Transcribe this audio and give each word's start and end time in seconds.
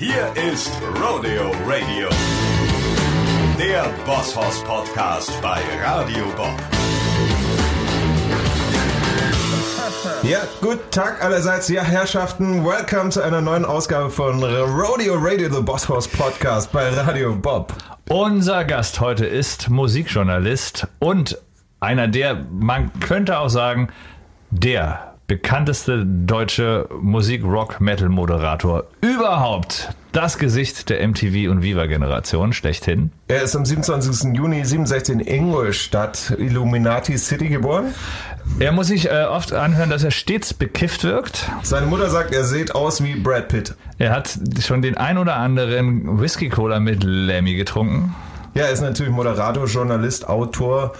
Hier 0.00 0.32
ist 0.50 0.72
Rodeo 0.94 1.50
Radio, 1.66 2.08
der 3.58 3.84
Bosshaus 4.06 4.64
Podcast 4.64 5.30
bei 5.42 5.60
Radio 5.84 6.24
Bob. 6.38 6.56
Ja, 10.22 10.38
guten 10.62 10.90
Tag 10.90 11.22
allerseits, 11.22 11.68
ja 11.68 11.82
Herrschaften, 11.82 12.64
welcome 12.64 13.10
zu 13.10 13.20
einer 13.20 13.42
neuen 13.42 13.66
Ausgabe 13.66 14.08
von 14.08 14.42
Rodeo 14.42 15.16
Radio, 15.18 15.52
the 15.52 15.60
Boss 15.60 15.86
Horse 15.86 16.08
Podcast 16.08 16.72
bei 16.72 16.88
Radio 16.88 17.36
Bob. 17.36 17.74
Unser 18.08 18.64
Gast 18.64 19.00
heute 19.00 19.26
ist 19.26 19.68
Musikjournalist 19.68 20.88
und 20.98 21.36
einer 21.78 22.08
der, 22.08 22.46
man 22.50 22.90
könnte 23.00 23.38
auch 23.38 23.50
sagen, 23.50 23.90
der 24.50 25.09
bekannteste 25.30 26.04
deutsche 26.04 26.88
Musik-Rock-Metal-Moderator 27.00 28.82
überhaupt. 29.00 29.90
Das 30.10 30.38
Gesicht 30.38 30.90
der 30.90 31.06
MTV 31.06 31.52
und 31.52 31.62
Viva-Generation 31.62 32.52
schlechthin. 32.52 33.12
Er 33.28 33.42
ist 33.42 33.54
am 33.54 33.64
27. 33.64 34.34
Juni 34.34 34.64
67 34.64 35.14
in 35.14 35.20
Ingolstadt, 35.20 36.34
Illuminati 36.36 37.16
City 37.16 37.48
geboren. 37.48 37.94
Er 38.58 38.72
muss 38.72 38.88
sich 38.88 39.08
äh, 39.08 39.26
oft 39.30 39.52
anhören, 39.52 39.88
dass 39.88 40.02
er 40.02 40.10
stets 40.10 40.52
bekifft 40.52 41.04
wirkt. 41.04 41.48
Seine 41.62 41.86
Mutter 41.86 42.10
sagt, 42.10 42.34
er 42.34 42.42
sieht 42.42 42.74
aus 42.74 43.00
wie 43.04 43.14
Brad 43.14 43.46
Pitt. 43.46 43.76
Er 43.98 44.10
hat 44.10 44.36
schon 44.60 44.82
den 44.82 44.96
ein 44.96 45.16
oder 45.16 45.36
anderen 45.36 46.20
Whisky-Cola 46.20 46.80
mit 46.80 47.04
Lemmy 47.04 47.54
getrunken. 47.54 48.16
Ja, 48.54 48.64
er 48.64 48.72
ist 48.72 48.80
natürlich 48.80 49.12
Moderator, 49.12 49.66
Journalist, 49.66 50.28
Autor, 50.28 50.92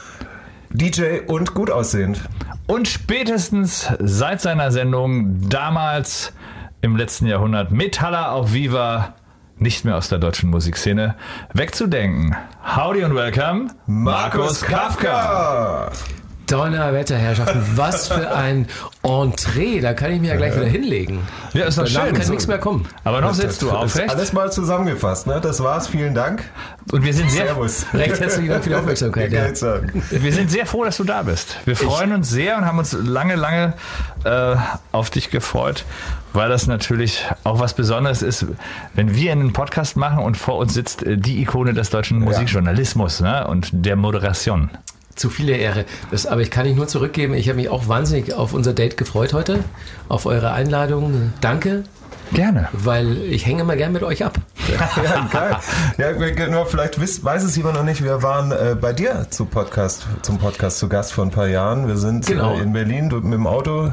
DJ 0.72 1.20
und 1.26 1.54
gut 1.54 1.70
aussehend. 1.70 2.22
Und 2.66 2.86
spätestens 2.86 3.88
seit 3.98 4.40
seiner 4.40 4.70
Sendung 4.70 5.48
damals 5.48 6.32
im 6.80 6.96
letzten 6.96 7.26
Jahrhundert 7.26 7.72
Metaller 7.72 8.32
auf 8.32 8.52
Viva 8.52 9.14
nicht 9.58 9.84
mehr 9.84 9.96
aus 9.96 10.08
der 10.08 10.18
deutschen 10.18 10.50
Musikszene 10.50 11.16
wegzudenken. 11.52 12.36
Howdy 12.76 13.04
und 13.04 13.14
welcome, 13.14 13.68
Markus 13.86 14.62
Kafka. 14.62 15.90
Donnerwetterherrschaften, 16.50 17.62
was 17.76 18.08
für 18.08 18.34
ein 18.34 18.66
Entree. 19.02 19.80
Da 19.80 19.94
kann 19.94 20.12
ich 20.12 20.20
mich 20.20 20.30
ja 20.30 20.36
gleich 20.36 20.54
wieder 20.54 20.66
hinlegen. 20.66 21.20
Ja, 21.52 21.66
ist 21.66 21.78
doch 21.78 21.84
Danach 21.84 22.06
schön. 22.06 22.14
kann 22.16 22.28
nichts 22.28 22.46
mehr 22.46 22.58
kommen. 22.58 22.86
Aber 23.04 23.20
noch 23.20 23.34
sitzt 23.34 23.62
du 23.62 23.70
aufrecht. 23.70 24.10
Alles 24.10 24.32
mal 24.32 24.50
zusammengefasst, 24.52 25.26
ne? 25.26 25.40
Das 25.40 25.62
war's, 25.62 25.88
vielen 25.88 26.14
Dank. 26.14 26.44
Und 26.92 27.04
wir 27.04 27.14
sind 27.14 27.30
sehr, 27.30 27.46
Servus. 27.46 27.86
Recht 27.94 28.20
herzlichen 28.20 28.48
Dank 28.48 28.64
für 28.64 28.70
die 28.70 28.76
Aufmerksamkeit. 28.76 29.32
Ja. 29.32 29.48
wir 30.10 30.32
sind 30.32 30.50
sehr 30.50 30.66
froh, 30.66 30.84
dass 30.84 30.96
du 30.96 31.04
da 31.04 31.22
bist. 31.22 31.56
Wir 31.64 31.76
freuen 31.76 32.12
uns 32.12 32.30
sehr 32.30 32.56
und 32.56 32.64
haben 32.64 32.78
uns 32.78 32.92
lange, 32.92 33.36
lange 33.36 33.74
äh, 34.24 34.56
auf 34.92 35.10
dich 35.10 35.30
gefreut, 35.30 35.84
weil 36.32 36.48
das 36.48 36.66
natürlich 36.66 37.26
auch 37.44 37.60
was 37.60 37.74
Besonderes 37.74 38.22
ist, 38.22 38.46
wenn 38.94 39.14
wir 39.14 39.32
einen 39.32 39.52
Podcast 39.52 39.96
machen 39.96 40.22
und 40.22 40.36
vor 40.36 40.56
uns 40.56 40.74
sitzt 40.74 41.02
äh, 41.02 41.16
die 41.16 41.40
Ikone 41.40 41.74
des 41.74 41.90
deutschen 41.90 42.18
Musikjournalismus 42.18 43.20
ne? 43.20 43.46
und 43.46 43.70
der 43.72 43.96
Moderation. 43.96 44.70
Zu 45.20 45.28
viele 45.28 45.52
Ehre. 45.54 45.84
Das, 46.10 46.24
aber 46.24 46.40
ich 46.40 46.50
kann 46.50 46.64
nicht 46.64 46.76
nur 46.76 46.88
zurückgeben. 46.88 47.34
Ich 47.34 47.46
habe 47.50 47.56
mich 47.56 47.68
auch 47.68 47.88
wahnsinnig 47.88 48.32
auf 48.32 48.54
unser 48.54 48.72
Date 48.72 48.96
gefreut 48.96 49.34
heute, 49.34 49.58
auf 50.08 50.24
eure 50.24 50.52
Einladung. 50.52 51.34
Danke, 51.42 51.84
Gerne. 52.32 52.68
weil 52.72 53.18
ich 53.24 53.44
hänge 53.44 53.60
immer 53.60 53.76
gern 53.76 53.92
mit 53.92 54.02
euch 54.02 54.24
ab. 54.24 54.38
Ja, 54.96 55.28
geil. 55.30 56.36
Ja, 56.38 56.46
nur 56.48 56.64
vielleicht 56.64 56.98
wiss, 57.02 57.22
weiß 57.22 57.42
es 57.42 57.54
jemand 57.54 57.74
noch 57.76 57.82
nicht, 57.84 58.02
wir 58.02 58.22
waren 58.22 58.50
äh, 58.50 58.74
bei 58.80 58.94
dir 58.94 59.26
zu 59.28 59.44
Podcast, 59.44 60.06
zum 60.22 60.38
Podcast 60.38 60.78
zu 60.78 60.88
Gast 60.88 61.12
vor 61.12 61.24
ein 61.26 61.30
paar 61.30 61.48
Jahren. 61.48 61.86
Wir 61.86 61.98
sind 61.98 62.24
Genau. 62.24 62.54
äh, 62.54 62.60
in 62.62 62.72
Berlin 62.72 63.08
mit 63.08 63.34
dem 63.34 63.46
Auto 63.46 63.92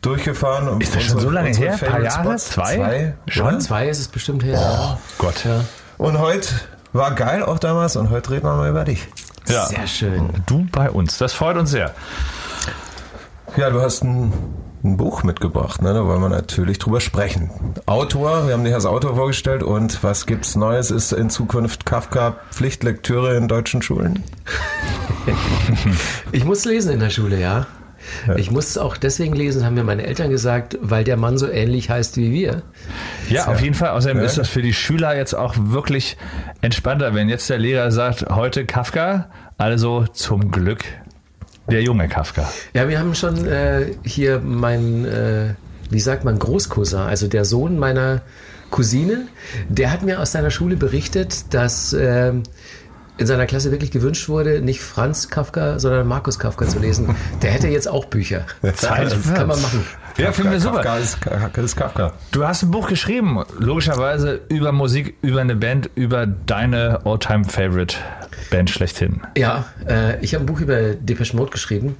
durchgefahren. 0.00 0.68
und 0.68 0.82
Ist 0.82 0.94
das 0.96 1.02
schon 1.02 1.20
so 1.20 1.28
lange 1.28 1.48
unsere 1.48 1.66
her? 1.66 1.74
Ein 1.82 1.90
paar 1.90 2.02
Jahre? 2.02 2.24
Spots. 2.24 2.50
Zwei? 2.50 2.76
Zwei. 2.76 3.14
Schon? 3.28 3.46
oder? 3.46 3.58
Zwei 3.58 3.88
ist 3.90 3.98
es 3.98 4.08
bestimmt 4.08 4.42
her. 4.42 4.98
Gott. 5.18 5.44
Ja. 5.44 5.64
Und 5.98 6.18
heute 6.18 6.48
war 6.94 7.14
geil 7.14 7.42
auch 7.42 7.58
damals 7.58 7.96
und 7.96 8.08
heute 8.08 8.30
reden 8.30 8.46
wir 8.46 8.54
mal 8.56 8.70
über 8.70 8.84
dich. 8.84 9.06
Ja. 9.48 9.66
Sehr 9.66 9.86
schön. 9.86 10.30
Du 10.46 10.66
bei 10.72 10.90
uns. 10.90 11.18
Das 11.18 11.32
freut 11.32 11.56
uns 11.56 11.70
sehr. 11.70 11.94
Ja, 13.56 13.70
du 13.70 13.80
hast 13.80 14.02
ein, 14.04 14.32
ein 14.84 14.96
Buch 14.96 15.22
mitgebracht, 15.22 15.80
ne? 15.80 15.94
da 15.94 16.04
wollen 16.04 16.20
wir 16.20 16.28
natürlich 16.28 16.78
drüber 16.78 17.00
sprechen. 17.00 17.50
Autor, 17.86 18.46
wir 18.46 18.54
haben 18.54 18.64
dich 18.64 18.74
als 18.74 18.84
Autor 18.86 19.14
vorgestellt 19.16 19.62
und 19.62 20.02
was 20.04 20.26
gibt's 20.26 20.56
Neues? 20.56 20.90
Ist 20.90 21.12
in 21.12 21.30
Zukunft 21.30 21.86
Kafka 21.86 22.36
Pflichtlektüre 22.50 23.36
in 23.36 23.48
deutschen 23.48 23.82
Schulen? 23.82 24.22
Ich 26.32 26.44
muss 26.44 26.64
lesen 26.64 26.92
in 26.92 27.00
der 27.00 27.10
Schule, 27.10 27.40
ja. 27.40 27.66
Ich 28.36 28.52
muss 28.52 28.68
es 28.68 28.78
auch 28.78 28.96
deswegen 28.96 29.34
lesen, 29.34 29.64
haben 29.64 29.74
mir 29.74 29.82
meine 29.82 30.06
Eltern 30.06 30.30
gesagt, 30.30 30.78
weil 30.80 31.02
der 31.02 31.16
Mann 31.16 31.38
so 31.38 31.48
ähnlich 31.48 31.90
heißt 31.90 32.16
wie 32.16 32.30
wir. 32.30 32.62
Ja, 33.28 33.46
auf 33.48 33.60
jeden 33.60 33.74
Fall. 33.74 33.90
Außerdem 33.90 34.18
Ja. 34.18 34.24
ist 34.24 34.38
das 34.38 34.48
für 34.48 34.62
die 34.62 34.72
Schüler 34.74 35.16
jetzt 35.16 35.34
auch 35.34 35.54
wirklich 35.58 36.16
entspannter, 36.60 37.14
wenn 37.14 37.28
jetzt 37.28 37.50
der 37.50 37.58
Lehrer 37.58 37.90
sagt, 37.90 38.26
heute 38.30 38.64
Kafka, 38.64 39.28
also 39.58 40.06
zum 40.12 40.50
Glück 40.50 40.84
der 41.70 41.82
junge 41.82 42.08
Kafka. 42.08 42.50
Ja, 42.74 42.88
wir 42.88 42.98
haben 42.98 43.14
schon 43.14 43.46
äh, 43.46 43.94
hier 44.04 44.40
mein, 44.40 45.04
äh, 45.04 45.54
wie 45.90 46.00
sagt 46.00 46.24
man, 46.24 46.38
Großcousin, 46.38 47.00
also 47.00 47.28
der 47.28 47.44
Sohn 47.44 47.78
meiner 47.78 48.22
Cousine, 48.70 49.28
der 49.68 49.92
hat 49.92 50.02
mir 50.02 50.20
aus 50.20 50.32
seiner 50.32 50.50
Schule 50.50 50.76
berichtet, 50.76 51.54
dass 51.54 51.92
äh, 51.92 52.32
in 53.18 53.26
seiner 53.26 53.46
Klasse 53.46 53.70
wirklich 53.70 53.90
gewünscht 53.90 54.28
wurde, 54.28 54.60
nicht 54.60 54.80
Franz 54.80 55.28
Kafka, 55.28 55.78
sondern 55.78 56.06
Markus 56.06 56.38
Kafka 56.38 56.66
zu 56.66 56.78
lesen. 56.78 57.14
Der 57.42 57.50
hätte 57.50 57.68
jetzt 57.68 57.88
auch 57.88 58.04
Bücher. 58.04 58.46
Zeit 58.74 59.12
das 59.12 59.34
kann 59.34 59.48
man 59.48 59.60
machen. 59.60 59.84
Ja, 60.18 60.32
finden 60.32 60.52
wir 60.52 60.60
super. 60.60 60.82
Kafka 60.82 60.98
ist, 60.98 61.20
Kafka 61.20 61.62
ist 61.62 61.76
Kafka. 61.76 62.12
Du 62.30 62.46
hast 62.46 62.62
ein 62.62 62.70
Buch 62.70 62.88
geschrieben, 62.88 63.42
logischerweise 63.58 64.40
über 64.48 64.72
Musik, 64.72 65.16
über 65.22 65.40
eine 65.40 65.56
Band, 65.56 65.90
über 65.94 66.26
deine 66.26 67.00
All-Time-Favorite-Band 67.04 68.70
schlechthin. 68.70 69.20
Ja, 69.36 69.66
äh, 69.88 70.18
ich 70.22 70.34
habe 70.34 70.44
ein 70.44 70.46
Buch 70.46 70.60
über 70.60 70.94
Depeche 70.94 71.36
Mode 71.36 71.50
geschrieben. 71.50 71.96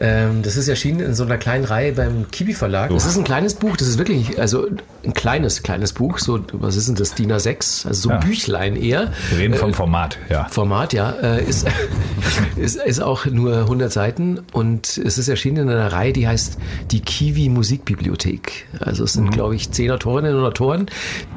Ähm, 0.00 0.42
das 0.42 0.56
ist 0.56 0.68
erschienen 0.68 1.00
in 1.00 1.14
so 1.14 1.24
einer 1.24 1.38
kleinen 1.38 1.64
Reihe 1.64 1.92
beim 1.92 2.30
Kiwi 2.30 2.54
Verlag. 2.54 2.90
Das 2.90 3.06
ist 3.06 3.16
ein 3.16 3.24
kleines 3.24 3.54
Buch, 3.54 3.76
das 3.76 3.88
ist 3.88 3.98
wirklich, 3.98 4.38
also 4.40 4.66
ein 5.04 5.12
kleines, 5.12 5.62
kleines 5.62 5.92
Buch, 5.92 6.18
so, 6.18 6.40
was 6.52 6.76
ist 6.76 6.88
denn 6.88 6.94
das, 6.94 7.14
DIN 7.14 7.32
A6, 7.32 7.86
also 7.86 7.92
so 7.92 8.08
ein 8.10 8.20
Ja. 8.20 8.26
Büchlein 8.26 8.76
eher. 8.76 9.12
Wir 9.30 9.38
reden 9.38 9.54
vom 9.54 9.74
Format, 9.74 10.18
ja. 10.28 10.46
Format, 10.50 10.92
ja, 10.92 11.10
äh, 11.10 11.44
ist, 11.44 11.66
ist, 12.56 12.76
ist 12.76 13.00
auch 13.00 13.26
nur 13.26 13.58
100 13.60 13.92
Seiten 13.92 14.40
und 14.52 14.98
es 14.98 15.18
ist 15.18 15.28
erschienen 15.28 15.68
in 15.68 15.70
einer 15.70 15.92
Reihe, 15.92 16.12
die 16.12 16.28
heißt 16.28 16.58
die 16.90 17.00
Kiwi 17.00 17.48
Musikbibliothek. 17.48 18.66
Also 18.78 19.04
es 19.04 19.14
sind, 19.14 19.30
glaube 19.30 19.56
ich, 19.56 19.70
zehn 19.72 19.90
Autorinnen 19.90 20.36
und 20.36 20.44
Autoren, 20.44 20.86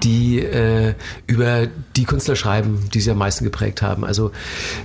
die 0.03 0.39
äh, 0.39 0.94
über 1.25 1.67
die 1.95 2.03
Künstler 2.03 2.35
schreiben, 2.35 2.89
die 2.94 3.01
sie 3.01 3.11
am 3.11 3.17
meisten 3.17 3.44
geprägt 3.44 3.81
haben. 3.81 4.05
Also 4.05 4.31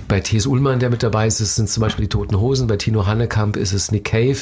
bei 0.07 0.19
T.S. 0.19 0.47
Ullmann, 0.47 0.79
der 0.79 0.89
mit 0.89 1.03
dabei 1.03 1.27
ist, 1.27 1.37
sind 1.37 1.69
zum 1.69 1.81
Beispiel 1.81 2.05
die 2.05 2.09
Toten 2.09 2.39
Hosen, 2.39 2.67
bei 2.67 2.77
Tino 2.77 3.05
Hannekamp 3.05 3.55
ist 3.55 3.66
es 3.73 3.91
Nick 3.91 4.05
Cave, 4.05 4.37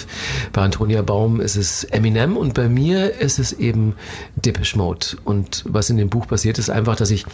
bei 0.54 0.62
Antonia 0.62 1.02
Baum 1.02 1.42
ist 1.42 1.56
es 1.56 1.84
Eminem 1.86 2.38
und 2.38 2.54
bei 2.54 2.70
mir 2.70 3.20
ist 3.20 3.40
es 3.40 3.54
eben 3.54 3.96
Depeche 4.36 4.78
Mode. 4.78 5.08
Und 5.24 5.64
was 5.68 5.90
in 5.90 5.98
dem 5.98 6.10
Buch 6.10 6.28
passiert, 6.28 6.58
ist 6.60 6.70
einfach, 6.70 6.96
dass 6.96 7.12
ich 7.12 7.26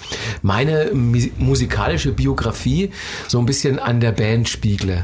meine 0.41 0.91
musikalische 0.93 2.11
Biografie 2.11 2.91
so 3.27 3.39
ein 3.39 3.45
bisschen 3.45 3.79
an 3.79 3.99
der 3.99 4.11
Band 4.11 4.49
spiegle. 4.49 5.03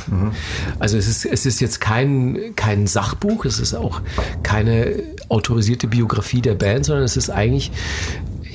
Also 0.79 0.97
es 0.97 1.07
ist, 1.07 1.25
es 1.25 1.45
ist 1.45 1.59
jetzt 1.59 1.81
kein, 1.81 2.53
kein 2.55 2.87
Sachbuch, 2.87 3.45
es 3.45 3.59
ist 3.59 3.73
auch 3.73 4.01
keine 4.43 5.03
autorisierte 5.29 5.87
Biografie 5.87 6.41
der 6.41 6.55
Band, 6.55 6.85
sondern 6.85 7.03
es 7.03 7.17
ist 7.17 7.29
eigentlich 7.29 7.71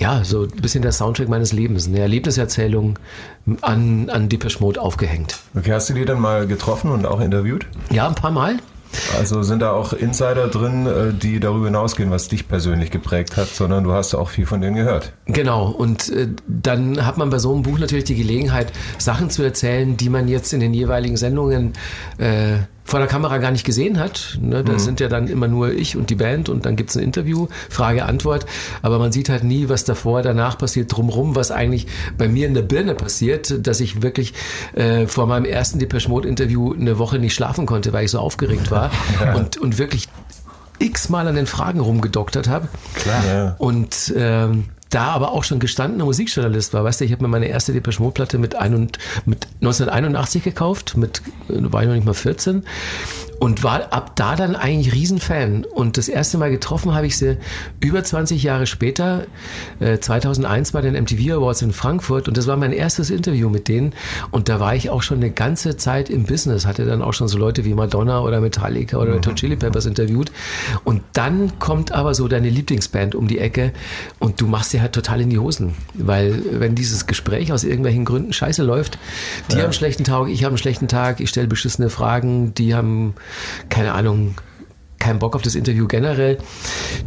ja, 0.02 0.24
so 0.24 0.42
ein 0.42 0.60
bisschen 0.60 0.82
der 0.82 0.90
Soundtrack 0.90 1.28
meines 1.28 1.52
Lebens, 1.52 1.86
eine 1.86 2.00
Erlebniserzählung 2.00 2.98
an, 3.60 4.10
an 4.10 4.28
Depeche 4.28 4.58
Mode 4.58 4.80
aufgehängt. 4.80 5.38
Okay, 5.56 5.72
hast 5.72 5.90
du 5.90 5.94
die 5.94 6.04
dann 6.04 6.20
mal 6.20 6.48
getroffen 6.48 6.90
und 6.90 7.06
auch 7.06 7.20
interviewt? 7.20 7.66
Ja, 7.90 8.08
ein 8.08 8.16
paar 8.16 8.32
Mal. 8.32 8.56
Also 9.16 9.42
sind 9.44 9.60
da 9.60 9.72
auch 9.72 9.92
Insider 9.92 10.48
drin, 10.48 10.86
äh, 10.86 11.12
die 11.14 11.38
darüber 11.38 11.66
hinausgehen, 11.66 12.10
was 12.10 12.28
dich 12.28 12.48
persönlich 12.48 12.90
geprägt 12.90 13.36
hat, 13.36 13.46
sondern 13.46 13.84
du 13.84 13.92
hast 13.92 14.14
auch 14.14 14.28
viel 14.28 14.44
von 14.44 14.60
denen 14.60 14.74
gehört. 14.74 15.12
Genau, 15.26 15.68
und 15.70 16.10
äh, 16.10 16.28
dann 16.48 17.06
hat 17.06 17.16
man 17.16 17.31
bei 17.31 17.38
so 17.38 17.55
einem 17.55 17.62
Buch 17.62 17.78
natürlich 17.78 18.05
die 18.05 18.16
Gelegenheit, 18.16 18.72
Sachen 18.98 19.31
zu 19.31 19.44
erzählen, 19.44 19.96
die 19.96 20.08
man 20.08 20.26
jetzt 20.26 20.52
in 20.52 20.58
den 20.58 20.75
jeweiligen 20.75 21.16
Sendungen 21.16 21.75
äh, 22.19 22.58
vor 22.84 22.99
der 22.99 23.08
Kamera 23.08 23.38
gar 23.38 23.50
nicht 23.50 23.64
gesehen 23.64 23.99
hat. 23.99 24.38
Ne? 24.40 24.64
Da 24.64 24.79
sind 24.79 25.00
ja 25.00 25.08
dann 25.08 25.29
immer 25.29 25.49
nur 25.49 25.73
ich 25.73 25.96
und 25.96 26.11
die 26.11 26.14
Band 26.14 26.49
und 26.49 26.67
dann 26.67 26.76
gibt's 26.76 26.96
ein 26.96 27.02
Interview, 27.02 27.49
Frage, 27.70 28.05
Antwort. 28.05 28.46
Aber 28.82 28.99
man 28.99 29.12
sieht 29.12 29.29
halt 29.29 29.44
nie, 29.44 29.69
was 29.69 29.84
davor, 29.84 30.23
danach 30.23 30.58
passiert, 30.58 30.94
drumrum, 30.94 31.37
was 31.37 31.50
eigentlich 31.50 31.87
bei 32.19 32.29
mir 32.29 32.46
in 32.46 32.55
der 32.55 32.62
Birne 32.62 32.94
passiert, 32.94 33.67
dass 33.67 33.81
ich 33.81 34.02
wirklich 34.02 34.34
äh, 34.75 35.06
vor 35.06 35.26
meinem 35.26 35.44
ersten 35.44 35.79
Depeche 35.79 36.08
Mode 36.08 36.29
Interview 36.29 36.73
eine 36.73 36.99
Woche 36.99 37.19
nicht 37.19 37.34
schlafen 37.34 37.67
konnte, 37.67 37.93
weil 37.93 38.05
ich 38.05 38.11
so 38.11 38.19
aufgeregt 38.19 38.70
war 38.70 38.90
und, 39.37 39.56
und 39.56 39.79
wirklich 39.79 40.08
x-mal 40.79 41.26
an 41.29 41.37
den 41.37 41.46
Fragen 41.46 41.81
rumgedoktert 41.81 42.49
habe. 42.49 42.69
Klar. 42.94 43.25
Ja. 43.26 43.55
Und 43.58 44.12
ähm, 44.17 44.64
da 44.94 45.06
aber 45.06 45.33
auch 45.33 45.44
schon 45.44 45.59
gestandener 45.59 46.05
Musikjournalist 46.05 46.75
war, 46.75 46.85
weißt 46.85 47.00
du, 47.00 47.05
ich 47.05 47.12
habe 47.12 47.23
mir 47.23 47.29
meine 47.29 47.47
erste 47.47 47.73
Depeche 47.73 48.03
Mode 48.03 48.15
Platte 48.15 48.39
mit, 48.39 48.55
ein 48.55 48.75
und, 48.75 48.99
mit 49.25 49.47
1981 49.61 50.44
gekauft, 50.44 50.97
mit 50.97 51.23
äh, 51.49 51.73
war 51.73 51.83
ich 51.83 51.89
noch 51.89 51.94
nicht 51.94 52.06
mal 52.06 52.15
14 52.15 52.65
und 53.43 53.65
war 53.65 53.93
ab 53.93 54.15
da 54.15 54.37
dann 54.37 54.55
eigentlich 54.55 54.94
Riesenfan. 54.94 55.65
Und 55.65 55.97
das 55.97 56.09
erste 56.09 56.39
Mal 56.39 56.53
getroffen 56.53 56.94
habe 56.94 57.09
ich 57.09 57.17
sie 57.17 57.39
über 57.81 58.05
20 58.05 58.41
Jahre 58.41 58.67
später, 58.67 59.27
äh, 59.81 59.99
2001 59.99 60.71
bei 60.71 60.81
den 60.81 60.94
MTV 60.94 61.39
Awards 61.39 61.62
in 61.62 61.73
Frankfurt. 61.73 62.29
Und 62.29 62.37
das 62.37 62.47
war 62.47 62.56
mein 62.56 62.73
erstes 62.73 63.11
Interview 63.11 63.49
mit 63.49 63.67
denen. 63.67 63.94
Und 64.31 64.49
da 64.49 64.61
war 64.61 64.77
ich 64.77 64.91
auch 64.91 65.03
schon 65.03 65.17
eine 65.17 65.33
ganze 65.33 65.77
Zeit 65.77 66.09
im 66.09 66.23
Business, 66.23 66.67
hatte 66.67 66.85
dann 66.85 67.03
auch 67.03 67.15
schon 67.15 67.27
so 67.27 67.37
Leute 67.37 67.65
wie 67.65 67.75
Madonna 67.75 68.21
oder 68.21 68.41
Metallica 68.41 68.99
oder 68.99 69.15
Red 69.15 69.27
Hot 69.27 69.35
Chili 69.35 69.56
Peppers 69.56 69.87
interviewt. 69.87 70.31
Und 70.85 71.03
dann 71.12 71.59
kommt 71.59 71.91
aber 71.91 72.15
so 72.15 72.29
deine 72.29 72.49
Lieblingsband 72.49 73.17
um 73.17 73.27
die 73.27 73.41
Ecke 73.41 73.73
und 74.21 74.41
du 74.41 74.47
machst 74.47 74.73
dir 74.73 74.81
halt 74.82 74.93
total 74.93 75.20
in 75.20 75.31
die 75.31 75.38
Hosen. 75.38 75.75
Weil 75.94 76.43
wenn 76.50 76.75
dieses 76.75 77.06
Gespräch 77.06 77.52
aus 77.52 77.64
irgendwelchen 77.64 78.05
Gründen 78.05 78.32
scheiße 78.32 78.62
läuft, 78.62 78.99
die 79.50 79.56
haben 79.56 79.64
einen 79.64 79.73
schlechten 79.73 80.05
Tag, 80.05 80.29
ich 80.29 80.44
habe 80.44 80.52
einen 80.52 80.58
schlechten 80.58 80.88
Tag, 80.88 81.20
ich 81.20 81.31
stelle 81.31 81.46
beschissene 81.46 81.88
Fragen, 81.88 82.55
die 82.55 82.75
haben, 82.75 83.14
keine 83.69 83.93
Ahnung, 83.93 84.34
keinen 84.99 85.19
Bock 85.19 85.34
auf 85.34 85.43
das 85.43 85.55
Interview 85.55 85.88
generell, 85.88 86.38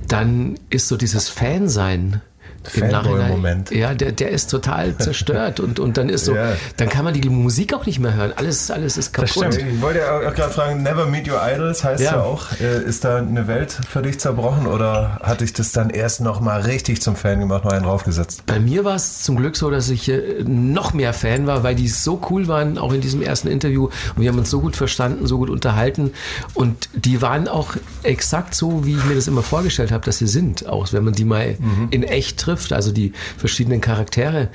dann 0.08 0.56
ist 0.70 0.88
so 0.88 0.98
dieses 0.98 1.30
Fansein 1.30 2.22
Fanboy-Moment. 2.66 3.72
ja, 3.72 3.94
der, 3.94 4.12
der 4.12 4.30
ist 4.32 4.50
total 4.50 4.98
zerstört 4.98 5.60
und, 5.60 5.80
und 5.80 5.98
dann 5.98 6.10
ist 6.10 6.26
so, 6.26 6.36
Ja. 6.46 6.54
dann 6.78 6.90
kann 6.90 7.06
man 7.06 7.14
die 7.14 7.30
Musik 7.30 7.74
auch 7.74 7.86
nicht 7.86 8.00
mehr 8.00 8.14
hören. 8.14 8.34
Alles, 8.36 8.70
alles 8.72 8.98
ist 8.98 9.14
kaputt. 9.14 9.30
stimmt. 9.32 9.58
Ich 9.58 9.82
wollte 9.82 10.00
ja 10.00 10.18
auch 10.18 10.34
gerade 10.34 10.52
fragen, 10.54 10.84
Never 10.84 11.06
Meet 11.06 11.30
Your 11.30 11.40
Idols 11.44 11.84
heißt 11.84 12.04
ja, 12.04 12.14
Ja. 12.16 12.22
auch. 12.24 12.48
Äh, 12.60 12.84
ist 12.84 13.04
da 13.06 13.18
eine 13.18 13.48
Welt 13.48 13.78
für 13.90 14.02
dich 14.02 14.20
zerbrochen 14.20 14.68
oder 14.68 15.20
hat 15.24 15.42
dich 15.42 15.54
das 15.54 15.72
dann 15.72 15.90
erst 15.90 16.22
noch 16.22 16.40
mal 16.42 16.62
richtig 16.62 17.02
zum 17.02 17.16
Fan 17.16 17.40
gemacht, 17.40 17.64
noch 17.66 17.72
einen 17.72 17.84
draufgesetzt? 17.86 18.44
Bei 18.46 18.60
mir 18.60 18.84
war 18.84 18.96
es 18.96 19.22
zum 19.24 19.38
Glück 19.38 19.56
so, 19.56 19.70
dass 19.70 19.90
ich 19.90 20.10
äh, 20.10 20.44
noch 20.46 20.94
mehr 20.94 21.14
Fan 21.14 21.48
war, 21.48 21.64
weil 21.64 21.76
die 21.76 21.88
so 21.88 22.22
cool 22.30 22.48
waren, 22.48 22.78
auch 22.78 22.94
in 22.94 23.02
diesem 23.02 23.22
ersten 23.22 23.48
Interview. 23.48 23.86
Und 24.16 24.22
wir 24.22 24.30
haben 24.30 24.38
uns 24.40 24.50
so 24.50 24.60
gut 24.62 24.76
verstanden, 24.76 25.26
so 25.28 25.38
gut 25.38 25.50
unterhalten. 25.50 26.12
Und 26.54 26.90
die 26.94 27.22
waren 27.22 27.48
auch 27.48 27.76
exakt 28.04 28.56
so, 28.56 28.86
wie 28.86 28.96
ich 28.96 29.04
mir 29.06 29.16
das 29.16 29.28
immer 29.28 29.44
vorgestellt 29.44 29.92
habe, 29.92 30.04
dass 30.06 30.18
sie 30.18 30.28
sind. 30.28 30.68
Auch 30.68 30.92
wenn 30.94 31.04
man 31.04 31.14
die 31.14 31.26
mal 31.26 31.58
in 31.92 32.04
echt 32.04 32.40
trifft, 32.40 32.55
also 32.72 32.92
die 32.92 33.14
verschiedenen 33.38 33.82
Charaktere 33.82 34.50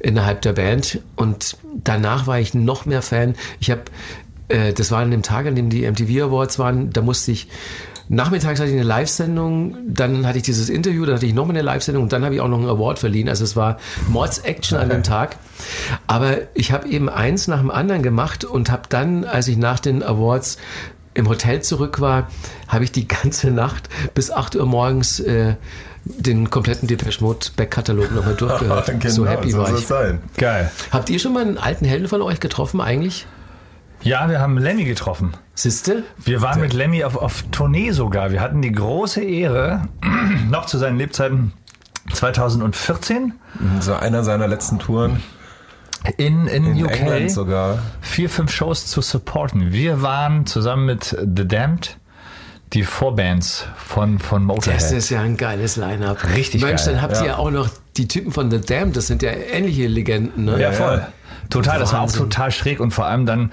innerhalb 0.00 0.42
der 0.42 0.52
Band. 0.52 1.00
Und 1.16 1.56
danach 1.82 2.26
war 2.26 2.38
ich 2.38 2.54
noch 2.54 2.86
mehr 2.86 3.02
Fan. 3.02 3.34
Ich 3.60 3.70
habe, 3.70 3.82
äh, 4.48 4.72
das 4.72 4.90
war 4.90 5.00
an 5.00 5.10
dem 5.10 5.22
Tag, 5.22 5.46
an 5.46 5.54
dem 5.54 5.70
die 5.70 5.82
MTV 5.90 6.24
Awards 6.24 6.58
waren, 6.58 6.90
da 6.90 7.02
musste 7.02 7.32
ich 7.32 7.48
Nachmittags 8.08 8.60
hatte 8.60 8.68
ich 8.68 8.76
eine 8.76 8.84
Live-Sendung, 8.84 9.76
dann 9.88 10.26
hatte 10.26 10.36
ich 10.36 10.44
dieses 10.44 10.68
Interview, 10.68 11.06
dann 11.06 11.16
hatte 11.16 11.26
ich 11.26 11.32
noch 11.32 11.46
mal 11.46 11.52
eine 11.52 11.62
Live-Sendung 11.62 12.02
und 12.04 12.12
dann 12.12 12.22
habe 12.22 12.34
ich 12.34 12.40
auch 12.40 12.48
noch 12.48 12.58
einen 12.58 12.68
Award 12.68 12.98
verliehen. 12.98 13.30
Also 13.30 13.44
es 13.44 13.56
war 13.56 13.78
Mords-Action 14.08 14.76
an 14.76 14.90
dem 14.90 15.02
Tag. 15.02 15.36
Aber 16.06 16.36
ich 16.52 16.72
habe 16.72 16.86
eben 16.88 17.08
eins 17.08 17.48
nach 17.48 17.60
dem 17.60 17.70
anderen 17.70 18.02
gemacht 18.02 18.44
und 18.44 18.70
habe 18.70 18.82
dann, 18.90 19.24
als 19.24 19.48
ich 19.48 19.56
nach 19.56 19.80
den 19.80 20.02
Awards 20.02 20.58
im 21.14 21.28
Hotel 21.28 21.62
zurück 21.62 22.00
war, 22.00 22.28
habe 22.68 22.84
ich 22.84 22.92
die 22.92 23.08
ganze 23.08 23.50
Nacht 23.50 23.88
bis 24.12 24.30
8 24.30 24.56
Uhr 24.56 24.66
morgens 24.66 25.20
äh, 25.20 25.54
den 26.04 26.50
kompletten 26.50 26.86
Depeche 26.86 27.22
Mode 27.22 27.46
Backkatalog 27.56 28.12
nochmal 28.12 28.34
durchgehört. 28.34 28.90
so 29.08 29.26
happy 29.26 29.50
so 29.50 29.58
war 29.58 29.74
ich. 29.76 29.86
sein. 29.86 30.20
Geil. 30.36 30.70
Habt 30.90 31.10
ihr 31.10 31.18
schon 31.18 31.32
mal 31.32 31.42
einen 31.42 31.58
alten 31.58 31.84
Helden 31.84 32.08
von 32.08 32.22
euch 32.22 32.40
getroffen 32.40 32.80
eigentlich? 32.80 33.26
Ja, 34.02 34.28
wir 34.28 34.38
haben 34.38 34.58
Lemmy 34.58 34.84
getroffen. 34.84 35.32
Siehste? 35.54 36.02
Wir 36.18 36.42
waren 36.42 36.60
mit 36.60 36.74
Lemmy 36.74 37.04
auf, 37.04 37.16
auf 37.16 37.42
Tournee 37.50 37.90
sogar. 37.92 38.32
Wir 38.32 38.40
hatten 38.42 38.60
die 38.60 38.72
große 38.72 39.22
Ehre, 39.22 39.88
noch 40.50 40.66
zu 40.66 40.76
seinen 40.76 40.98
Lebzeiten 40.98 41.54
2014 42.12 43.32
So 43.80 43.94
einer 43.94 44.24
seiner 44.24 44.46
letzten 44.46 44.78
Touren 44.78 45.22
in, 46.18 46.46
in, 46.46 46.66
in 46.66 46.84
UK 46.84 47.00
England 47.00 47.30
sogar. 47.30 47.78
vier, 48.02 48.28
fünf 48.28 48.52
Shows 48.52 48.86
zu 48.86 49.00
supporten. 49.00 49.72
Wir 49.72 50.02
waren 50.02 50.46
zusammen 50.46 50.84
mit 50.84 51.16
The 51.18 51.48
Damned 51.48 51.96
die 52.72 52.82
Vorbands 52.82 53.66
von, 53.76 54.18
von 54.18 54.44
Motorhead. 54.44 54.80
Das 54.80 54.92
ist 54.92 55.10
ja 55.10 55.20
ein 55.20 55.36
geiles 55.36 55.76
Line-Up. 55.76 56.24
Richtig 56.34 56.62
Mensch, 56.62 56.84
geil, 56.84 56.94
dann 56.94 57.02
habt 57.02 57.14
ihr 57.14 57.20
ja. 57.20 57.26
ja 57.26 57.36
auch 57.36 57.50
noch 57.50 57.68
die 57.96 58.08
Typen 58.08 58.32
von 58.32 58.50
The 58.50 58.60
Damned, 58.60 58.96
das 58.96 59.06
sind 59.06 59.22
ja 59.22 59.30
ähnliche 59.30 59.86
Legenden, 59.86 60.46
ne? 60.46 60.60
Ja, 60.60 60.72
voll. 60.72 61.06
Total, 61.50 61.78
das 61.78 61.92
war 61.92 62.00
auch 62.00 62.04
Wahnsinn. 62.04 62.22
total 62.22 62.50
schräg 62.50 62.80
und 62.80 62.90
vor 62.92 63.06
allem 63.06 63.26
dann, 63.26 63.52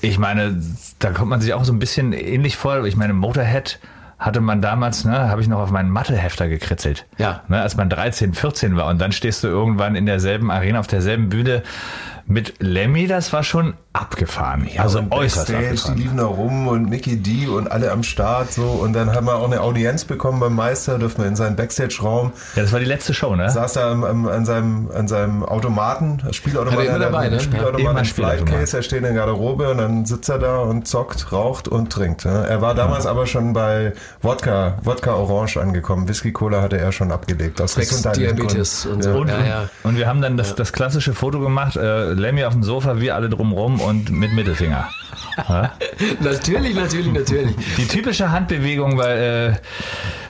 ich 0.00 0.18
meine, 0.18 0.60
da 1.00 1.10
kommt 1.10 1.28
man 1.28 1.40
sich 1.40 1.52
auch 1.54 1.64
so 1.64 1.72
ein 1.72 1.78
bisschen 1.78 2.12
ähnlich 2.12 2.56
vor. 2.56 2.84
Ich 2.84 2.96
meine, 2.96 3.12
Motorhead 3.12 3.78
hatte 4.18 4.40
man 4.40 4.62
damals, 4.62 5.04
ne, 5.04 5.28
habe 5.28 5.42
ich 5.42 5.48
noch 5.48 5.58
auf 5.58 5.70
meinen 5.70 5.90
Mathehefter 5.90 6.48
gekritzelt. 6.48 7.06
Ja. 7.18 7.42
Ne, 7.48 7.60
als 7.60 7.76
man 7.76 7.90
13, 7.90 8.34
14 8.34 8.76
war 8.76 8.86
und 8.86 9.00
dann 9.00 9.12
stehst 9.12 9.42
du 9.42 9.48
irgendwann 9.48 9.96
in 9.96 10.06
derselben 10.06 10.50
Arena, 10.50 10.78
auf 10.78 10.86
derselben 10.86 11.28
Bühne 11.28 11.62
mit 12.26 12.54
Lemmy, 12.60 13.08
das 13.08 13.32
war 13.32 13.42
schon 13.42 13.74
abgefahren. 13.94 14.66
also 14.78 15.00
und 15.00 15.12
äußerst 15.12 15.48
Backstage, 15.48 15.66
abgefahren. 15.68 15.96
Die 15.96 16.02
liefen 16.02 16.16
da 16.16 16.24
rum 16.24 16.66
und 16.68 16.88
Mickey 16.88 17.16
D 17.22 17.46
und 17.48 17.70
alle 17.70 17.90
am 17.92 18.02
Start 18.02 18.52
so 18.52 18.62
und 18.64 18.94
dann 18.94 19.14
haben 19.14 19.26
wir 19.26 19.36
auch 19.36 19.44
eine 19.46 19.60
Audienz 19.60 20.04
bekommen 20.06 20.40
beim 20.40 20.54
Meister, 20.54 20.98
dürfen 20.98 21.20
wir 21.22 21.28
in 21.28 21.36
seinen 21.36 21.56
Backstage-Raum, 21.56 22.32
Ja, 22.56 22.62
das 22.62 22.72
war 22.72 22.80
die 22.80 22.86
letzte 22.86 23.12
Show, 23.12 23.36
ne? 23.36 23.50
saß 23.50 23.74
da 23.74 23.90
am, 23.92 24.02
am, 24.04 24.28
an, 24.28 24.44
seinem, 24.46 24.90
an 24.94 25.08
seinem 25.08 25.42
Automaten, 25.44 26.22
Spielautomat, 26.32 26.78
Hat 26.78 26.86
er 26.86 26.96
immer 26.96 27.04
dabei, 27.04 27.28
ne? 27.28 27.40
Spielautomat, 27.40 28.06
Ja. 28.06 28.12
Flightcase, 28.14 28.76
er 28.78 28.82
steht 28.82 28.98
in 28.98 29.04
der 29.04 29.12
Garderobe 29.14 29.70
und 29.70 29.78
dann 29.78 30.06
sitzt 30.06 30.28
er 30.30 30.38
da 30.38 30.58
und 30.58 30.88
zockt, 30.88 31.30
raucht 31.32 31.68
und 31.68 31.90
trinkt. 31.92 32.24
Ne? 32.24 32.46
Er 32.48 32.62
war 32.62 32.74
damals 32.74 33.04
aber 33.06 33.26
schon 33.26 33.52
bei 33.52 33.92
Wodka, 34.22 34.78
Wodka 34.82 35.12
Orange 35.14 35.58
angekommen. 35.60 36.08
Whisky 36.08 36.32
Cola 36.32 36.62
hatte 36.62 36.78
er 36.78 36.92
schon 36.92 37.12
abgelegt. 37.12 37.60
Aus 37.60 37.74
gesundheitlichen 37.74 38.36
Diabetes 38.36 38.82
Gründen. 38.84 38.96
und 38.96 39.02
so. 39.02 39.10
Und, 39.20 39.28
Ja, 39.28 39.44
ja. 39.44 39.68
und 39.82 39.96
wir 39.96 40.06
haben 40.06 40.22
dann 40.22 40.36
das, 40.36 40.54
das 40.54 40.72
klassische 40.72 41.12
Foto 41.12 41.40
gemacht, 41.40 41.76
äh, 41.76 42.12
Lemmy 42.12 42.44
auf 42.44 42.54
dem 42.54 42.62
Sofa, 42.62 42.98
wir 43.00 43.14
alle 43.14 43.28
drumrum 43.28 43.81
und 43.82 44.10
mit 44.10 44.32
Mittelfinger. 44.32 44.88
Ja? 45.48 45.72
Natürlich, 46.20 46.74
natürlich, 46.74 47.12
natürlich. 47.12 47.54
Die 47.78 47.86
typische 47.86 48.30
Handbewegung, 48.30 48.98
weil 48.98 49.52
äh, 49.54 49.56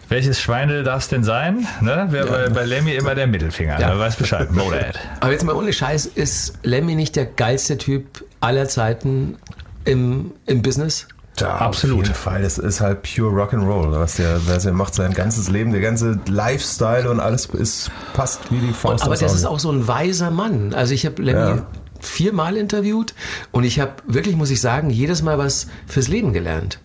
welches 0.08 0.40
Schweindel 0.40 0.84
darf 0.84 1.02
es 1.02 1.08
denn 1.08 1.24
sein? 1.24 1.66
Ne? 1.80 2.06
Wäre 2.10 2.26
bei, 2.28 2.48
bei 2.50 2.64
Lemmy 2.64 2.92
immer 2.94 3.14
der 3.14 3.26
Mittelfinger. 3.26 3.80
Ja. 3.80 3.92
Ja. 3.92 3.98
weiß 3.98 4.16
Bescheid. 4.16 4.50
Motorhead. 4.52 4.98
Aber 5.20 5.32
jetzt 5.32 5.44
mal 5.44 5.54
ohne 5.54 5.72
Scheiß, 5.72 6.06
ist 6.06 6.54
Lemmy 6.62 6.94
nicht 6.94 7.16
der 7.16 7.26
geilste 7.26 7.78
Typ 7.78 8.24
aller 8.40 8.68
Zeiten 8.68 9.38
im, 9.84 10.32
im 10.46 10.62
Business? 10.62 11.08
Ja, 11.40 11.56
Absolut. 11.56 12.00
Auf 12.00 12.06
jeden 12.08 12.14
Fall. 12.14 12.44
Es 12.44 12.58
ist 12.58 12.80
halt 12.82 13.02
pure 13.02 13.30
Rock'n'Roll. 13.32 13.98
Was 13.98 14.16
der, 14.16 14.46
was 14.46 14.66
er 14.66 14.72
macht 14.74 14.94
sein 14.94 15.14
ganzes 15.14 15.48
Leben, 15.48 15.72
der 15.72 15.80
ganze 15.80 16.20
Lifestyle 16.28 17.10
und 17.10 17.20
alles 17.20 17.46
ist, 17.46 17.90
passt 18.12 18.40
wie 18.50 18.58
die 18.58 18.72
Faust 18.72 19.02
Aber 19.02 19.12
aufs 19.12 19.20
das 19.20 19.30
Auge. 19.30 19.38
ist 19.40 19.46
auch 19.46 19.58
so 19.58 19.72
ein 19.72 19.88
weiser 19.88 20.30
Mann. 20.30 20.74
Also 20.74 20.92
ich 20.92 21.06
habe 21.06 21.22
Lemmy 21.22 21.56
Ja. 21.56 21.66
Viermal 22.02 22.56
interviewt 22.56 23.14
und 23.52 23.64
ich 23.64 23.80
habe 23.80 23.92
wirklich, 24.06 24.36
muss 24.36 24.50
ich 24.50 24.60
sagen, 24.60 24.90
jedes 24.90 25.22
Mal 25.22 25.38
was 25.38 25.68
fürs 25.86 26.08
Leben 26.08 26.32
gelernt. 26.32 26.78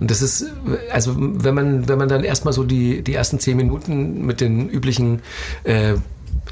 Und 0.00 0.10
das 0.10 0.22
ist, 0.22 0.46
also 0.90 1.14
wenn 1.16 1.54
man, 1.54 1.88
wenn 1.88 1.98
man 1.98 2.08
dann 2.08 2.24
erstmal 2.24 2.52
so 2.52 2.64
die, 2.64 3.02
die 3.02 3.14
ersten 3.14 3.38
zehn 3.38 3.56
Minuten 3.56 4.24
mit 4.24 4.40
den 4.40 4.68
üblichen 4.68 5.20
äh, 5.64 5.94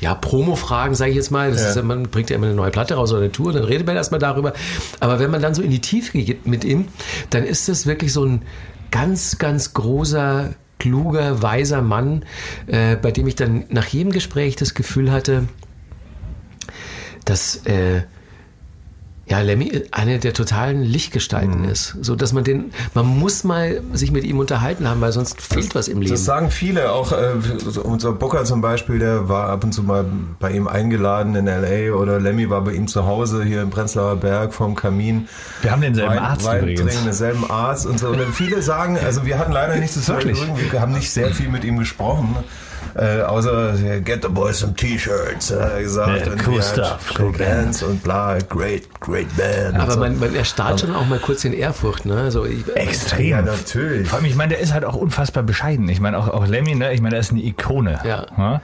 ja, 0.01 0.15
Promo-Fragen, 0.15 0.95
sage 0.95 1.11
ich 1.11 1.17
jetzt 1.17 1.31
mal, 1.31 1.49
Ja. 1.49 1.55
ist, 1.55 1.83
man 1.83 2.05
bringt 2.05 2.31
ja 2.31 2.37
immer 2.37 2.47
eine 2.47 2.55
neue 2.55 2.71
Platte 2.71 2.95
raus 2.95 3.13
oder 3.13 3.23
eine 3.23 3.33
Tour, 3.33 3.53
dann 3.53 3.65
redet 3.65 3.87
man 3.87 3.97
erstmal 3.97 4.21
darüber. 4.21 4.53
Aber 5.01 5.19
wenn 5.19 5.31
man 5.31 5.41
dann 5.43 5.55
so 5.55 5.63
in 5.63 5.71
die 5.71 5.81
Tiefe 5.81 6.19
geht 6.19 6.47
mit 6.47 6.65
ihm, 6.65 6.87
dann 7.31 7.45
ist 7.45 7.69
das 7.69 7.87
wirklich 7.87 8.13
so 8.13 8.25
ein 8.25 8.43
ganz, 8.91 9.39
ganz 9.39 9.73
großer, 9.73 10.51
kluger, 10.79 11.43
weiser 11.43 11.81
Mann, 11.83 12.25
äh, 12.67 12.97
bei 12.97 13.11
dem 13.11 13.27
ich 13.27 13.35
dann 13.37 13.65
nach 13.71 13.87
jedem 13.87 14.13
Gespräch 14.13 14.57
das 14.57 14.75
Gefühl 14.75 15.11
hatte, 15.11 15.45
dass 17.27 17.57
äh, 17.67 18.03
ja, 19.29 19.41
Lemmy 19.41 19.83
eine 19.91 20.21
der 20.21 20.35
totalen 20.35 20.85
Lichtgestalten 20.85 21.63
Mhm. 21.63 21.69
ist. 21.69 21.97
So 22.01 22.15
dass 22.15 22.33
man 22.33 22.45
den, 22.45 22.71
man 22.95 23.07
muss 23.07 23.43
mal 23.43 23.81
sich 23.93 24.13
mit 24.13 24.23
ihm 24.23 24.39
unterhalten 24.39 24.89
haben, 24.89 25.01
weil 25.01 25.11
sonst 25.11 25.41
fehlt 25.43 25.75
was 25.75 25.89
im 25.89 26.01
Leben. 26.01 26.13
Das 26.13 26.25
sagen 26.25 26.49
viele, 26.53 26.93
auch 26.93 27.11
äh, 27.11 27.33
unser 27.83 28.13
Booker 28.13 28.45
zum 28.45 28.61
Beispiel, 28.61 29.01
der 29.01 29.29
war 29.29 29.49
ab 29.49 29.65
und 29.65 29.73
zu 29.73 29.83
mal 29.83 30.05
bei 30.39 30.53
ihm 30.53 30.69
eingeladen 30.69 31.35
in 31.35 31.49
L.A. 31.49 31.97
oder 31.97 32.21
Lemmy 32.21 32.49
war 32.51 32.61
bei 32.63 32.75
ihm 32.75 32.87
zu 32.87 33.05
Hause 33.05 33.43
hier 33.43 33.63
im 33.63 33.71
Prenzlauer 33.71 34.15
Berg 34.15 34.55
vorm 34.55 34.77
Kamin. 34.77 35.27
Wir 35.61 35.73
haben 35.73 35.83
denselben 35.83 36.11
Wein- 36.13 36.19
Arzt 36.21 36.45
Wein 36.47 36.59
übrigens. 36.63 36.81
trinken, 36.83 37.05
denselben 37.07 37.51
Arzt 37.51 37.87
und 37.87 37.99
so. 37.99 38.11
Und 38.11 38.21
viele 38.33 38.63
sagen, 38.63 38.97
also 39.05 39.27
wir 39.27 39.41
hatten 39.41 39.51
leider 39.51 39.75
nicht 39.75 39.97
das 39.97 40.07
Wirklich? 40.09 40.39
Vergnügen, 40.39 40.71
wir 40.71 40.81
haben 40.81 40.93
nicht 40.93 41.11
sehr 41.11 41.35
viel 41.35 41.49
mit 41.49 41.65
ihm 41.65 41.79
gesprochen. 41.79 42.37
Äh, 42.95 43.23
außer 43.23 44.01
get 44.01 44.23
the 44.23 44.29
boys 44.29 44.61
some 44.61 44.75
T-Shirts, 44.75 45.51
hat 45.51 45.73
er 45.73 45.83
gesagt. 45.83 46.27
Ja, 46.27 46.33
Und 46.33 46.47
cool 46.47 46.63
stuff, 46.63 47.15
cool 47.19 47.33
band. 47.33 47.67
hands 47.67 47.83
und 47.83 48.03
bla, 48.03 48.39
great, 48.49 48.89
great 49.01 49.35
band. 49.37 49.77
Aber 49.79 49.93
so. 49.93 50.01
man, 50.01 50.19
man 50.19 50.35
erstarrt 50.35 50.81
schon 50.81 50.95
auch 50.95 51.07
mal 51.07 51.19
kurz 51.19 51.45
in 51.45 51.53
Ehrfurcht, 51.53 52.07
ne? 52.07 52.17
Also 52.17 52.45
ich, 52.45 52.67
Extrem. 52.75 53.27
Ja, 53.27 53.43
natürlich. 53.43 54.09
Vor 54.09 54.19
allem, 54.19 54.27
ich 54.27 54.37
meine, 54.37 54.51
der 54.51 54.61
ist 54.61 54.73
halt 54.73 54.85
auch 54.85 54.95
unfassbar 54.95 55.43
bescheiden. 55.43 55.89
Ich 55.89 56.01
meine, 56.01 56.19
auch, 56.19 56.29
auch 56.29 56.47
Lemmy, 56.47 56.75
ne? 56.75 56.93
Ich 56.93 57.01
meine, 57.01 57.11
der 57.11 57.21
ist 57.21 57.33
eine 57.33 57.43
Ikone. 57.43 58.01
Ja. 58.05 58.61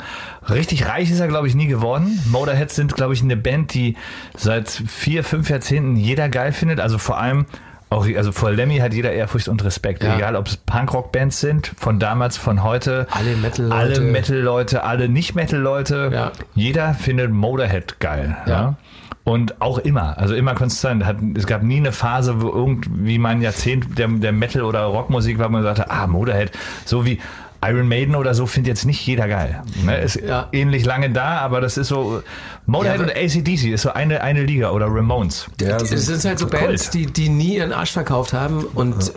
Richtig 0.49 0.87
reich 0.89 1.11
ist 1.11 1.21
er, 1.21 1.29
glaube 1.29 1.47
ich, 1.49 1.55
nie 1.55 1.67
geworden. 1.67 2.19
Motorhead 2.27 2.71
sind, 2.71 2.95
glaube 2.95 3.15
ich, 3.15 3.23
eine 3.23 3.37
Band, 3.37 3.75
die 3.75 3.97
seit 4.37 4.69
vier, 4.71 5.25
fünf 5.25 5.51
Jahrzehnten 5.51 5.97
jeder 5.97 6.29
geil 6.29 6.53
findet. 6.53 6.81
Also 6.81 6.99
vor 6.99 7.19
allem 7.19 7.47
auch, 7.93 8.07
also 8.17 8.33
vor 8.33 8.51
Lemmy 8.51 8.79
hat 8.79 8.95
jeder 8.95 9.13
Ehrfurcht 9.13 9.49
und 9.49 9.63
Respekt. 9.65 10.03
Ja. 10.03 10.17
Egal, 10.17 10.37
ob 10.37 10.47
es 10.47 10.57
Punkrock-Bands 10.57 11.41
sind, 11.41 11.73
von 11.77 11.99
damals, 11.99 12.37
von 12.37 12.63
heute. 12.63 13.07
Alle 13.11 13.37
Metal-Leute. 13.37 13.75
Alle 13.75 14.01
Metal-Leute, 14.01 14.85
alle 14.85 15.09
Nicht-Metal-Leute. 15.09 16.11
Ja. 16.13 16.33
Jeder 16.55 16.95
findet 16.95 17.31
Motorhead 17.31 18.01
geil. 18.01 18.37
Ja. 18.47 18.53
Ja. 18.53 18.77
Und 19.25 19.61
auch 19.61 19.79
immer, 19.79 20.19
also 20.19 20.35
immer 20.35 20.55
konstant. 20.55 21.05
Hat, 21.05 21.17
es 21.37 21.47
gab 21.47 21.63
nie 21.63 21.77
eine 21.77 21.93
Phase, 21.93 22.43
wo 22.43 22.49
irgendwie 22.49 23.19
mein 23.19 23.41
Jahrzehnt 23.41 23.97
der, 23.97 24.09
der 24.09 24.33
Metal- 24.33 24.63
oder 24.63 24.83
Rockmusik 24.85 25.39
war, 25.39 25.47
wo 25.47 25.53
man 25.53 25.63
sagte, 25.63 25.91
ah, 25.91 26.09
Motorhead, 26.09 26.51
so 26.85 27.07
wie 27.07 27.21
Iron 27.65 27.87
Maiden 27.87 28.17
oder 28.17 28.35
so 28.35 28.47
findet 28.47 28.69
jetzt 28.69 28.85
nicht 28.87 29.07
jeder 29.07 29.29
geil. 29.29 29.63
Ne? 29.85 29.99
Ist 30.01 30.17
Ja. 30.17 30.49
ähnlich 30.53 30.85
lange 30.85 31.11
da, 31.11 31.39
aber 31.39 31.61
das 31.61 31.77
ist 31.77 31.89
so, 31.89 32.23
Motorhead 32.67 32.99
Ja, 33.01 33.05
und 33.07 33.11
ACDC 33.17 33.73
ist 33.73 33.83
so 33.83 33.93
eine, 33.93 34.21
eine 34.23 34.43
Liga 34.45 34.71
oder 34.71 34.87
Ramones. 34.89 35.47
Ja, 35.61 35.77
Es 35.77 36.07
sind 36.07 36.25
halt 36.25 36.39
so. 36.41 36.47
Bands, 36.49 36.91
die, 36.91 37.07
die 37.07 37.29
nie 37.29 37.57
ihren 37.57 37.73
Arsch 37.73 37.93
verkauft 37.93 38.33
haben 38.33 38.65
und 38.75 39.13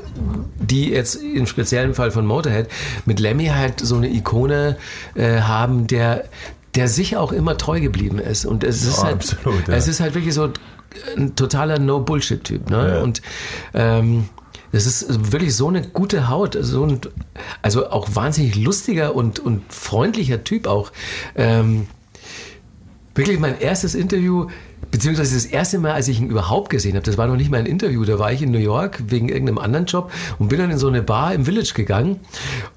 die 0.60 0.90
jetzt 0.92 1.16
im 1.16 1.48
speziellen 1.48 1.94
Fall 1.94 2.12
von 2.12 2.26
Motorhead 2.26 2.68
mit 3.06 3.20
Lemmy 3.20 3.48
halt 3.48 3.80
so 3.80 3.96
eine 3.96 4.10
Ikone 4.10 4.78
äh, 5.16 5.42
haben, 5.42 5.88
der, 5.88 6.26
der 6.76 6.88
sich 6.88 7.18
auch 7.18 7.32
immer 7.32 7.58
treu 7.58 7.80
geblieben 7.80 8.20
ist. 8.20 8.46
Und 8.46 8.64
es 8.64 8.84
ist 8.84 8.98
Ja, 8.98 9.04
halt, 9.06 9.16
absolut, 9.16 9.68
ja. 9.68 9.74
es 9.76 9.88
ist 9.88 10.00
halt 10.02 10.14
wirklich 10.16 10.34
so 10.34 10.50
ein 11.18 11.36
totaler 11.36 11.80
No-Bullshit-Typ. 11.80 12.70
Ne? 12.70 12.94
Ja. 12.96 13.02
Und 13.02 13.22
ähm, 13.74 14.30
das 14.76 14.86
ist 14.86 15.32
wirklich 15.32 15.56
so 15.56 15.70
eine 15.70 15.84
gute 15.84 16.28
Haut, 16.28 16.58
so 16.60 16.86
ein, 16.86 17.00
also 17.62 17.92
auch 17.92 18.10
wahnsinnig 18.14 18.58
lustiger 18.58 19.16
und, 19.16 19.40
und 19.40 19.62
freundlicher 19.72 20.44
Typ 20.44 20.68
auch. 20.68 20.92
Ähm, 21.36 21.88
wirklich 23.16 23.40
mein 23.40 23.58
erstes 23.58 23.96
Interview, 23.96 24.50
beziehungsweise 24.92 25.34
das 25.34 25.46
erste 25.46 25.80
Mal, 25.80 25.94
als 25.94 26.10
ich 26.10 26.20
ihn 26.20 26.28
überhaupt 26.30 26.70
gesehen 26.70 26.96
habe, 26.96 27.06
das 27.06 27.18
war 27.18 27.26
noch 27.26 27.38
nicht 27.38 27.50
mal 27.50 27.62
ein 27.62 27.68
Interview, 27.68 28.04
da 28.04 28.20
war 28.20 28.34
ich 28.34 28.42
in 28.42 28.52
New 28.52 28.60
York 28.60 29.02
wegen 29.08 29.30
irgendeinem 29.30 29.60
anderen 29.60 29.86
Job 29.86 30.12
und 30.40 30.50
bin 30.50 30.60
dann 30.60 30.72
in 30.72 30.78
so 30.78 30.90
eine 30.90 31.02
Bar 31.02 31.34
im 31.34 31.46
Village 31.46 31.72
gegangen. 31.74 32.20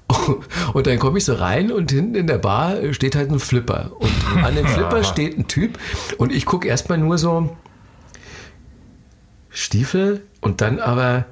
Und 0.73 0.87
dann 0.87 0.99
komme 0.99 1.17
ich 1.17 1.25
so 1.25 1.33
rein 1.33 1.71
und 1.71 1.91
hinten 1.91 2.15
in 2.15 2.27
der 2.27 2.37
Bar 2.37 2.93
steht 2.93 3.15
halt 3.15 3.31
ein 3.31 3.39
Flipper. 3.39 3.91
Und 3.99 4.43
an 4.43 4.55
dem 4.55 4.65
Flipper 4.67 5.03
steht 5.03 5.37
ein 5.37 5.47
Typ 5.47 5.77
und 6.17 6.31
ich 6.31 6.45
gucke 6.45 6.67
erstmal 6.67 6.97
nur 6.97 7.17
so 7.17 7.55
Stiefel 9.49 10.23
und 10.41 10.61
dann 10.61 10.79
aber 10.79 11.25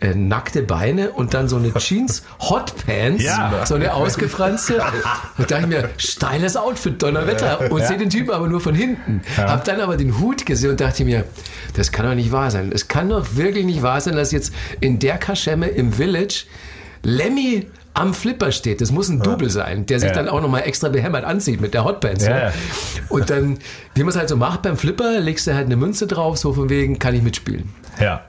äh, 0.00 0.14
nackte 0.14 0.62
Beine 0.62 1.10
und 1.10 1.32
dann 1.34 1.48
so 1.48 1.56
eine 1.56 1.72
Jeans 1.78 2.22
Hotpants, 2.40 3.22
Ja. 3.24 3.64
so 3.64 3.74
eine 3.76 3.94
ausgefranste. 3.94 4.74
Und 4.76 4.82
da 5.50 5.58
dachte 5.58 5.62
ich 5.62 5.66
mir, 5.68 5.90
steiles 5.96 6.56
Outfit, 6.56 7.02
Donnerwetter. 7.02 7.70
Und 7.70 7.84
sehe 7.86 7.96
den 7.96 8.10
Typen 8.10 8.30
aber 8.32 8.46
nur 8.48 8.60
von 8.60 8.74
hinten. 8.74 9.22
Hab 9.36 9.64
dann 9.64 9.80
aber 9.80 9.96
den 9.96 10.18
Hut 10.20 10.44
gesehen 10.44 10.70
und 10.70 10.80
dachte 10.80 11.04
mir, 11.04 11.24
das 11.74 11.92
kann 11.92 12.06
doch 12.06 12.14
nicht 12.14 12.30
wahr 12.32 12.50
sein. 12.50 12.70
Es 12.74 12.88
kann 12.88 13.08
doch 13.08 13.36
wirklich 13.36 13.64
nicht 13.64 13.82
wahr 13.82 14.00
sein, 14.00 14.16
dass 14.16 14.32
jetzt 14.32 14.52
in 14.80 14.98
der 14.98 15.16
Kaschemme 15.18 15.68
im 15.68 15.92
Village 15.92 16.44
Lemmy 17.02 17.66
am 17.94 18.12
Flipper 18.12 18.52
steht. 18.52 18.82
Das 18.82 18.90
muss 18.92 19.08
ein 19.08 19.20
Double 19.22 19.48
sein, 19.48 19.86
der 19.86 20.00
sich 20.00 20.10
Ja. 20.10 20.14
dann 20.14 20.28
auch 20.28 20.42
nochmal 20.42 20.62
extra 20.66 20.88
behämmert 20.90 21.24
anzieht 21.24 21.60
mit 21.62 21.72
der 21.72 21.84
Hotpants. 21.84 22.26
Ja, 22.26 22.38
ja. 22.48 22.52
Und 23.08 23.30
dann, 23.30 23.58
wie 23.94 24.00
man 24.02 24.10
es 24.10 24.16
halt 24.16 24.28
so 24.28 24.36
macht 24.36 24.60
beim 24.62 24.76
Flipper, 24.76 25.20
legst 25.20 25.46
du 25.46 25.54
halt 25.54 25.66
eine 25.66 25.76
Münze 25.76 26.06
drauf, 26.06 26.36
so 26.36 26.52
von 26.52 26.68
wegen, 26.68 26.98
kann 26.98 27.14
ich 27.14 27.22
mitspielen. 27.22 27.70
Ja. 27.98 28.24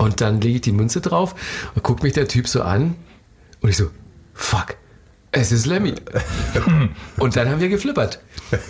Und 0.00 0.22
dann 0.22 0.40
lege 0.40 0.56
ich 0.56 0.60
die 0.62 0.72
Münze 0.72 1.02
drauf 1.02 1.34
und 1.74 1.82
guckt 1.82 2.02
mich 2.02 2.14
der 2.14 2.26
Typ 2.26 2.48
so 2.48 2.62
an 2.62 2.94
und 3.60 3.68
ich 3.68 3.76
so, 3.76 3.90
fuck, 4.32 4.76
es 5.30 5.52
ist 5.52 5.66
Lemmy. 5.66 5.92
und 7.18 7.36
dann 7.36 7.50
haben 7.50 7.60
wir 7.60 7.68
geflippert. 7.68 8.18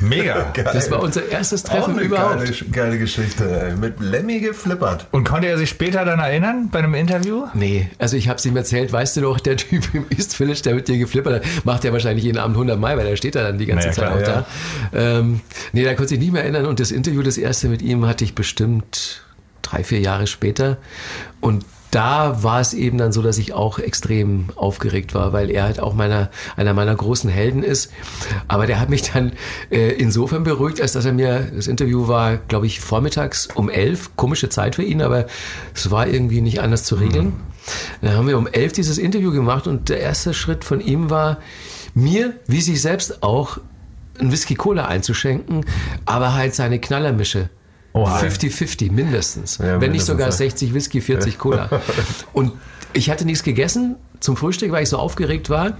Mega. 0.00 0.52
Das 0.52 0.90
war 0.90 1.00
unser 1.00 1.28
erstes 1.28 1.64
Auch 1.66 1.70
Treffen 1.70 1.94
eine 1.94 2.02
überhaupt. 2.02 2.44
geile, 2.44 2.52
geile 2.72 2.99
Geschichte. 2.99 3.76
Mit 3.80 4.00
Lemmy 4.00 4.40
geflippert. 4.40 5.06
Und 5.12 5.22
konnte 5.22 5.46
er 5.46 5.56
sich 5.56 5.70
später 5.70 6.04
dann 6.04 6.18
erinnern 6.18 6.68
bei 6.72 6.80
einem 6.80 6.94
Interview? 6.94 7.46
Nee, 7.54 7.88
also 7.99 8.16
ich 8.16 8.28
habe 8.28 8.38
es 8.38 8.44
ihm 8.44 8.56
erzählt, 8.56 8.92
weißt 8.92 9.16
du 9.16 9.20
doch, 9.20 9.38
der 9.38 9.56
Typ 9.56 9.84
im 9.94 10.06
East 10.10 10.34
Village, 10.34 10.62
der 10.62 10.75
mit 10.75 10.88
dir 10.88 10.99
geflippert 10.99 11.44
hat, 11.44 11.64
macht 11.64 11.84
ja 11.84 11.92
wahrscheinlich 11.92 12.25
jeden 12.25 12.38
Abend 12.38 12.56
100 12.56 12.78
Mal, 12.78 12.99
weil 12.99 13.06
der 13.06 13.14
steht 13.14 13.37
da 13.37 13.44
dann 13.44 13.56
die 13.56 13.66
ganze 13.66 13.87
Na 13.87 13.92
ja, 13.92 13.94
Zeit 13.94 14.25
klar, 14.25 14.40
auch 14.40 14.44
da. 14.92 15.18
Ähm, 15.18 15.40
nee, 15.72 15.84
da 15.84 15.94
konnte 15.94 16.08
sich 16.08 16.18
nicht 16.18 16.32
mehr 16.32 16.42
erinnern 16.42 16.66
und 16.66 16.80
das 16.80 16.90
Interview, 16.90 17.22
das 17.22 17.38
erste 17.38 17.68
mit 17.68 17.82
ihm, 17.82 18.04
hatte 18.06 18.25
ich 18.25 18.34
bestimmt 18.34 19.22
drei, 19.71 19.85
vier 19.85 20.00
Jahre 20.00 20.27
später 20.27 20.79
und 21.41 21.65
da 21.91 22.43
war 22.43 22.61
es 22.61 22.73
eben 22.73 22.99
dann 22.99 23.12
so, 23.12 23.21
dass 23.21 23.39
ich 23.39 23.53
auch 23.53 23.79
extrem 23.79 24.47
aufgeregt 24.55 25.15
war, 25.15 25.33
weil 25.33 25.50
er 25.50 25.65
halt 25.65 25.81
auch 25.81 25.93
meiner, 25.93 26.31
einer 26.57 26.73
meiner 26.73 26.95
großen 26.95 27.29
Helden 27.29 27.62
ist. 27.62 27.91
Aber 28.47 28.67
der 28.67 28.79
hat 28.79 28.91
mich 28.91 29.03
dann 29.11 29.33
äh, 29.71 29.91
insofern 29.95 30.45
beruhigt, 30.45 30.81
als 30.81 30.93
dass 30.93 31.05
er 31.05 31.12
mir, 31.12 31.50
das 31.55 31.67
Interview 31.67 32.07
war, 32.07 32.37
glaube 32.37 32.67
ich, 32.67 32.81
vormittags 32.81 33.49
um 33.55 33.69
elf, 33.69 34.17
komische 34.17 34.49
Zeit 34.49 34.77
für 34.77 34.85
ihn, 34.85 35.03
aber 35.03 35.27
es 35.75 35.91
war 35.91 36.07
irgendwie 36.07 36.41
nicht 36.41 36.61
anders 36.61 36.85
zu 36.85 36.95
regeln. 36.95 37.33
Dann 38.03 38.15
haben 38.15 38.29
wir 38.29 38.39
um 38.39 38.47
elf 38.47 38.73
dieses 38.73 38.99
Interview 38.99 39.33
gemacht 39.33 39.67
und 39.67 39.89
der 39.89 40.00
erste 40.00 40.33
Schritt 40.33 40.65
von 40.65 40.81
ihm 40.81 41.11
war, 41.11 41.39
mir, 41.95 42.35
wie 42.47 42.61
sich 42.61 42.81
selbst 42.81 43.23
auch, 43.23 43.59
ein 44.19 44.31
Whisky 44.31 44.55
Cola 44.55 44.85
einzuschenken, 44.85 45.65
aber 46.05 46.35
halt 46.35 46.55
seine 46.55 46.79
Knallermische. 46.79 47.49
Oha. 47.92 48.20
50-50 48.20 48.92
mindestens. 48.92 49.59
Ja, 49.59 49.80
Wenn 49.80 49.92
nicht 49.92 50.04
sogar 50.04 50.28
ja. 50.28 50.32
60 50.32 50.75
Whisky, 50.75 51.00
40 51.00 51.38
Cola. 51.38 51.68
Und 52.32 52.52
ich 52.92 53.11
hatte 53.11 53.25
nichts 53.25 53.42
gegessen 53.42 53.97
zum 54.20 54.37
Frühstück, 54.37 54.70
weil 54.73 54.82
ich 54.85 54.88
so 54.88 54.99
aufgeregt 54.99 55.50
war. 55.50 55.76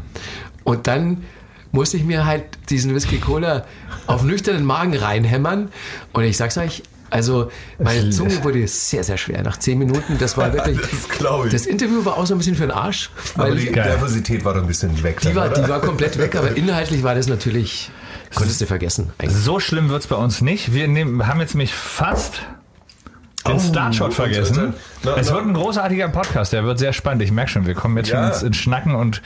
Und 0.65 0.87
dann 0.87 1.25
musste 1.73 1.97
ich 1.97 2.05
mir 2.05 2.27
halt 2.27 2.45
diesen 2.69 2.95
Whisky 2.95 3.19
Cola 3.19 3.65
auf 4.07 4.23
nüchternen 4.25 4.65
Magen 4.65 4.97
reinhämmern. 4.97 5.69
Und 6.13 6.25
ich 6.25 6.37
sag's 6.37 6.59
euch, 6.59 6.83
also 7.11 7.51
meine 7.79 8.11
Zunge 8.11 8.43
wurde 8.45 8.67
sehr, 8.67 9.05
sehr 9.05 9.17
schwer. 9.17 9.43
Nach 9.43 9.57
zehn 9.59 9.79
Minuten, 9.79 10.17
das 10.19 10.37
war 10.37 10.53
wirklich. 10.53 10.79
Das. 10.81 11.53
Das 11.53 11.67
Interview 11.67 12.05
war 12.05 12.17
auch 12.17 12.27
so 12.27 12.35
ein 12.35 12.39
bisschen 12.39 12.55
für 12.55 12.63
den 12.63 12.71
Arsch. 12.71 13.11
Aber 13.35 13.49
Weil 13.49 13.57
die 13.57 13.67
die. 13.67 13.73
Nervosität 13.73 14.45
war 14.45 14.55
doch 14.55 14.63
ein 14.63 14.67
bisschen 14.67 15.03
weg. 15.03 15.21
dann, 15.23 15.35
war, 15.35 15.51
oder? 15.51 15.63
die 15.63 15.69
war 15.69 15.81
komplett 15.81 16.19
weg, 16.19 16.37
aber 16.37 16.57
inhaltlich 16.57 17.03
war 17.03 17.15
das 17.15 17.27
natürlich. 17.27 17.91
Konntest 18.35 18.61
du 18.61 18.67
vergessen. 18.67 19.11
Eigentlich. 19.19 19.37
So 19.37 19.59
schlimm 19.61 19.89
wird's 19.89 20.07
bei 20.07 20.17
uns 20.17 20.41
nicht. 20.41 20.73
Wir 20.73 20.87
nehmen, 20.89 21.27
haben 21.27 21.41
jetzt 21.41 21.55
nämlich 21.55 21.75
fast 21.75 22.35
den 23.47 23.57
Oh, 23.57 23.59
Startshot 23.59 24.09
und- 24.09 24.15
vergessen. 24.15 24.59
und- 24.67 24.75
na, 25.03 25.17
es 25.17 25.29
na. 25.29 25.35
wird 25.37 25.47
ein 25.47 25.55
großartiger 25.55 26.09
Podcast, 26.09 26.53
der 26.53 26.65
wird 26.65 26.79
sehr 26.79 26.93
spannend. 26.93 27.23
Ich 27.23 27.33
merke 27.33 27.51
schon, 27.51 27.67
wir 27.67 27.75
kommen 27.75 27.97
jetzt 27.97 28.11
Ja. 28.11 28.23
schon 28.25 28.33
ins, 28.33 28.43
ins 28.43 28.57
Schnacken 28.59 28.95
und 28.95 29.23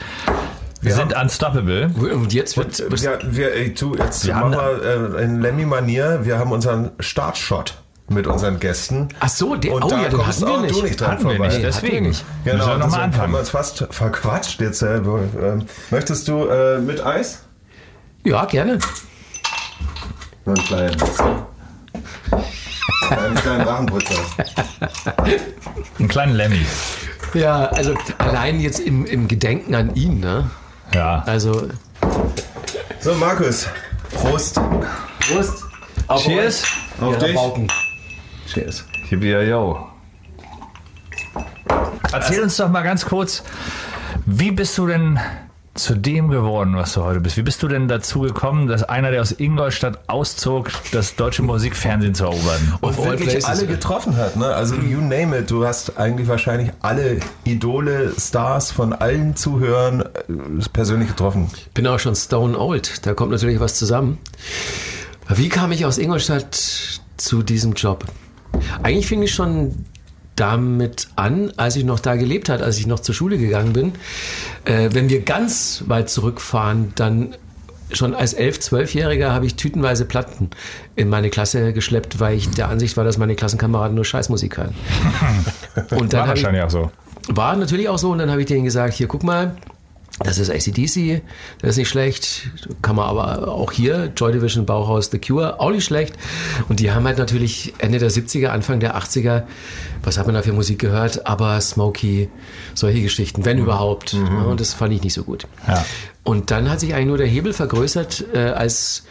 wir 0.81 0.91
Ja. 0.91 0.97
sind 0.97 1.15
unstoppable. 1.15 1.89
Und 1.95 2.33
jetzt 2.33 2.57
wird. 2.57 2.79
Ja, 3.01 3.11
wir, 3.23 3.53
ey, 3.53 3.73
du, 3.73 3.95
jetzt 3.95 4.25
Wir 4.25 4.35
machen 4.35 4.55
haben 4.55 4.81
wir 4.81 5.19
äh, 5.19 5.23
in 5.23 5.41
Lemmy-Manier, 5.41 6.21
wir 6.23 6.39
haben 6.39 6.51
unseren 6.51 6.91
Startshot 6.99 7.75
mit 8.07 8.27
unseren 8.27 8.59
Gästen. 8.59 9.09
Ach 9.19 9.29
so, 9.29 9.55
der, 9.55 9.73
Und 9.73 9.83
oh 9.83 9.89
da 9.89 10.01
ja, 10.03 10.09
den 10.09 10.19
kommst 10.19 10.41
hatten 10.41 10.47
wir 10.51 10.57
auch 10.57 10.61
nicht. 10.61 10.75
du 10.75 10.81
nicht 10.83 11.01
dran 11.01 11.11
Hatten 11.11 11.23
wir 11.23 11.29
vorbei. 11.31 11.47
nicht, 11.47 11.57
wir 11.57 11.65
deswegen. 11.65 12.07
nicht. 12.07 12.23
Wir 12.43 12.53
Genau, 12.53 12.65
nochmal 12.65 12.77
deswegen 12.83 12.95
haben 13.01 13.03
anfangen. 13.13 13.33
wir 13.33 13.39
uns 13.39 13.49
fast 13.49 13.87
verquatscht 13.89 14.61
jetzt. 14.61 14.81
Äh, 14.83 14.97
ähm, 14.97 15.65
möchtest 15.91 16.27
du 16.27 16.45
äh, 16.47 16.79
mit 16.79 17.03
Eis? 17.05 17.44
Ja, 18.25 18.43
gerne. 18.45 18.79
Nur 20.45 20.55
einen 20.55 20.65
kleinen. 20.65 20.95
Einen 23.11 23.35
kleinen 23.35 23.63
Drachenputzer. 23.63 24.15
Einen 25.99 26.07
kleinen 26.07 26.33
Lemmy. 26.33 26.65
Ja, 27.35 27.65
also 27.67 27.93
allein 28.17 28.59
jetzt 28.59 28.79
im, 28.79 29.05
im 29.05 29.27
Gedenken 29.27 29.75
an 29.75 29.93
ihn, 29.93 30.19
ne? 30.21 30.49
Ja. 30.93 31.21
Also. 31.27 31.69
So, 32.99 33.13
Markus. 33.13 33.67
Prost. 34.15 34.59
Prost. 35.19 35.63
Auf 36.07 36.23
Cheers. 36.23 36.63
Auf 36.99 37.13
Ihre 37.13 37.25
dich. 37.25 37.35
Bauken. 37.35 37.67
Cheers. 38.51 38.85
yo. 39.11 39.87
Erzähl 42.11 42.41
uns 42.41 42.57
doch 42.57 42.69
mal 42.69 42.81
ganz 42.81 43.05
kurz, 43.05 43.43
wie 44.25 44.51
bist 44.51 44.77
du 44.77 44.87
denn 44.87 45.19
zu 45.75 45.93
dem 45.93 46.29
geworden, 46.29 46.75
was 46.77 46.93
du 46.93 47.03
heute 47.03 47.19
bist? 47.19 47.35
Wie 47.35 47.41
bist 47.41 47.61
du 47.61 47.67
denn 47.67 47.89
dazu 47.89 48.21
gekommen, 48.21 48.67
dass 48.67 48.83
einer, 48.83 49.11
der 49.11 49.21
aus 49.21 49.33
Ingolstadt 49.33 49.99
auszog, 50.07 50.71
das 50.93 51.15
deutsche 51.15 51.43
Musikfernsehen 51.43 52.15
zu 52.15 52.23
erobern? 52.23 52.77
Und 52.79 52.97
wirklich 52.97 53.29
places. 53.29 53.45
alle 53.45 53.67
getroffen 53.67 54.15
hat. 54.15 54.37
Ne? 54.37 54.47
Also 54.47 54.75
you 54.75 55.01
name 55.01 55.37
it. 55.37 55.51
Du 55.51 55.65
hast 55.65 55.97
eigentlich 55.97 56.29
wahrscheinlich 56.29 56.71
alle 56.81 57.19
Idole, 57.43 58.13
Stars 58.17 58.71
von 58.71 58.93
allen 58.93 59.35
Zuhörern 59.35 60.01
äh, 60.01 60.69
persönlich 60.71 61.09
getroffen. 61.09 61.49
Bin 61.73 61.85
auch 61.87 61.99
schon 61.99 62.15
stone 62.15 62.57
old. 62.57 63.05
Da 63.05 63.13
kommt 63.13 63.31
natürlich 63.31 63.59
was 63.59 63.75
zusammen. 63.75 64.17
Wie 65.27 65.49
kam 65.49 65.73
ich 65.73 65.85
aus 65.85 65.97
Ingolstadt 65.97 66.57
zu 67.17 67.43
diesem 67.43 67.73
Job? 67.73 68.05
Eigentlich 68.81 69.07
fing 69.07 69.21
ich 69.21 69.33
schon 69.33 69.85
damit 70.35 71.07
an, 71.15 71.51
als 71.57 71.75
ich 71.75 71.83
noch 71.85 71.99
da 71.99 72.15
gelebt 72.15 72.49
hat, 72.49 72.61
als 72.61 72.77
ich 72.77 72.87
noch 72.87 72.99
zur 72.99 73.15
Schule 73.15 73.37
gegangen 73.37 73.73
bin. 73.73 73.93
Äh, 74.65 74.89
wenn 74.93 75.09
wir 75.09 75.21
ganz 75.21 75.83
weit 75.87 76.09
zurückfahren, 76.09 76.91
dann 76.95 77.35
schon 77.91 78.13
als 78.15 78.35
11-, 78.37 78.61
12-Jähriger 78.69 79.29
habe 79.29 79.45
ich 79.45 79.55
tütenweise 79.55 80.05
Platten 80.05 80.49
in 80.95 81.07
meine 81.07 81.29
Klasse 81.29 81.71
geschleppt, 81.71 82.19
weil 82.19 82.35
ich 82.35 82.49
der 82.49 82.69
Ansicht 82.69 82.97
war, 82.97 83.03
dass 83.03 83.17
meine 83.17 83.35
Klassenkameraden 83.35 83.95
nur 83.95 84.05
Scheißmusik 84.05 84.57
hören. 84.57 84.73
Und 85.91 86.11
dann 86.13 86.21
War 86.21 86.27
habe 86.27 86.37
ich, 86.37 86.43
wahrscheinlich 86.43 86.63
auch 86.63 86.69
so. 86.69 86.91
war 87.27 87.55
natürlich 87.55 87.87
auch 87.89 87.97
so 87.99 88.11
und 88.11 88.17
dann 88.17 88.31
habe 88.31 88.41
ich 88.41 88.47
denen 88.47 88.63
gesagt, 88.65 88.93
hier 88.95 89.07
guck 89.07 89.23
mal, 89.23 89.55
das 90.19 90.37
ist 90.37 90.49
ACDC, 90.49 91.21
das 91.59 91.71
ist 91.71 91.77
nicht 91.77 91.89
schlecht, 91.89 92.49
kann 92.81 92.95
man 92.95 93.05
aber 93.05 93.49
auch 93.49 93.71
hier, 93.73 94.13
Joy 94.15 94.31
Division, 94.31 94.65
Bauhaus, 94.65 95.11
The 95.11 95.19
Cure, 95.19 95.59
auch 95.59 95.71
nicht 95.71 95.83
schlecht. 95.83 96.15
Und 96.69 96.79
die 96.79 96.91
haben 96.91 97.05
halt 97.05 97.17
natürlich 97.17 97.73
Ende 97.79 97.99
der 97.99 98.09
70er, 98.09 98.47
Anfang 98.47 98.79
der 98.79 98.95
80er, 98.97 99.43
was 100.03 100.17
hat 100.17 100.25
man 100.25 100.35
da 100.35 100.41
für 100.41 100.53
Musik 100.53 100.79
gehört, 100.79 101.27
aber 101.27 101.59
Smokey, 101.59 102.29
solche 102.75 103.01
Geschichten, 103.01 103.43
wenn 103.43 103.57
überhaupt. 103.57 104.13
Ja, 104.13 104.43
und 104.43 104.61
das 104.61 104.73
fand 104.73 104.93
ich 104.93 105.03
nicht 105.03 105.13
so 105.13 105.23
gut. 105.23 105.47
Ja. 105.67 105.85
Und 106.23 106.49
dann 106.49 106.69
hat 106.69 106.79
sich 106.79 106.93
eigentlich 106.93 107.07
nur 107.07 107.17
der 107.17 107.27
Hebel 107.27 107.51
vergrößert, 107.51 108.25
äh, 108.33 108.37
als 108.37 109.03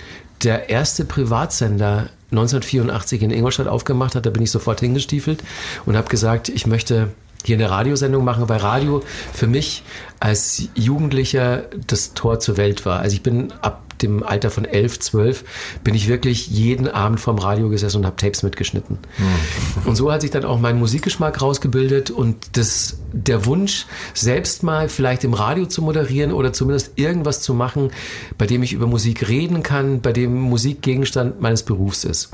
der 0.43 0.71
erste 0.71 1.05
Privatsender 1.05 2.09
1984 2.31 3.23
in 3.23 3.31
Ingolstadt 3.31 3.69
aufgemacht 3.69 4.15
hat, 4.15 4.27
da 4.27 4.31
bin 4.31 4.43
ich 4.43 4.51
sofort 4.51 4.81
hingestiefelt 4.81 5.45
und 5.85 5.97
habe 5.97 6.09
gesagt, 6.09 6.49
ich 6.49 6.67
möchte 6.67 7.11
hier 7.45 7.57
eine 7.57 7.71
Radiosendung 7.71 8.25
machen, 8.25 8.49
weil 8.49 8.59
Radio 8.59 9.03
für 9.33 9.47
mich 9.47 9.83
als 10.21 10.69
Jugendlicher 10.75 11.65
das 11.87 12.15
Tor 12.15 12.41
zur 12.41 12.57
Welt 12.57 12.87
war. 12.87 13.01
Also 13.01 13.15
ich 13.15 13.23
bin 13.23 13.53
ab 13.61 13.85
dem 14.03 14.23
Alter 14.23 14.51
von 14.51 14.65
elf, 14.65 14.99
zwölf, 14.99 15.45
bin 15.83 15.95
ich 15.95 16.09
wirklich 16.09 16.49
jeden 16.49 16.89
Abend 16.89 17.21
vorm 17.21 17.39
Radio 17.39 17.69
gesessen 17.69 17.99
und 17.99 18.07
habe 18.07 18.17
Tapes 18.17 18.43
mitgeschnitten. 18.43 18.99
Mhm. 19.19 19.89
Und 19.89 19.97
so 19.97 20.11
hat 20.11 20.23
sich 20.23 20.31
dann 20.31 20.45
auch 20.45 20.59
mein 20.59 20.79
Musikgeschmack 20.79 21.41
rausgebildet 21.41 22.11
und 22.11 22.57
das, 22.57 22.99
der 23.13 23.47
Wunsch, 23.47 23.87
selbst 24.13 24.63
mal 24.63 24.89
vielleicht 24.89 25.25
im 25.25 25.35
Radio 25.35 25.67
zu 25.67 25.83
moderieren 25.83 26.33
oder 26.33 26.53
zumindest 26.53 26.93
irgendwas 26.97 27.41
zu 27.41 27.55
machen, 27.55 27.91
bei 28.39 28.47
dem 28.47 28.63
ich 28.63 28.73
über 28.73 28.87
Musik 28.87 29.29
reden 29.29 29.63
kann, 29.63 30.01
bei 30.01 30.13
dem 30.13 30.35
Musik 30.35 30.83
Gegenstand 30.83 31.41
meines 31.41 31.63
Berufs 31.63 32.05
ist. 32.05 32.31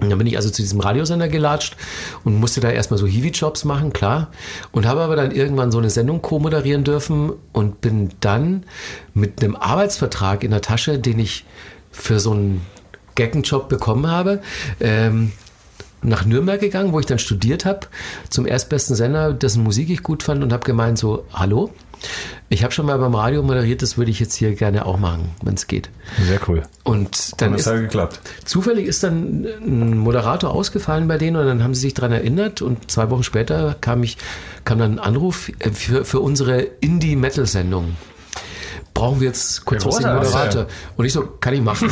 Und 0.00 0.10
dann 0.10 0.18
bin 0.18 0.26
ich 0.26 0.36
also 0.36 0.50
zu 0.50 0.62
diesem 0.62 0.80
Radiosender 0.80 1.28
gelatscht 1.28 1.76
und 2.24 2.38
musste 2.38 2.60
da 2.60 2.70
erstmal 2.70 2.98
so 2.98 3.06
Hiwi-Jobs 3.06 3.64
machen, 3.64 3.92
klar. 3.92 4.30
Und 4.72 4.86
habe 4.86 5.00
aber 5.00 5.16
dann 5.16 5.30
irgendwann 5.30 5.72
so 5.72 5.78
eine 5.78 5.90
Sendung 5.90 6.20
co-moderieren 6.20 6.84
dürfen 6.84 7.32
und 7.52 7.80
bin 7.80 8.10
dann 8.20 8.64
mit 9.14 9.42
einem 9.42 9.56
Arbeitsvertrag 9.56 10.44
in 10.44 10.50
der 10.50 10.60
Tasche, 10.60 10.98
den 10.98 11.18
ich 11.18 11.44
für 11.90 12.18
so 12.18 12.32
einen 12.32 12.66
Geckenjob 13.14 13.68
bekommen 13.68 14.08
habe, 14.08 14.42
ähm, 14.80 15.32
nach 16.02 16.24
Nürnberg 16.26 16.60
gegangen, 16.60 16.92
wo 16.92 17.00
ich 17.00 17.06
dann 17.06 17.18
studiert 17.18 17.64
habe, 17.64 17.86
zum 18.28 18.46
erstbesten 18.46 18.94
Sender, 18.94 19.32
dessen 19.32 19.62
Musik 19.62 19.88
ich 19.90 20.02
gut 20.02 20.22
fand 20.22 20.42
und 20.42 20.52
habe 20.52 20.64
gemeint 20.64 20.98
so, 20.98 21.24
hallo, 21.32 21.70
ich 22.48 22.62
habe 22.62 22.72
schon 22.72 22.86
mal 22.86 22.98
beim 22.98 23.14
Radio 23.14 23.42
moderiert, 23.42 23.82
das 23.82 23.98
würde 23.98 24.10
ich 24.10 24.20
jetzt 24.20 24.34
hier 24.34 24.54
gerne 24.54 24.86
auch 24.86 24.98
machen, 24.98 25.30
wenn 25.42 25.54
es 25.54 25.66
geht. 25.66 25.90
Sehr 26.26 26.40
cool. 26.48 26.62
Und 26.84 27.40
dann 27.40 27.52
Und 27.52 27.58
ist 27.58 27.66
hat 27.66 27.76
geklappt. 27.76 28.20
zufällig 28.44 28.86
ist 28.86 29.02
dann 29.02 29.46
ein 29.60 29.98
Moderator 29.98 30.50
ausgefallen 30.50 31.08
bei 31.08 31.18
denen 31.18 31.36
und 31.36 31.46
dann 31.46 31.62
haben 31.62 31.74
sie 31.74 31.82
sich 31.82 31.94
daran 31.94 32.12
erinnert 32.12 32.62
und 32.62 32.90
zwei 32.90 33.10
Wochen 33.10 33.22
später 33.22 33.76
kam 33.80 34.02
ich 34.02 34.18
kam 34.64 34.78
dann 34.78 34.92
ein 34.92 34.98
Anruf 34.98 35.50
äh, 35.58 35.70
für, 35.70 36.04
für 36.04 36.20
unsere 36.20 36.60
Indie-Metal-Sendung. 36.60 37.96
Brauchen 38.94 39.20
wir 39.20 39.26
jetzt 39.26 39.64
kurzfristig 39.64 40.06
einen 40.06 40.18
Moderator? 40.18 40.66
Und 40.96 41.04
ich 41.04 41.12
so, 41.12 41.26
kann 41.40 41.52
ich 41.52 41.60
machen. 41.60 41.90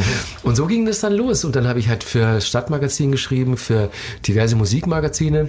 und 0.42 0.54
so 0.54 0.66
ging 0.66 0.84
das 0.84 1.00
dann 1.00 1.14
los. 1.14 1.46
Und 1.46 1.56
dann 1.56 1.66
habe 1.66 1.78
ich 1.78 1.88
halt 1.88 2.04
für 2.04 2.42
Stadtmagazin 2.42 3.10
geschrieben, 3.10 3.56
für 3.56 3.90
diverse 4.26 4.54
Musikmagazine. 4.54 5.48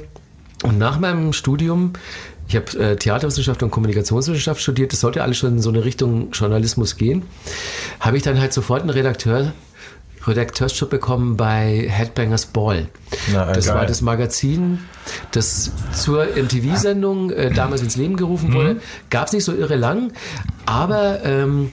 Und 0.63 0.77
nach 0.77 0.97
meinem 0.99 1.33
Studium, 1.33 1.91
ich 2.47 2.55
habe 2.55 2.77
äh, 2.77 2.95
Theaterwissenschaft 2.95 3.63
und 3.63 3.71
Kommunikationswissenschaft 3.71 4.61
studiert, 4.61 4.91
das 4.93 4.99
sollte 4.99 5.23
alles 5.23 5.37
schon 5.37 5.53
in 5.53 5.61
so 5.61 5.69
eine 5.69 5.85
Richtung 5.85 6.31
Journalismus 6.31 6.97
gehen, 6.97 7.23
habe 7.99 8.17
ich 8.17 8.23
dann 8.23 8.39
halt 8.39 8.53
sofort 8.53 8.81
einen 8.81 8.89
Redakteur, 8.89 9.53
Redakteursjob 10.25 10.89
bekommen 10.89 11.35
bei 11.35 11.87
Headbangers 11.89 12.45
Ball. 12.47 12.87
Na, 13.33 13.51
das 13.51 13.67
geil. 13.67 13.75
war 13.75 13.85
das 13.85 14.01
Magazin, 14.01 14.79
das 15.31 15.71
zur 15.93 16.25
MTV-Sendung 16.25 17.31
äh, 17.31 17.51
damals 17.51 17.81
ins 17.81 17.97
Leben 17.97 18.15
gerufen 18.15 18.53
wurde. 18.53 18.79
Gab 19.09 19.27
es 19.27 19.33
nicht 19.33 19.43
so 19.43 19.53
irre 19.53 19.75
lang, 19.75 20.13
aber 20.65 21.25
ähm, 21.25 21.71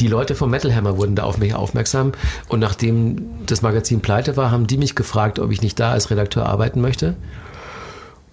die 0.00 0.06
Leute 0.06 0.34
vom 0.34 0.50
Metal 0.50 0.74
Hammer 0.74 0.96
wurden 0.96 1.16
da 1.16 1.24
auf 1.24 1.38
mich 1.38 1.54
aufmerksam 1.54 2.12
und 2.48 2.60
nachdem 2.60 3.46
das 3.46 3.62
Magazin 3.62 4.00
pleite 4.00 4.36
war, 4.36 4.50
haben 4.50 4.66
die 4.66 4.76
mich 4.76 4.94
gefragt, 4.94 5.38
ob 5.38 5.50
ich 5.50 5.62
nicht 5.62 5.78
da 5.80 5.92
als 5.92 6.10
Redakteur 6.10 6.46
arbeiten 6.46 6.80
möchte. 6.80 7.16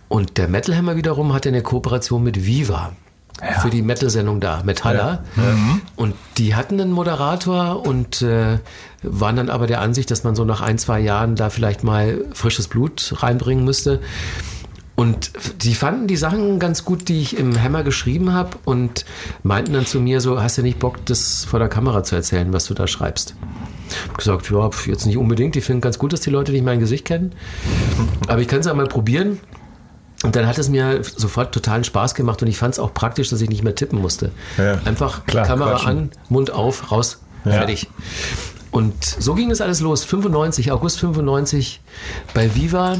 Und 0.09 0.37
der 0.37 0.47
Metal 0.47 0.75
Hammer 0.75 0.95
wiederum 0.97 1.33
hatte 1.33 1.49
eine 1.49 1.61
Kooperation 1.61 2.23
mit 2.23 2.45
Viva 2.45 2.91
für 3.61 3.69
die 3.69 3.81
Metal-Sendung 3.81 4.41
da, 4.41 4.63
Metalla. 4.65 5.23
Und 5.95 6.15
die 6.37 6.55
hatten 6.55 6.79
einen 6.81 6.91
Moderator 6.91 7.85
und 7.85 8.21
äh, 8.21 8.57
waren 9.03 9.35
dann 9.37 9.49
aber 9.49 9.65
der 9.65 9.79
Ansicht, 9.79 10.11
dass 10.11 10.23
man 10.25 10.35
so 10.35 10.43
nach 10.43 10.61
ein, 10.61 10.77
zwei 10.77 10.99
Jahren 10.99 11.35
da 11.35 11.49
vielleicht 11.49 11.83
mal 11.83 12.25
frisches 12.33 12.67
Blut 12.67 13.13
reinbringen 13.17 13.63
müsste. 13.63 14.01
Und 14.95 15.31
die 15.63 15.75
fanden 15.75 16.07
die 16.07 16.17
Sachen 16.17 16.59
ganz 16.59 16.83
gut, 16.83 17.07
die 17.07 17.21
ich 17.21 17.37
im 17.37 17.61
Hammer 17.61 17.83
geschrieben 17.83 18.33
habe 18.33 18.57
und 18.65 19.05
meinten 19.43 19.71
dann 19.71 19.85
zu 19.85 20.01
mir 20.01 20.19
so, 20.19 20.41
hast 20.41 20.57
du 20.57 20.61
nicht 20.61 20.79
Bock, 20.79 21.05
das 21.05 21.45
vor 21.45 21.59
der 21.59 21.69
Kamera 21.69 22.03
zu 22.03 22.15
erzählen, 22.15 22.51
was 22.51 22.65
du 22.65 22.73
da 22.73 22.85
schreibst? 22.85 23.35
Hab 24.09 24.17
gesagt, 24.17 24.51
ja, 24.51 24.69
jetzt 24.85 25.05
nicht 25.05 25.15
unbedingt. 25.15 25.55
Die 25.55 25.61
finden 25.61 25.79
ganz 25.79 25.97
gut, 25.97 26.11
dass 26.11 26.19
die 26.19 26.29
Leute 26.29 26.51
nicht 26.51 26.65
mein 26.65 26.81
Gesicht 26.81 27.05
kennen. 27.05 27.31
Aber 28.27 28.41
ich 28.41 28.49
kann 28.49 28.59
es 28.59 28.65
ja 28.65 28.73
mal 28.73 28.87
probieren. 28.87 29.39
Und 30.23 30.35
dann 30.35 30.47
hat 30.47 30.57
es 30.57 30.67
mir 30.67 31.01
sofort 31.03 31.53
totalen 31.53 31.85
Spaß 31.85 32.13
gemacht 32.13 32.41
und 32.41 32.49
ich 32.49 32.57
fand 32.57 32.73
es 32.73 32.79
auch 32.79 32.93
praktisch, 32.93 33.29
dass 33.29 33.39
ich 33.39 33.49
nicht 33.49 33.63
mehr 33.63 33.75
tippen 33.75 34.01
musste. 34.01 34.31
Ja, 34.57 34.79
Einfach 34.83 35.25
klar, 35.25 35.45
Kamera 35.45 35.71
quatschen. 35.71 35.89
an, 35.89 36.11
Mund 36.27 36.51
auf, 36.51 36.91
raus, 36.91 37.19
fertig. 37.43 37.87
Und 38.71 39.03
so 39.03 39.33
ging 39.33 39.49
das 39.49 39.61
alles 39.61 39.79
los. 39.79 40.03
95, 40.03 40.71
August 40.71 40.99
95 40.99 41.81
bei 42.33 42.53
Viva. 42.53 42.97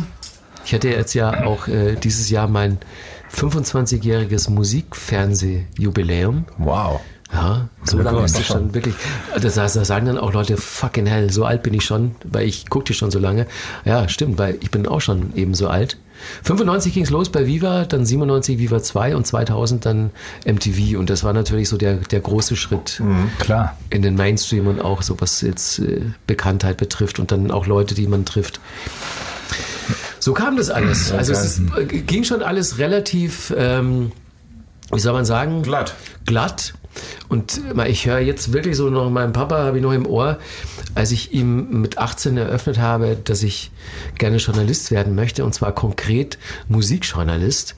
Ich 0.66 0.74
hatte 0.74 0.90
jetzt 0.90 1.14
ja 1.14 1.46
auch 1.46 1.68
äh, 1.68 1.96
dieses 1.96 2.30
Jahr 2.30 2.48
mein 2.48 2.80
25-jähriges 3.36 4.50
Musikfernsehjubiläum. 4.50 6.46
Wow. 6.58 7.02
Ja, 7.32 7.70
so 7.84 8.00
lange 8.00 8.24
ist 8.24 8.40
es 8.40 8.48
schon 8.48 8.74
wirklich. 8.74 8.96
Das, 9.40 9.56
heißt, 9.58 9.76
da 9.76 9.86
sagen 9.86 10.08
dann 10.08 10.18
auch 10.18 10.34
Leute, 10.34 10.58
fucking 10.58 11.06
hell, 11.06 11.30
so 11.30 11.46
alt 11.46 11.62
bin 11.62 11.76
ich 11.76 11.84
schon, 11.86 12.16
weil 12.24 12.48
ich 12.48 12.68
gucke 12.70 12.86
die 12.86 12.96
schon 12.96 13.12
so 13.12 13.20
lange. 13.20 13.46
Ja, 13.86 14.10
stimmt, 14.10 14.40
weil 14.40 14.58
ich 14.62 14.72
bin 14.72 14.88
auch 14.88 15.02
schon 15.02 15.36
eben 15.36 15.54
so 15.54 15.68
alt. 15.68 15.98
95 16.44 16.94
ging 16.94 17.04
es 17.04 17.10
los 17.10 17.30
bei 17.30 17.46
Viva, 17.46 17.86
dann 17.86 18.06
97 18.06 18.58
Viva 18.60 18.82
2 18.82 19.16
und 19.16 19.26
2000 19.26 19.86
dann 19.86 20.12
MTV. 20.46 20.98
Und 20.98 21.10
das 21.10 21.24
war 21.24 21.34
natürlich 21.34 21.70
so 21.70 21.78
der, 21.78 21.96
der 21.96 22.20
große 22.20 22.56
Schritt 22.56 23.02
Klar. 23.40 23.78
in 23.90 24.02
den 24.02 24.16
Mainstream 24.16 24.68
und 24.68 24.82
auch 24.82 25.02
so, 25.02 25.20
was 25.20 25.42
jetzt 25.42 25.80
äh, 25.80 26.02
Bekanntheit 26.28 26.78
betrifft 26.78 27.20
und 27.20 27.32
dann 27.32 27.52
auch 27.52 27.66
Leute, 27.66 27.96
die 27.96 28.08
man 28.08 28.26
trifft. 28.26 28.60
So 30.20 30.34
kam 30.34 30.58
das 30.58 30.70
alles. 30.70 31.12
Also 31.12 31.32
es 31.32 31.46
ist, 31.46 31.62
äh, 31.78 31.86
ging 31.86 32.24
schon 32.24 32.42
alles 32.42 32.78
relativ, 32.78 33.54
ähm, 33.58 34.12
wie 34.92 35.00
soll 35.00 35.14
man 35.14 35.26
sagen? 35.26 35.64
Glatt. 35.64 35.96
Glatt. 36.26 36.74
Und 37.30 37.62
ich 37.88 38.08
höre 38.08 38.20
jetzt 38.20 38.52
wirklich 38.52 38.76
so 38.76 38.90
noch, 38.90 39.10
meinem 39.10 39.34
Papa 39.34 39.60
habe 39.60 39.78
ich 39.78 39.84
noch 39.84 39.94
im 39.94 40.06
Ohr, 40.06 40.40
als 40.96 41.12
ich 41.12 41.34
ihm 41.34 41.82
mit 41.82 41.98
18 41.98 42.36
eröffnet 42.38 42.80
habe, 42.80 43.18
dass 43.24 43.44
ich 43.44 43.72
gerne 44.18 44.38
Journalist 44.38 44.92
werden 44.92 45.16
möchte, 45.16 45.46
und 45.46 45.54
zwar 45.54 45.74
konkret 45.74 46.38
Musikjournalist, 46.68 47.76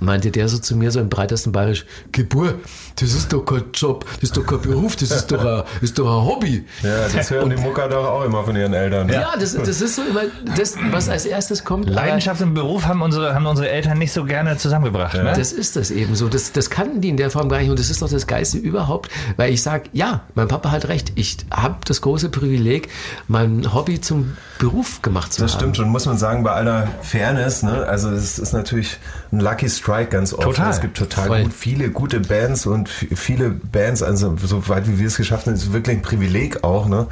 meinte 0.00 0.30
der 0.30 0.48
so 0.48 0.58
zu 0.58 0.76
mir 0.76 0.90
so 0.90 1.00
im 1.00 1.08
breitesten 1.08 1.52
Bayerisch, 1.52 1.84
Gebur, 2.12 2.54
das 2.96 3.12
ist 3.14 3.32
doch 3.32 3.44
kein 3.44 3.64
Job, 3.74 4.04
das 4.14 4.24
ist 4.30 4.36
doch 4.36 4.46
kein 4.46 4.60
Beruf, 4.60 4.96
das 4.96 5.10
ist 5.10 5.26
doch 5.32 5.44
ein, 5.44 5.62
ist 5.80 5.98
doch 5.98 6.06
ein 6.06 6.26
Hobby. 6.26 6.64
Ja, 6.82 7.08
das 7.08 7.30
hören 7.30 7.50
die 7.50 7.56
Mucker 7.56 7.88
doch 7.88 8.04
auch 8.06 8.24
immer 8.24 8.44
von 8.44 8.54
ihren 8.56 8.72
Eltern. 8.74 9.08
Ja, 9.08 9.34
das, 9.38 9.54
das 9.54 9.80
ist 9.80 9.96
so 9.96 10.02
immer 10.02 10.22
das, 10.56 10.74
was 10.90 11.08
als 11.08 11.24
erstes 11.24 11.64
kommt. 11.64 11.86
aber- 11.86 11.94
Leidenschaft 11.96 12.40
im 12.40 12.54
Beruf 12.54 12.84
haben 12.86 13.02
unsere, 13.02 13.34
haben 13.34 13.46
unsere 13.46 13.68
Eltern 13.68 13.98
nicht 13.98 14.12
so 14.12 14.24
gerne 14.24 14.56
zusammengebracht. 14.56 15.14
Ne? 15.14 15.32
Das 15.36 15.52
ist 15.52 15.76
das 15.76 15.90
eben 15.90 16.14
so. 16.14 16.28
Das, 16.28 16.52
das 16.52 16.70
kannten 16.70 17.00
die 17.00 17.08
in 17.08 17.16
der 17.16 17.30
Form 17.30 17.48
gar 17.48 17.58
nicht. 17.58 17.70
Und 17.70 17.78
das 17.78 17.90
ist 17.90 18.02
doch 18.02 18.10
das 18.10 18.26
Geiste 18.26 18.58
überhaupt, 18.58 19.10
weil 19.36 19.52
ich 19.52 19.62
sage, 19.62 19.84
ja, 19.92 20.22
mein 20.34 20.48
Papa 20.48 20.70
hat 20.70 20.88
recht. 20.88 21.12
Ich 21.14 21.36
habe 21.50 21.76
das 21.86 22.00
große 22.00 22.28
Privileg, 22.28 22.88
mein 23.28 23.72
Hobby 23.72 24.00
zum 24.00 24.36
Beruf 24.58 25.02
gemacht 25.02 25.32
zu 25.32 25.42
Das 25.52 25.60
stimmt 25.60 25.76
schon, 25.76 25.88
muss 25.88 26.06
man 26.06 26.16
sagen, 26.16 26.42
bei 26.42 26.52
aller 26.52 26.88
Fairness, 27.02 27.62
ne? 27.62 27.86
Also 27.86 28.10
es 28.10 28.38
ist 28.38 28.52
natürlich 28.52 28.98
ein 29.32 29.40
Lucky 29.40 29.68
Strike 29.68 30.08
ganz 30.10 30.32
oft. 30.32 30.42
Total. 30.42 30.70
Es 30.70 30.80
gibt 30.80 30.96
total 30.96 31.42
gut, 31.44 31.52
viele 31.52 31.90
gute 31.90 32.20
Bands 32.20 32.64
und 32.64 32.88
viele 32.88 33.50
Bands, 33.50 34.02
also 34.02 34.34
so 34.42 34.68
weit 34.68 34.88
wie 34.88 34.98
wir 34.98 35.06
es 35.06 35.16
geschafft 35.16 35.46
haben, 35.46 35.54
ist 35.54 35.72
wirklich 35.72 35.98
ein 35.98 36.02
Privileg 36.02 36.64
auch, 36.64 36.88
ne? 36.88 37.06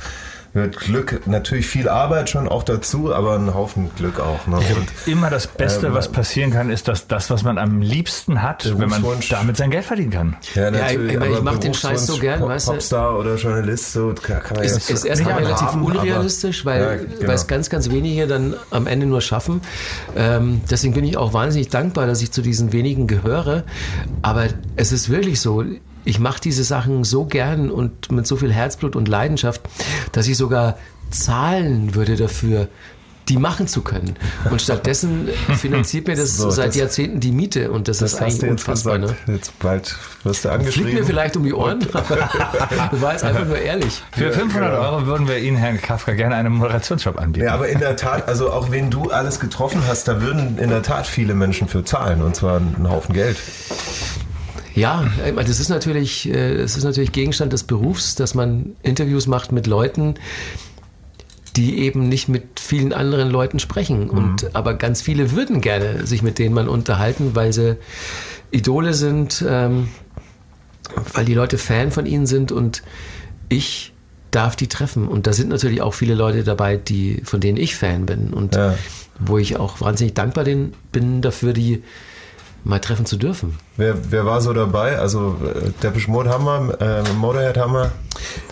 Mit 0.53 0.77
Glück, 0.79 1.27
natürlich 1.27 1.67
viel 1.67 1.89
Arbeit 1.89 2.29
schon 2.29 2.49
auch 2.49 2.65
dazu, 2.65 3.15
aber 3.15 3.37
ein 3.37 3.55
Haufen 3.55 3.89
Glück 3.97 4.19
auch. 4.19 4.49
Ne? 4.49 4.57
Und 4.57 4.89
Immer 5.07 5.31
das 5.31 5.47
Beste, 5.47 5.87
Ähm, 5.87 5.95
was 5.95 6.09
passieren 6.11 6.51
kann, 6.51 6.71
ist 6.71 6.89
das, 6.89 7.07
das, 7.07 7.31
was 7.31 7.45
man 7.45 7.57
am 7.57 7.81
liebsten 7.81 8.43
hat, 8.43 8.65
wenn 8.79 8.89
man 8.89 9.05
damit 9.31 9.57
sein 9.57 9.71
Geld 9.71 9.85
verdienen 9.85 10.11
kann. 10.11 10.37
ja, 10.57 10.69
ich- 10.71 10.75
ich 10.99 11.19
meine, 11.19 11.31
ich 11.31 11.37
aber 11.37 11.43
mach 11.43 11.59
den 11.59 11.73
Scheiß 11.73 12.05
so 12.07 12.19
gern, 12.19 12.41
Pop- 12.41 12.49
weißt 12.49 12.67
du? 12.67 12.73
Popstar 12.73 13.17
oder 13.19 13.37
Journalist, 13.37 13.93
so 13.93 14.13
kann, 14.21 14.43
kann 14.43 14.57
man 14.57 14.65
ist, 14.67 14.89
ja 14.89 14.95
ist 14.97 15.05
erstmal 15.05 15.35
relativ 15.35 15.69
haben, 15.69 15.85
unrealistisch, 15.85 16.65
weil 16.65 16.81
Ja, 16.83 16.87
weil 16.89 16.99
genau. 17.21 17.33
es 17.33 17.47
ganz, 17.47 17.71
ganz 17.71 17.89
wenige 17.91 18.27
dann 18.27 18.55
am 18.71 18.89
Ende 18.89 19.07
nur 19.07 19.21
schaffen. 19.21 19.61
Ähm, 20.17 20.63
deswegen 20.69 20.95
bin 20.95 21.05
ich 21.05 21.17
auch 21.17 21.33
wahnsinnig 21.33 21.69
dankbar, 21.69 22.09
dass 22.09 22.23
ich 22.23 22.33
zu 22.33 22.43
diesen 22.43 22.73
wenigen 22.73 23.07
gehöre. 23.07 23.63
Aber 24.23 24.47
es 24.75 24.91
ist 24.91 25.11
wirklich 25.11 25.41
so. 25.41 25.63
Ich 26.05 26.19
mache 26.19 26.41
diese 26.41 26.65
Sachen 26.65 27.05
so 27.05 27.25
gern 27.25 27.71
und 27.71 28.11
mit 28.13 28.27
so 28.27 28.37
viel 28.37 28.53
Herzblut 28.53 28.97
und 28.97 29.09
Leidenschaft, 29.09 29.61
dass 30.13 30.27
ich 30.29 30.37
sogar 30.37 30.77
zahlen 31.11 31.95
würde 31.95 32.17
dafür, 32.17 32.69
die 33.29 33.37
machen 33.37 33.69
zu 33.69 33.83
können. 33.83 34.17
Und 34.51 34.61
stattdessen 34.61 35.29
finanziert 35.57 36.09
mir 36.09 36.17
das 36.17 36.37
So, 36.37 36.51
seit 36.51 36.69
das- 36.71 36.77
Jahrzehnten 36.77 37.21
die 37.21 37.31
Miete 37.31 37.71
und 37.71 37.87
das, 37.87 37.99
Das 37.99 38.15
ist 38.15 38.21
hast 38.21 38.43
eigentlich 38.43 38.51
unfassbar. 38.51 38.99
Ne? 38.99 39.15
Jetzt 39.29 39.57
bald 39.61 39.95
wirst 40.25 40.45
du 40.45 40.49
Fliegt 40.49 40.61
angeschrieben. 40.61 40.95
mir 40.95 41.05
vielleicht 41.05 41.37
um 41.37 41.45
die 41.45 41.53
Ohren, 41.55 41.79
aber 41.93 42.17
du 42.91 43.01
war 43.01 43.13
jetzt 43.13 43.23
einfach 43.23 43.45
nur 43.45 43.59
ehrlich. 43.59 44.03
Für 44.13 44.33
500 44.33 44.77
Euro 44.81 45.07
würden 45.07 45.29
wir 45.29 45.39
Ihnen, 45.39 45.59
Herrn 45.59 45.81
Kafka, 45.81 46.15
gerne 46.15 46.35
einen 46.35 46.55
Moderationsjob 46.55 47.21
anbieten. 47.21 47.47
Ja, 47.47 47.55
aber 47.55 47.69
in 47.69 47.79
der 47.79 47.95
Tat, 47.95 48.27
also 48.27 48.51
auch 48.51 48.73
wenn 48.73 48.91
du 48.91 49.11
alles 49.11 49.39
getroffen 49.39 49.83
hast, 49.87 50.09
da 50.09 50.21
würden 50.23 50.59
in 50.59 50.71
der 50.71 50.83
Tat 50.83 51.07
viele 51.07 51.35
Menschen 51.35 51.69
für 51.69 51.85
zahlen 51.85 52.23
und 52.23 52.35
zwar 52.35 52.57
einen 52.57 52.89
Haufen 52.91 53.15
Geld. 53.15 53.37
Ja, 54.75 55.11
das 55.37 55.61
ist 55.61 55.69
natürlich, 55.69 56.29
äh, 56.29 56.59
das 56.59 56.77
ist 56.77 56.85
natürlich 56.85 57.13
Gegenstand 57.13 57.53
des 57.53 57.65
Berufs, 57.65 58.15
dass 58.15 58.35
man 58.35 58.77
Interviews 58.83 59.27
macht 59.27 59.53
mit 59.53 59.67
Leuten, 59.67 60.15
die 61.57 61.81
eben 61.81 62.09
nicht 62.09 62.29
mit 62.29 62.61
vielen 62.61 62.93
anderen 62.93 63.31
Leuten 63.31 63.59
sprechen. 63.59 64.05
Mhm. 64.05 64.11
Und 64.11 64.55
aber 64.55 64.75
ganz 64.75 65.03
viele 65.03 65.33
würden 65.33 65.61
gerne 65.61 66.07
sich 66.07 66.23
mit 66.23 66.39
denen 66.39 66.55
man 66.55 66.69
unterhalten, 66.69 67.35
weil 67.35 67.53
sie 67.53 67.77
Idole 68.51 68.95
sind, 68.95 69.45
ähm, 69.47 69.89
weil 71.13 71.25
die 71.25 71.35
Leute 71.35 71.59
Fan 71.59 71.91
von 71.91 72.07
ihnen 72.07 72.27
sind 72.27 72.53
und 72.53 72.83
ich 73.49 73.93
darf 74.31 74.55
die 74.55 74.69
treffen. 74.69 75.09
Und 75.09 75.27
da 75.27 75.33
sind 75.33 75.49
natürlich 75.49 75.83
auch 75.83 75.95
viele 75.95 76.15
Leute 76.15 76.45
dabei, 76.45 76.77
die, 76.77 77.21
von 77.25 77.41
denen 77.41 77.59
ich 77.59 77.75
Fan 77.75 78.07
bin 78.07 78.33
und 78.33 78.55
Ja. 78.55 78.77
wo 79.19 79.39
ich 79.39 79.57
auch 79.57 79.81
wahnsinnig 79.81 80.15
dankbar 80.15 80.45
bin 80.45 81.21
dafür, 81.21 81.53
die 81.53 81.83
mal 82.64 82.79
treffen 82.79 83.07
zu 83.07 83.16
dürfen. 83.16 83.59
Wer, 83.77 84.11
wer 84.12 84.27
war 84.27 84.40
so 84.40 84.53
dabei? 84.53 84.99
Also 84.99 85.37
äh, 85.44 85.70
Depeche 85.83 86.11
Mode 86.11 86.31
haben 86.31 86.44
wir, 86.44 86.81
äh, 86.81 87.12
Motorhead 87.14 87.57
haben 87.57 87.73
wir. 87.73 87.92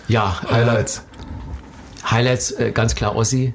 Ja, 0.07 0.41
Highlights. 0.49 0.99
Äh, 2.03 2.11
Highlights, 2.11 2.51
äh, 2.51 2.71
ganz 2.71 2.95
klar 2.95 3.15
Ossi. 3.15 3.53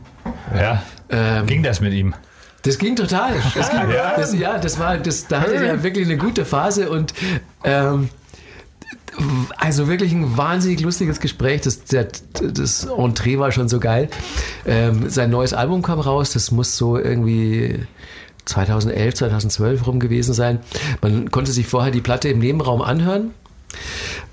Ja. 0.54 0.82
Ähm, 1.10 1.46
Ging 1.46 1.62
das 1.62 1.80
mit 1.80 1.92
ihm? 1.92 2.14
Das 2.62 2.78
ging 2.78 2.96
total. 2.96 3.34
Das 3.54 3.70
ging, 3.70 3.90
Ja? 3.90 4.16
Das, 4.16 4.34
ja, 4.34 4.58
das 4.58 4.78
war, 4.78 4.96
das, 4.98 5.26
da 5.26 5.40
hatte 5.40 5.54
er 5.54 5.82
wirklich 5.82 6.06
eine 6.06 6.16
gute 6.16 6.44
Phase 6.44 6.90
und 6.90 7.12
ähm, 7.64 8.08
also 9.56 9.86
wirklich 9.88 10.12
ein 10.12 10.36
wahnsinnig 10.36 10.80
lustiges 10.80 11.20
Gespräch. 11.20 11.60
Das, 11.62 11.84
der, 11.84 12.08
das 12.42 12.84
Entree 12.84 13.38
war 13.38 13.52
schon 13.52 13.68
so 13.68 13.80
geil. 13.80 14.08
Ähm, 14.66 15.08
sein 15.08 15.30
neues 15.30 15.52
Album 15.52 15.82
kam 15.82 16.00
raus. 16.00 16.32
Das 16.32 16.50
muss 16.50 16.76
so 16.76 16.98
irgendwie 16.98 17.86
2011, 18.46 19.14
2012 19.14 19.86
rum 19.86 20.00
gewesen 20.00 20.34
sein. 20.34 20.60
Man 21.00 21.30
konnte 21.30 21.52
sich 21.52 21.66
vorher 21.66 21.90
die 21.90 22.00
Platte 22.00 22.28
im 22.28 22.38
Nebenraum 22.38 22.82
anhören 22.82 23.30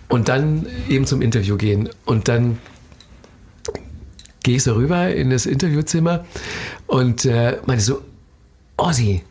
und 0.09 0.27
dann 0.29 0.65
eben 0.89 1.05
zum 1.05 1.21
Interview 1.21 1.57
gehen. 1.57 1.89
Und 2.05 2.27
dann 2.27 2.57
gehe 4.43 4.57
ich 4.57 4.63
so 4.63 4.73
rüber 4.73 5.13
in 5.13 5.29
das 5.29 5.45
Interviewzimmer 5.45 6.25
und 6.87 7.25
äh, 7.25 7.57
meinte 7.65 7.83
so, 7.83 8.01
Ozzy, 8.77 9.23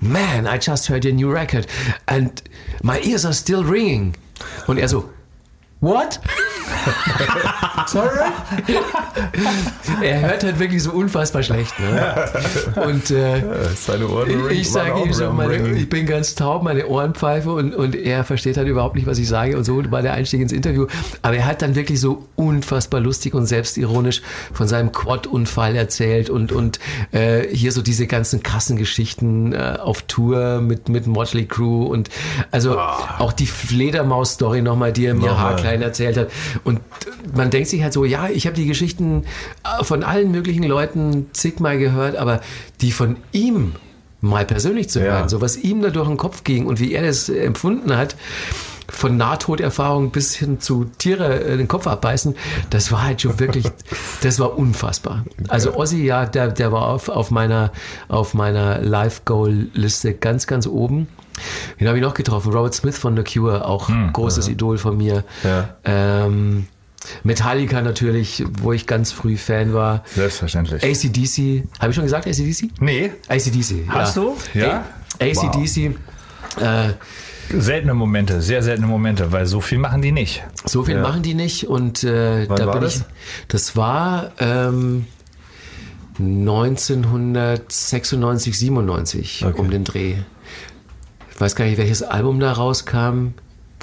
man, 0.00 0.46
I 0.46 0.58
just 0.60 0.88
heard 0.88 1.04
your 1.04 1.12
new 1.12 1.30
record 1.30 1.66
and 2.06 2.42
my 2.82 3.00
ears 3.02 3.24
are 3.24 3.34
still 3.34 3.64
ringing. 3.64 4.14
Und 4.66 4.78
er 4.78 4.88
so, 4.88 5.10
what? 5.80 6.20
Sorry? 7.86 8.08
Er 10.02 10.20
hört 10.20 10.44
halt 10.44 10.58
wirklich 10.58 10.82
so 10.82 10.92
unfassbar 10.92 11.42
schlecht. 11.42 11.78
Ne? 11.80 12.30
Und 12.86 13.10
äh, 13.10 13.42
Seine 13.74 14.08
Ohren 14.08 14.50
ich, 14.50 14.60
ich 14.60 14.70
sage 14.70 15.02
ihm 15.04 15.12
so, 15.12 15.30
meine, 15.32 15.76
ich 15.76 15.88
bin 15.88 16.06
ganz 16.06 16.34
taub, 16.34 16.62
meine 16.62 16.86
Ohren 16.86 17.14
pfeife 17.14 17.52
und, 17.52 17.74
und 17.74 17.94
er 17.94 18.24
versteht 18.24 18.56
halt 18.56 18.68
überhaupt 18.68 18.94
nicht, 18.94 19.06
was 19.06 19.18
ich 19.18 19.28
sage 19.28 19.56
und 19.56 19.64
so 19.64 19.80
war 19.90 20.02
der 20.02 20.12
Einstieg 20.12 20.40
ins 20.40 20.52
Interview. 20.52 20.86
Aber 21.22 21.36
er 21.36 21.46
hat 21.46 21.62
dann 21.62 21.74
wirklich 21.74 22.00
so 22.00 22.26
unfassbar 22.36 23.00
lustig 23.00 23.34
und 23.34 23.46
selbstironisch 23.46 24.22
von 24.52 24.68
seinem 24.68 24.92
Quad-Unfall 24.92 25.76
erzählt 25.76 26.30
und, 26.30 26.52
und 26.52 26.78
äh, 27.12 27.46
hier 27.54 27.72
so 27.72 27.82
diese 27.82 28.06
ganzen 28.06 28.42
krassen 28.42 28.76
Geschichten 28.76 29.52
äh, 29.52 29.78
auf 29.80 30.02
Tour 30.02 30.60
mit, 30.60 30.88
mit 30.88 31.06
Motley 31.06 31.46
Crew 31.46 31.84
und 31.84 32.10
also 32.50 32.78
auch 32.78 33.32
die 33.32 33.46
Fledermaus-Story 33.46 34.62
nochmal, 34.62 34.92
die 34.92 35.06
er 35.06 35.14
mir 35.14 35.38
haarklein 35.38 35.82
erzählt 35.82 36.16
hat. 36.16 36.28
Und 36.64 36.80
man 37.34 37.50
denkt 37.50 37.68
sich 37.68 37.82
halt 37.82 37.92
so, 37.92 38.04
ja, 38.04 38.28
ich 38.28 38.46
habe 38.46 38.56
die 38.56 38.66
Geschichten 38.66 39.24
äh, 39.64 39.84
von 39.84 40.02
allen 40.02 40.30
möglichen 40.30 40.62
Leuten 40.64 41.26
zigmal 41.32 41.78
gehört, 41.78 42.16
aber 42.16 42.40
die 42.80 42.92
von 42.92 43.16
ihm 43.32 43.72
mal 44.20 44.44
persönlich 44.44 44.90
zu 44.90 44.98
Ja. 45.00 45.04
hören, 45.18 45.28
so 45.28 45.40
was 45.40 45.56
ihm 45.56 45.80
da 45.82 45.90
durch 45.90 46.06
den 46.08 46.16
Kopf 46.18 46.44
ging 46.44 46.66
und 46.66 46.78
wie 46.80 46.92
er 46.92 47.02
das 47.02 47.28
empfunden 47.28 47.96
hat, 47.96 48.16
von 48.90 49.16
Nahtoderfahrung 49.16 50.10
bis 50.10 50.34
hin 50.34 50.60
zu 50.60 50.84
Tiere 50.98 51.44
äh, 51.44 51.56
den 51.56 51.68
Kopf 51.68 51.86
abbeißen, 51.86 52.36
das 52.70 52.92
war 52.92 53.04
halt 53.04 53.22
schon 53.22 53.38
wirklich, 53.38 53.66
das 54.22 54.38
war 54.38 54.58
unfassbar. 54.58 55.24
Also 55.48 55.74
Ozzy, 55.74 56.04
ja, 56.04 56.26
der, 56.26 56.48
der 56.48 56.72
war 56.72 56.88
auf, 56.88 57.08
auf 57.08 57.30
meiner, 57.30 57.72
auf 58.08 58.34
meiner 58.34 58.80
Live-Goal-Liste 58.80 60.14
ganz, 60.14 60.46
ganz 60.46 60.66
oben. 60.66 61.08
Wen 61.78 61.88
habe 61.88 61.98
ich 61.98 62.04
noch 62.04 62.14
getroffen? 62.14 62.52
Robert 62.52 62.74
Smith 62.74 62.98
von 62.98 63.16
The 63.16 63.22
Cure, 63.22 63.64
auch 63.66 63.90
großes 64.12 64.48
Idol 64.48 64.76
von 64.76 64.96
mir. 64.96 65.24
Ja. 65.42 65.76
Ähm, 65.84 66.66
Metallica 67.22 67.80
natürlich, 67.80 68.44
wo 68.60 68.72
ich 68.72 68.86
ganz 68.86 69.12
früh 69.12 69.36
Fan 69.36 69.72
war. 69.72 70.04
Selbstverständlich. 70.14 70.82
ACDC, 70.84 71.66
habe 71.78 71.90
ich 71.90 71.94
schon 71.94 72.04
gesagt 72.04 72.26
ACDC? 72.26 72.80
Nee, 72.80 73.12
ACDC. 73.28 73.88
Hast 73.88 74.16
ja. 74.16 74.22
du? 74.22 74.36
Ja? 74.54 74.84
ACDC. 75.18 75.96
Äh, 76.60 76.92
seltene 77.58 77.94
Momente, 77.94 78.40
sehr 78.42 78.62
seltene 78.62 78.86
Momente, 78.86 79.32
weil 79.32 79.46
so 79.46 79.60
viel 79.60 79.78
machen 79.78 80.02
die 80.02 80.12
nicht. 80.12 80.42
so 80.64 80.84
viel 80.84 80.96
Ja. 80.96 81.02
machen 81.02 81.22
die 81.22 81.34
nicht 81.34 81.66
und 81.68 82.04
äh, 82.04 82.46
da 82.46 82.66
war 82.66 82.74
bin 82.74 82.82
das? 82.82 82.96
ich. 82.96 83.02
Das 83.48 83.76
war 83.76 84.30
ähm, 84.38 85.06
1996, 86.18 88.58
97 88.58 89.44
Okay. 89.46 89.58
um 89.60 89.70
den 89.70 89.84
Dreh. 89.84 90.14
Ich 91.32 91.40
weiß 91.40 91.54
gar 91.56 91.64
nicht, 91.64 91.78
welches 91.78 92.02
Album 92.02 92.38
da 92.40 92.52
rauskam. 92.52 93.28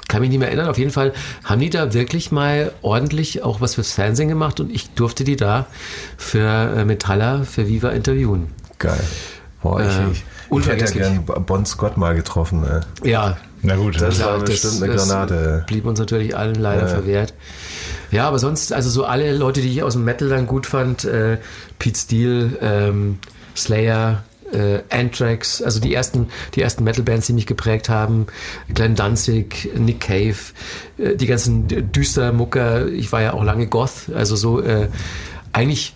Kann 0.08 0.20
mich 0.22 0.30
nicht 0.30 0.38
mehr 0.38 0.48
erinnern. 0.48 0.68
Auf 0.68 0.78
jeden 0.78 0.90
Fall 0.92 1.12
haben 1.44 1.60
die 1.60 1.68
da 1.70 1.92
wirklich 1.92 2.30
mal 2.32 2.72
ordentlich 2.80 3.42
auch 3.42 3.60
was 3.60 3.74
fürs 3.74 3.92
Fernsehen 3.92 4.28
gemacht 4.28 4.58
und 4.60 4.70
ich 4.72 4.88
durfte 4.90 5.22
die 5.24 5.36
da 5.36 5.66
für 6.16 6.48
äh, 6.76 6.84
Metalla, 6.86 7.42
für 7.44 7.66
Viva 7.68 7.90
interviewen. 7.90 8.46
Geil. 8.78 9.00
Boah, 9.62 9.80
ich, 9.80 9.86
Äh, 9.86 10.10
ich, 10.12 10.24
ich 10.60 10.66
hätte 10.68 10.84
ja 10.86 10.90
gern 11.10 11.24
Bon 11.44 11.66
Scott 11.66 11.96
mal 11.98 12.14
getroffen. 12.14 12.64
Ey. 13.02 13.10
Ja, 13.10 13.36
Na 13.62 13.76
gut, 13.76 13.96
Das 13.96 14.18
das 14.18 14.24
war 14.26 14.38
bestimmt 14.38 14.82
eine 14.82 14.94
Granate. 14.94 15.64
blieb 15.66 15.84
uns 15.86 15.98
natürlich 15.98 16.36
allen 16.36 16.54
leider 16.54 16.82
Ja. 16.82 16.88
verwehrt. 16.88 17.34
Ja, 18.10 18.26
aber 18.28 18.38
sonst, 18.38 18.72
also 18.72 18.88
so 18.88 19.04
alle 19.04 19.36
Leute, 19.36 19.60
die 19.60 19.68
ich 19.68 19.82
aus 19.82 19.94
dem 19.94 20.04
Metal 20.04 20.28
dann 20.28 20.46
gut 20.46 20.66
fand, 20.66 21.04
äh, 21.04 21.38
Pete 21.78 21.98
Steele, 21.98 22.50
ähm, 22.62 23.18
Slayer, 23.56 24.22
äh, 24.52 24.78
Anthrax, 24.88 25.60
also 25.60 25.78
die 25.80 25.92
ersten, 25.92 26.28
die 26.54 26.62
ersten 26.62 26.84
Metal-Bands, 26.84 27.26
die 27.26 27.34
mich 27.34 27.46
geprägt 27.46 27.88
haben, 27.90 28.26
Glenn 28.72 28.94
Danzig, 28.94 29.68
Nick 29.76 30.00
Cave, 30.00 30.36
äh, 30.96 31.16
die 31.16 31.26
ganzen 31.26 31.66
düster 31.92 32.32
Mucker, 32.32 32.86
ich 32.88 33.12
war 33.12 33.20
ja 33.20 33.34
auch 33.34 33.44
lange 33.44 33.66
Goth, 33.66 34.08
also 34.14 34.36
so, 34.36 34.60
äh, 34.62 34.88
eigentlich 35.52 35.94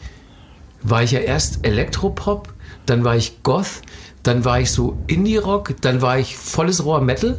war 0.83 1.03
ich 1.03 1.13
ja 1.13 1.21
erst 1.21 1.65
Elektropop, 1.65 2.53
dann 2.85 3.05
war 3.05 3.17
ich 3.17 3.43
Goth, 3.43 3.81
dann 4.23 4.45
war 4.45 4.61
ich 4.61 4.71
so 4.73 4.97
Indie-Rock, 5.07 5.75
dann 5.81 6.01
war 6.03 6.19
ich 6.19 6.37
volles 6.37 6.85
Rohr 6.85 7.01
Metal 7.01 7.39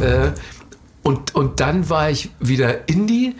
äh, 0.00 0.28
und, 1.02 1.34
und 1.34 1.60
dann 1.60 1.88
war 1.90 2.10
ich 2.10 2.30
wieder 2.40 2.88
Indie 2.88 3.36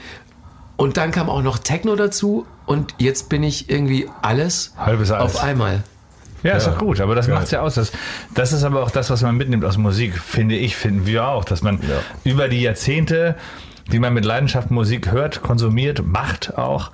und 0.77 0.97
dann 0.97 1.11
kam 1.11 1.31
auch 1.31 1.43
noch 1.43 1.59
Techno 1.59 1.97
dazu 1.97 2.47
und 2.67 2.95
jetzt 2.99 3.29
bin 3.29 3.43
ich 3.43 3.71
irgendwie 3.71 4.09
alles 4.23 4.75
Halbes 4.77 5.11
Alles. 5.11 5.37
auf 5.37 5.43
einmal. 5.43 5.83
Ja, 6.43 6.57
ist 6.57 6.67
Ja. 6.67 6.73
doch 6.73 6.79
gut, 6.79 7.01
aber 7.01 7.15
das 7.15 7.27
Geil. 7.27 7.35
macht's 7.37 7.51
ja 7.51 7.61
aus. 7.63 7.75
Das, 7.77 7.93
das 8.35 8.53
ist 8.53 8.63
aber 8.63 8.83
auch 8.83 8.91
das, 8.91 9.09
was 9.11 9.23
man 9.23 9.37
mitnimmt 9.37 9.65
aus 9.65 9.79
Musik, 9.79 10.19
finde 10.19 10.55
ich, 10.57 10.77
finden 10.77 11.07
wir 11.07 11.27
auch, 11.29 11.45
dass 11.45 11.63
man 11.63 11.81
über 12.25 12.49
die 12.49 12.61
Jahrzehnte, 12.61 13.37
die 13.91 13.99
man 13.99 14.13
mit 14.15 14.25
Leidenschaft 14.25 14.71
Musik 14.71 15.11
hört, 15.13 15.43
konsumiert, 15.43 16.05
macht 16.07 16.57
auch, 16.59 16.91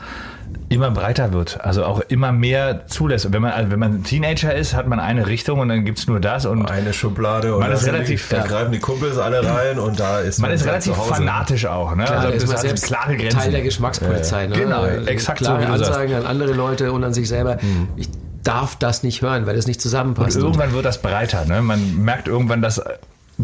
immer 0.73 0.91
breiter 0.91 1.33
wird. 1.33 1.61
Also 1.63 1.85
auch 1.85 2.01
immer 2.09 2.33
mehr 2.33 2.87
zulässt. 2.87 3.27
Und 3.27 3.33
wenn 3.33 3.43
man, 3.43 3.53
also 3.53 3.71
wenn 3.71 3.79
man 3.79 4.03
Teenager 4.05 4.55
ist, 4.55 4.75
hat 4.75 4.87
man 4.87 5.01
eine 5.01 5.27
Richtung 5.27 5.59
und 5.61 5.69
dann 5.69 5.85
gibt's 5.85 6.07
nur 6.07 6.21
das 6.21 6.47
und 6.47 6.71
Eine 6.71 6.93
Schublade 6.93 7.55
und 7.55 7.61
Man 7.61 7.71
da 7.71 7.77
ist 7.77 7.87
relativ- 7.87 8.29
die, 8.29 8.35
da 8.35 8.41
ja. 8.43 8.47
greifen 8.47 8.73
die 8.73 8.79
Kumpels 8.79 9.19
alle 9.19 9.45
rein 9.45 9.79
und 9.79 10.01
da 10.01 10.21
ist 10.21 10.41
man 10.41 10.51
ist 10.51 10.61
halt 10.63 10.71
relativ 10.71 10.95
zu 10.95 10.99
Hause. 10.99 11.15
fanatisch 11.15 11.67
auch. 11.67 11.95
Ne? 11.95 12.05
Klar, 12.05 12.19
also 12.21 12.33
ist 12.37 12.47
man 12.47 12.53
hat 12.57 12.61
selbst 12.63 12.85
klare 12.87 13.17
Grenzen. 13.17 13.39
Teil 13.39 13.51
der 13.53 13.63
Geschmackspolizei. 13.63 14.47
Ne? 14.47 14.57
Genau, 14.57 14.85
Äh, 14.85 15.05
exakt 15.07 15.39
so, 15.41 15.45
Klare 15.47 15.63
wie 15.63 15.67
du 15.67 15.79
sagst. 15.79 15.91
Ansagen 15.93 16.15
an 16.15 16.27
andere 16.27 16.53
Leute 16.53 16.93
und 16.93 17.05
an 17.05 17.13
sich 17.15 17.29
selber. 17.29 17.59
Ich 17.97 18.09
darf 18.43 18.77
das 18.77 19.03
nicht 19.05 19.23
hören, 19.23 19.47
weil 19.47 19.55
das 19.57 19.67
nicht 19.67 19.81
zusammenpasst. 19.81 20.37
Und 20.37 20.43
irgendwann 20.43 20.73
wird 20.73 20.85
das 20.85 21.01
breiter. 21.01 21.45
Ne? 21.45 21.63
Man 21.63 21.97
merkt 22.03 22.27
irgendwann, 22.29 22.61
dass 22.63 22.79
äh, 22.79 22.85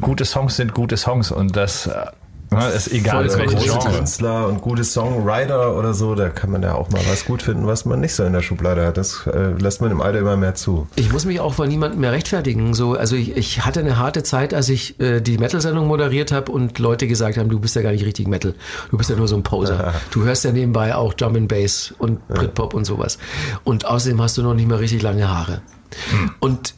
gute 0.00 0.24
Songs 0.24 0.56
sind 0.56 0.74
gute 0.74 0.96
Songs 0.96 1.30
und 1.30 1.56
das 1.56 1.88
äh, 2.50 2.54
ne, 2.54 2.66
ist 2.68 2.92
egal, 2.92 3.24
welches 3.24 3.54
große 3.54 3.78
Genre. 3.78 3.96
Künstler 3.96 4.48
und 4.48 4.61
gute 4.61 4.84
Songwriter 4.84 5.76
oder 5.76 5.94
so, 5.94 6.14
da 6.14 6.28
kann 6.28 6.50
man 6.50 6.62
ja 6.62 6.74
auch 6.74 6.90
mal 6.90 7.00
was 7.11 7.24
gut 7.24 7.42
finden, 7.42 7.66
was 7.66 7.84
man 7.84 8.00
nicht 8.00 8.14
so 8.14 8.24
in 8.24 8.32
der 8.32 8.42
Schublade 8.42 8.87
hat. 8.87 8.96
Das 8.96 9.26
äh, 9.26 9.52
lässt 9.58 9.80
man 9.80 9.90
im 9.90 10.00
Alter 10.00 10.18
immer 10.18 10.37
mehr 10.37 10.54
zu. 10.54 10.87
Ich 10.96 11.12
muss 11.12 11.24
mich 11.24 11.40
auch 11.40 11.54
vor 11.54 11.66
niemandem 11.66 12.00
mehr 12.00 12.12
rechtfertigen. 12.12 12.74
So, 12.74 12.94
also 12.94 13.16
ich, 13.16 13.37
ich 13.37 13.64
hatte 13.64 13.80
eine 13.80 13.98
harte 13.98 14.22
Zeit, 14.22 14.54
als 14.54 14.68
ich 14.68 14.98
äh, 15.00 15.20
die 15.20 15.38
Metal-Sendung 15.38 15.87
moderiert 15.87 16.32
habe 16.32 16.50
und 16.52 16.78
Leute 16.78 17.06
gesagt 17.06 17.37
haben, 17.37 17.48
du 17.48 17.58
bist 17.58 17.76
ja 17.76 17.82
gar 17.82 17.92
nicht 17.92 18.04
richtig 18.04 18.28
Metal. 18.28 18.54
Du 18.90 18.98
bist 18.98 19.11
ja 19.11 19.16
nur 19.16 19.28
so 19.28 19.37
ein 19.37 19.42
Poser. 19.42 19.94
Du 20.11 20.24
hörst 20.24 20.44
ja 20.44 20.52
nebenbei 20.52 20.94
auch 20.94 21.12
Drum 21.12 21.37
and 21.37 21.48
Bass 21.48 21.94
und 21.98 22.26
Britpop 22.28 22.72
und 22.74 22.84
sowas. 22.84 23.18
Und 23.64 23.84
außerdem 23.84 24.20
hast 24.22 24.38
du 24.38 24.42
noch 24.42 24.54
nicht 24.54 24.68
mal 24.68 24.76
richtig 24.76 25.02
lange 25.02 25.28
Haare. 25.28 25.61
Und 26.40 26.74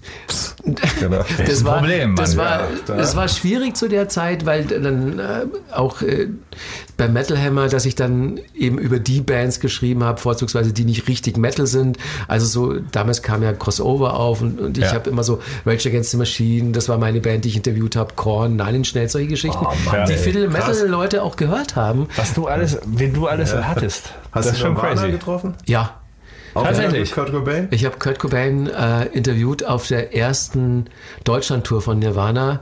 Genau. 1.00 1.24
das 1.46 1.64
war, 1.64 1.78
Problem, 1.78 2.14
das, 2.16 2.36
war, 2.36 2.60
Ja, 2.60 2.68
da- 2.86 2.96
das 2.96 3.16
war 3.16 3.28
schwierig 3.28 3.76
zu 3.76 3.88
der 3.88 4.08
Zeit, 4.08 4.44
weil 4.46 4.64
dann 4.64 5.18
äh, 5.18 5.46
auch 5.74 6.02
äh, 6.02 6.28
beim 6.96 7.12
Metal 7.14 7.36
Hammer, 7.38 7.68
dass 7.68 7.86
ich 7.86 7.94
dann 7.94 8.38
eben 8.54 8.78
über 8.78 8.98
die 8.98 9.20
Bands 9.22 9.60
geschrieben 9.60 10.04
habe, 10.04 10.20
vorzugsweise 10.20 10.72
die 10.72 10.84
nicht 10.84 11.08
richtig 11.08 11.36
Metal 11.38 11.66
sind. 11.66 11.96
Also 12.28 12.46
so, 12.46 12.78
damals 12.92 13.22
kam 13.22 13.42
ja 13.42 13.52
Crossover 13.54 14.14
auf 14.14 14.42
und, 14.42 14.60
und 14.60 14.78
ich 14.78 14.84
Ja. 14.84 14.92
habe 14.92 15.08
immer 15.10 15.22
so 15.24 15.40
Rage 15.66 15.88
Against 15.88 16.10
the 16.10 16.16
Machine, 16.18 16.72
das 16.72 16.88
war 16.88 16.98
meine 16.98 17.20
Band, 17.20 17.44
die 17.44 17.48
ich 17.48 17.56
interviewt 17.56 17.96
habe, 17.96 18.14
Korn, 18.14 18.56
Nine 18.56 18.76
Inch 18.78 18.94
Nails, 18.94 19.12
solche 19.12 19.28
Geschichten, 19.28 19.64
Mann, 19.64 20.06
die 20.06 20.12
ey, 20.12 20.18
viele. 20.18 20.48
Metal-Leute 20.48 21.22
auch 21.22 21.36
gehört 21.36 21.74
haben. 21.76 22.06
Was 22.16 22.34
du 22.34 22.46
alles, 22.46 22.78
wen 22.86 23.12
du 23.14 23.26
alles 23.26 23.54
hattest. 23.54 24.12
Hast 24.32 24.46
das 24.48 24.54
du 24.56 24.60
schon 24.60 24.74
Nirvana 24.74 24.94
crazy. 25.00 25.12
getroffen? 25.12 25.54
Ja, 25.66 25.99
Auch 26.54 26.64
Tatsächlich? 26.64 27.12
Kurt 27.12 27.30
Cobain? 27.30 27.68
Ich 27.70 27.84
habe 27.84 27.98
Kurt 27.98 28.18
Cobain 28.18 28.66
äh, 28.66 29.06
interviewt 29.06 29.64
auf 29.64 29.86
der 29.86 30.14
ersten 30.14 30.86
Deutschlandtour 31.24 31.80
von 31.80 31.98
Nirvana 31.98 32.60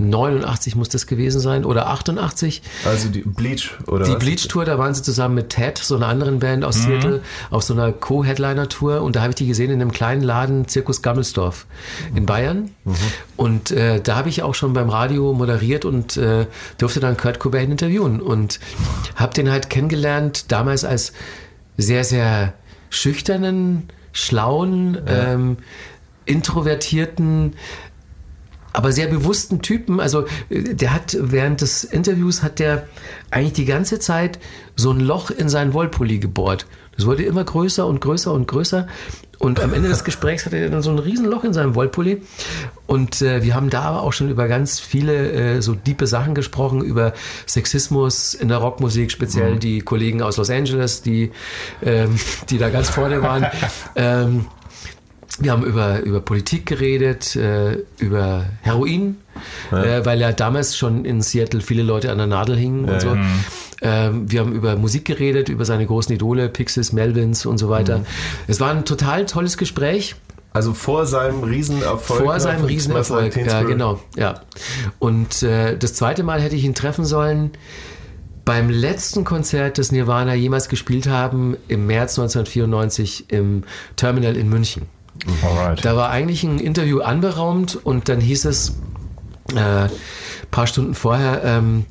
1989 0.00 0.76
muss 0.76 0.88
das 0.88 1.06
gewesen 1.06 1.40
sein 1.40 1.64
oder 1.64 1.88
88. 1.88 2.62
Also 2.84 3.08
die 3.08 3.20
Bleach 3.20 3.72
oder 3.86 4.04
Die? 4.04 4.14
Bleach 4.16 4.48
Tour, 4.48 4.64
da 4.64 4.78
waren 4.78 4.94
sie 4.94 5.02
zusammen 5.02 5.34
mit 5.34 5.50
Ted, 5.50 5.78
so 5.78 5.96
einer 5.96 6.08
anderen 6.08 6.38
Band 6.38 6.64
aus 6.64 6.82
Seattle, 6.82 7.20
auf 7.50 7.62
so 7.62 7.74
einer 7.74 7.92
Co-Headliner-Tour 7.92 9.02
und 9.02 9.16
da 9.16 9.20
habe 9.20 9.30
ich 9.30 9.36
die 9.36 9.46
gesehen 9.46 9.70
in 9.70 9.80
einem 9.80 9.92
kleinen 9.92 10.22
Laden 10.22 10.66
Zirkus 10.68 11.02
Gammelsdorf 11.02 11.66
in 12.14 12.26
Bayern. 12.26 12.70
Und 13.36 13.70
äh, 13.70 14.00
da 14.00 14.16
habe 14.16 14.28
ich 14.28 14.42
auch 14.42 14.54
schon 14.54 14.72
beim 14.72 14.88
Radio 14.88 15.32
moderiert 15.32 15.84
und 15.84 16.16
äh, 16.16 16.46
durfte 16.78 17.00
dann 17.00 17.16
Kurt 17.16 17.38
Cobain 17.38 17.70
interviewen 17.70 18.20
und 18.20 18.60
habe 19.16 19.34
den 19.34 19.50
halt 19.50 19.70
kennengelernt 19.70 20.50
damals 20.52 20.84
als 20.84 21.12
sehr, 21.76 22.04
sehr 22.04 22.54
schüchternen, 22.90 23.88
schlauen, 24.12 24.98
ähm, 25.06 25.56
introvertierten, 26.26 27.54
aber 28.72 28.92
sehr 28.92 29.08
bewussten 29.08 29.62
Typen. 29.62 30.00
Also 30.00 30.24
äh, 30.48 30.74
der 30.74 30.94
hat 30.94 31.16
während 31.20 31.60
des 31.60 31.84
Interviews 31.84 32.42
hat 32.42 32.58
der 32.58 32.86
eigentlich 33.30 33.54
die 33.54 33.64
ganze 33.64 33.98
Zeit 33.98 34.38
so 34.76 34.90
ein 34.90 35.00
Loch 35.00 35.30
in 35.30 35.48
seinen 35.48 35.72
Wollpulli 35.72 36.18
gebohrt. 36.18 36.66
Das 36.96 37.06
wurde 37.06 37.22
immer 37.22 37.44
größer 37.44 37.86
und 37.86 38.00
größer 38.00 38.32
und 38.32 38.46
größer. 38.46 38.86
Und 39.38 39.58
am 39.60 39.72
Ende 39.72 39.88
des 39.88 40.04
Gesprächs 40.04 40.44
hatte 40.44 40.58
er 40.58 40.68
dann 40.68 40.82
so 40.82 40.90
ein 40.90 40.98
Riesenloch 40.98 41.44
in 41.44 41.54
seinem 41.54 41.74
Wollpulli. 41.74 42.22
Und 42.86 43.22
äh, 43.22 43.42
wir 43.42 43.54
haben 43.54 43.70
da 43.70 43.82
aber 43.82 44.02
auch 44.02 44.12
schon 44.12 44.28
über 44.28 44.48
ganz 44.48 44.80
viele 44.80 45.32
äh, 45.32 45.62
so 45.62 45.74
diepe 45.74 46.06
Sachen 46.06 46.34
gesprochen, 46.34 46.82
über 46.82 47.14
Sexismus 47.46 48.34
in 48.34 48.48
der 48.48 48.58
Rockmusik, 48.58 49.10
speziell 49.10 49.58
die 49.58 49.80
Kollegen 49.80 50.20
aus 50.20 50.36
Los 50.36 50.50
Angeles, 50.50 51.00
die, 51.00 51.30
ähm, 51.82 52.18
die 52.50 52.58
da 52.58 52.68
ganz 52.68 52.90
vorne 52.90 53.22
waren. 53.22 53.46
ähm, 53.96 54.46
wir 55.38 55.52
haben 55.52 55.64
über, 55.64 56.00
über 56.00 56.20
Politik 56.20 56.66
geredet, 56.66 57.36
äh, 57.36 57.78
über 57.98 58.46
Heroin, 58.62 59.16
äh, 59.70 60.04
weil 60.04 60.20
ja 60.20 60.32
damals 60.32 60.76
schon 60.76 61.04
in 61.04 61.22
Seattle 61.22 61.60
viele 61.60 61.82
Leute 61.82 62.10
an 62.10 62.18
der 62.18 62.26
Nadel 62.26 62.56
hingen 62.56 62.86
und 62.86 63.00
so. 63.00 63.16
Ähm, 63.82 64.30
wir 64.30 64.40
haben 64.40 64.52
über 64.52 64.76
Musik 64.76 65.06
geredet, 65.06 65.48
über 65.48 65.64
seine 65.64 65.86
großen 65.86 66.14
Idole, 66.14 66.48
Pixies, 66.48 66.92
Melvins 66.92 67.46
und 67.46 67.58
so 67.58 67.70
weiter. 67.70 68.04
Es 68.46 68.60
war 68.60 68.70
ein 68.70 68.84
total 68.84 69.24
tolles 69.24 69.56
Gespräch 69.56 70.16
Also 70.52 70.74
vor 70.74 71.06
seinem 71.06 71.44
Riesenerfolg. 71.44 72.22
vor 72.22 72.34
ne, 72.34 72.40
seinem 72.40 72.64
Riesenerfolg. 72.64 73.36
Ja, 73.36 73.62
genau. 73.62 74.00
Ja. 74.16 74.42
Und 74.98 75.42
äh, 75.42 75.78
das 75.78 75.94
zweite 75.94 76.24
Mal 76.24 76.40
hätte 76.42 76.56
ich 76.56 76.64
ihn 76.64 76.74
treffen 76.74 77.04
sollen 77.04 77.52
beim 78.44 78.68
letzten 78.68 79.22
Konzert, 79.22 79.78
das 79.78 79.92
Nirvana 79.92 80.34
jemals 80.34 80.68
gespielt 80.68 81.06
haben, 81.06 81.56
im 81.68 81.86
März 81.86 82.18
1994 82.18 83.26
im 83.28 83.62
Terminal 83.96 84.36
in 84.36 84.48
München. 84.48 84.86
Alright. 85.42 85.84
Da 85.84 85.96
war 85.96 86.10
eigentlich 86.10 86.42
ein 86.44 86.58
Interview 86.58 87.00
anberaumt 87.00 87.78
und 87.82 88.08
dann 88.08 88.20
hieß 88.20 88.44
es 88.46 88.76
äh, 89.54 89.88
paar 90.50 90.66
Stunden 90.66 90.94
vorher, 90.94 91.42
ähm, 91.44 91.86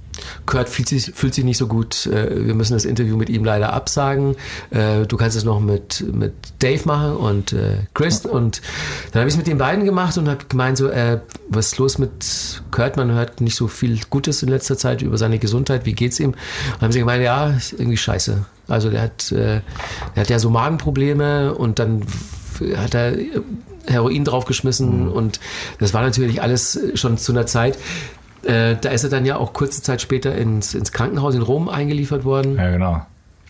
Kurt 0.45 0.67
fühlt 0.67 0.89
sich, 0.89 1.11
fühlt 1.13 1.33
sich 1.33 1.45
nicht 1.45 1.57
so 1.57 1.67
gut, 1.67 2.05
äh, 2.07 2.45
wir 2.45 2.53
müssen 2.53 2.73
das 2.73 2.83
Interview 2.83 3.15
mit 3.15 3.29
ihm 3.29 3.45
leider 3.45 3.71
absagen. 3.71 4.35
Äh, 4.69 5.05
du 5.05 5.15
kannst 5.15 5.37
es 5.37 5.45
noch 5.45 5.59
mit, 5.59 6.03
mit 6.11 6.33
Dave 6.59 6.81
machen 6.85 7.15
und 7.15 7.53
äh, 7.53 7.77
Chris. 7.93 8.25
Und 8.25 8.61
dann 9.11 9.21
habe 9.21 9.29
ich 9.29 9.33
es 9.33 9.37
mit 9.37 9.47
den 9.47 9.57
beiden 9.57 9.85
gemacht 9.85 10.17
und 10.17 10.27
habe 10.27 10.43
gemeint, 10.49 10.77
so, 10.77 10.89
äh, 10.89 11.21
was 11.47 11.67
ist 11.67 11.77
los 11.77 11.97
mit 11.97 12.61
Kurt? 12.71 12.97
Man 12.97 13.11
hört 13.11 13.39
nicht 13.39 13.55
so 13.55 13.67
viel 13.67 13.99
Gutes 14.09 14.43
in 14.43 14.49
letzter 14.49 14.77
Zeit 14.77 15.01
über 15.01 15.17
seine 15.17 15.39
Gesundheit, 15.39 15.85
wie 15.85 15.93
geht's 15.93 16.19
ihm? 16.19 16.31
Und 16.31 16.37
dann 16.73 16.81
haben 16.81 16.91
sie 16.91 16.99
gemeint, 16.99 17.23
ja, 17.23 17.51
ist 17.51 17.73
irgendwie 17.73 17.97
scheiße. 17.97 18.45
Also 18.67 18.89
der 18.89 19.03
hat, 19.03 19.31
äh, 19.31 19.61
der 20.15 20.21
hat 20.21 20.29
ja 20.29 20.39
so 20.39 20.49
Magenprobleme 20.49 21.53
und 21.55 21.79
dann 21.79 22.03
hat 22.77 22.93
er 22.95 23.13
Heroin 23.87 24.23
draufgeschmissen 24.23 25.07
und 25.09 25.39
das 25.79 25.93
war 25.93 26.01
natürlich 26.01 26.41
alles 26.41 26.79
schon 26.95 27.17
zu 27.17 27.31
einer 27.31 27.45
Zeit. 27.45 27.77
Äh, 28.43 28.75
da 28.79 28.89
ist 28.89 29.03
er 29.03 29.09
dann 29.09 29.25
ja 29.25 29.37
auch 29.37 29.51
kurze 29.53 29.81
Zeit 29.81 30.01
später 30.01 30.33
ins, 30.35 30.73
ins 30.73 30.91
Krankenhaus 30.91 31.35
in 31.35 31.41
Rom 31.41 31.67
eingeliefert 31.67 32.23
worden 32.23 32.55
Ja, 32.55 32.71
genau. 32.71 33.05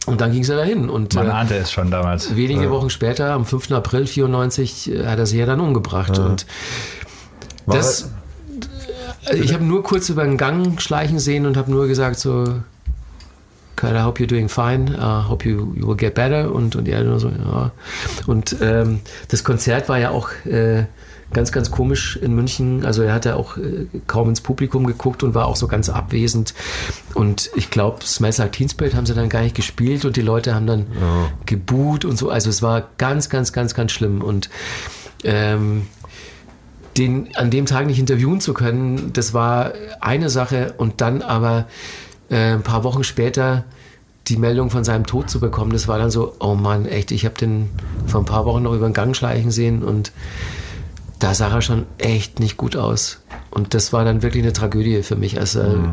und 0.08 0.20
dann 0.20 0.32
ging 0.32 0.42
es 0.42 0.48
ja 0.48 0.56
dahin. 0.56 0.90
Und 0.90 1.14
Man 1.14 1.28
äh, 1.28 1.32
ahnte 1.32 1.56
es 1.56 1.72
schon 1.72 1.92
damals. 1.92 2.36
wenige 2.36 2.72
Wochen 2.72 2.90
später, 2.90 3.34
am 3.34 3.46
5. 3.46 3.72
April 3.72 4.08
94, 4.08 4.92
äh, 4.92 5.06
hat 5.06 5.20
er 5.20 5.26
sich 5.28 5.38
ja 5.38 5.46
dann 5.46 5.60
umgebracht. 5.60 6.18
Und 6.18 6.48
War 7.68 7.76
das, 7.78 8.10
äh, 9.30 9.36
ich 9.38 9.54
habe 9.54 9.64
nur 9.64 9.84
kurz 9.84 10.10
über 10.10 10.24
den 10.24 10.38
Gang 10.38 10.82
schleichen 10.82 11.20
sehen 11.20 11.46
und 11.46 11.56
habe 11.58 11.70
nur 11.70 11.88
gesagt 11.88 12.18
so, 12.20 12.46
Kurt, 13.80 13.94
I 13.94 14.04
hope 14.04 14.22
you're 14.22 14.28
doing 14.28 14.50
fine. 14.50 14.94
I 14.94 15.24
hope 15.28 15.46
you, 15.46 15.74
you 15.76 15.88
will 15.88 15.96
get 15.96 16.14
better. 16.14 16.54
Und, 16.54 16.76
und 16.76 16.88
er 16.88 17.02
nur 17.04 17.20
so, 17.20 17.30
ja. 17.30 17.72
Und 18.28 18.58
ähm, 18.62 19.00
das 19.30 19.46
Konzert 19.46 19.88
war 19.88 19.98
ja 19.98 20.10
auch 20.10 20.32
äh, 20.46 20.84
ganz, 21.32 21.54
ganz 21.54 21.72
komisch 21.72 22.18
in 22.18 22.36
München. 22.36 22.86
Also 22.86 23.04
er 23.04 23.14
hat 23.14 23.24
ja 23.24 23.36
auch 23.36 23.56
äh, 23.56 23.88
kaum 24.06 24.28
ins 24.28 24.42
Publikum 24.42 24.86
geguckt 24.86 25.24
und 25.24 25.34
war 25.34 25.48
auch 25.48 25.56
so 25.56 25.68
ganz 25.68 25.88
abwesend. 25.88 26.54
Und 27.14 27.52
ich 27.56 27.70
glaube, 27.70 28.06
Smells 28.06 28.38
Like 28.38 28.52
Teen 28.52 28.68
Spirit 28.68 28.96
haben 28.96 29.06
sie 29.06 29.14
dann 29.14 29.30
gar 29.30 29.44
nicht 29.44 29.56
gespielt 29.56 30.04
und 30.04 30.18
die 30.18 30.22
Leute 30.22 30.54
haben 30.54 30.68
dann 30.68 30.88
geboot 31.46 32.04
und 32.04 32.18
so. 32.18 32.30
Also 32.30 32.50
es 32.50 32.62
war 32.62 32.90
ganz, 32.98 33.30
ganz, 33.30 33.54
ganz, 33.54 33.74
ganz 33.76 33.94
schlimm. 33.94 34.22
Und 34.22 34.50
ähm, 35.24 35.88
den 36.98 37.34
an 37.38 37.50
dem 37.50 37.66
Tag 37.66 37.88
nicht 37.88 38.00
interviewen 38.00 38.42
zu 38.42 38.54
können, 38.54 39.14
das 39.14 39.34
war 39.34 39.72
eine 40.02 40.30
Sache 40.30 40.74
und 40.78 41.00
dann 41.00 41.22
aber 41.22 41.68
äh, 42.30 42.54
ein 42.54 42.64
paar 42.64 42.84
Wochen 42.84 43.04
später 43.04 43.66
die 44.28 44.38
Meldung 44.38 44.70
von 44.70 44.84
seinem 44.84 45.06
Tod 45.06 45.30
zu 45.30 45.40
bekommen, 45.40 45.72
das 45.72 45.88
war 45.88 45.98
dann 45.98 46.12
so, 46.12 46.36
oh 46.40 46.54
Mann, 46.56 46.86
echt, 46.86 47.12
ich 47.12 47.26
habe 47.26 47.36
den 47.36 47.70
vor 48.06 48.22
ein 48.22 48.26
paar 48.26 48.46
Wochen 48.46 48.64
noch 48.64 48.74
über 48.74 48.88
den 48.88 48.94
Gang 48.94 49.16
schleichen 49.16 49.52
sehen 49.52 49.84
und 49.84 50.12
da 51.20 51.34
sah 51.34 51.50
er 51.50 51.62
schon 51.62 51.86
echt 51.98 52.40
nicht 52.40 52.56
gut 52.56 52.76
aus. 52.76 53.22
Und 53.52 53.74
das 53.74 53.92
war 53.92 54.06
dann 54.06 54.22
wirklich 54.22 54.44
eine 54.44 54.54
Tragödie 54.54 55.04
für 55.04 55.16
mich. 55.16 55.40
Also 55.40 55.90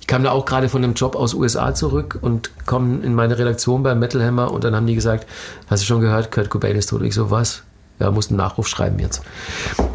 ich 0.00 0.06
kam 0.06 0.24
da 0.24 0.32
auch 0.32 0.46
gerade 0.46 0.68
von 0.68 0.82
einem 0.82 0.94
Job 0.94 1.14
aus 1.14 1.34
USA 1.34 1.74
zurück 1.74 2.18
und 2.20 2.50
komme 2.66 3.04
in 3.04 3.14
meine 3.14 3.38
Redaktion 3.38 3.82
beim 3.82 3.98
Metal 3.98 4.24
Hammer 4.24 4.50
und 4.50 4.64
dann 4.64 4.74
haben 4.74 4.86
die 4.86 4.94
gesagt, 4.94 5.26
hast 5.68 5.82
du 5.82 5.86
schon 5.86 6.00
gehört, 6.00 6.32
Kurt 6.32 6.50
Cobain 6.50 6.76
ist 6.76 6.86
tot. 6.86 7.00
Und 7.00 7.06
ich 7.06 7.14
so, 7.14 7.30
was? 7.30 7.62
Ja, 8.00 8.10
muss 8.10 8.28
einen 8.28 8.38
Nachruf 8.38 8.68
schreiben 8.68 8.98
jetzt. 8.98 9.22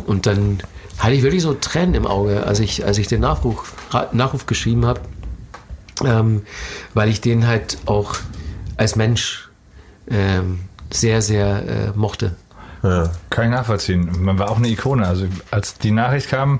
Und 0.05 0.25
dann 0.25 0.59
hatte 0.99 1.13
ich 1.13 1.23
wirklich 1.23 1.41
so 1.41 1.53
Tränen 1.53 1.95
im 1.95 2.05
Auge, 2.05 2.45
als 2.45 2.59
ich, 2.59 2.86
als 2.86 2.97
ich 2.97 3.07
den 3.07 3.21
Nachruf, 3.21 3.73
Nachruf 4.12 4.45
geschrieben 4.45 4.86
habe, 4.86 5.01
ähm, 6.03 6.43
weil 6.93 7.10
ich 7.10 7.21
den 7.21 7.47
halt 7.47 7.77
auch 7.86 8.15
als 8.77 8.95
Mensch 8.95 9.49
ähm, 10.10 10.62
sehr, 10.91 11.21
sehr 11.21 11.47
äh, 11.47 11.97
mochte. 11.97 12.36
Ja. 12.84 13.10
Kann 13.29 13.45
ich 13.45 13.51
nachvollziehen. 13.51 14.12
Man 14.19 14.39
war 14.39 14.49
auch 14.51 14.58
eine 14.58 14.67
Ikone. 14.67 15.08
Also 15.08 15.25
als 15.51 15.77
die 15.77 15.91
Nachricht 15.91 16.29
kam, 16.29 16.60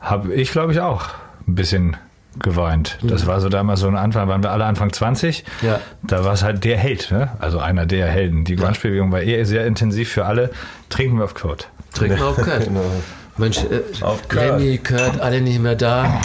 habe 0.00 0.32
ich, 0.34 0.50
glaube 0.50 0.72
ich, 0.72 0.80
auch 0.80 1.08
ein 1.46 1.54
bisschen 1.54 1.96
geweint. 2.38 2.98
Das 3.02 3.26
war 3.26 3.40
so 3.40 3.48
damals 3.48 3.80
so 3.80 3.86
ein 3.86 3.96
Anfang, 3.96 4.26
waren 4.28 4.42
wir 4.42 4.50
alle 4.50 4.64
Anfang 4.64 4.92
20. 4.92 5.44
Ja. 5.62 5.80
Da 6.02 6.24
war 6.24 6.32
es 6.32 6.42
halt 6.42 6.64
der 6.64 6.76
Held, 6.76 7.12
ne? 7.12 7.30
also 7.38 7.58
einer 7.58 7.86
der 7.86 8.08
Helden. 8.08 8.44
Die 8.44 8.56
Grunge-Bewegung 8.56 9.12
war 9.12 9.20
eher 9.20 9.44
sehr 9.46 9.66
intensiv 9.66 10.10
für 10.10 10.24
alle. 10.24 10.50
Trinken 10.88 11.18
wir 11.18 11.24
auf 11.24 11.34
Kurt. 11.34 11.68
Trinken 11.92 12.18
wir 12.18 12.26
auf 12.26 12.36
Kurt. 12.42 12.64
Genau. 12.64 12.80
Mensch, 13.36 13.58
äh, 13.58 13.82
Auf 14.00 14.28
Kurt. 14.28 14.60
Lemmy, 14.60 14.78
Kurt, 14.78 15.20
alle 15.20 15.40
nicht 15.40 15.60
mehr 15.60 15.74
da. 15.74 16.20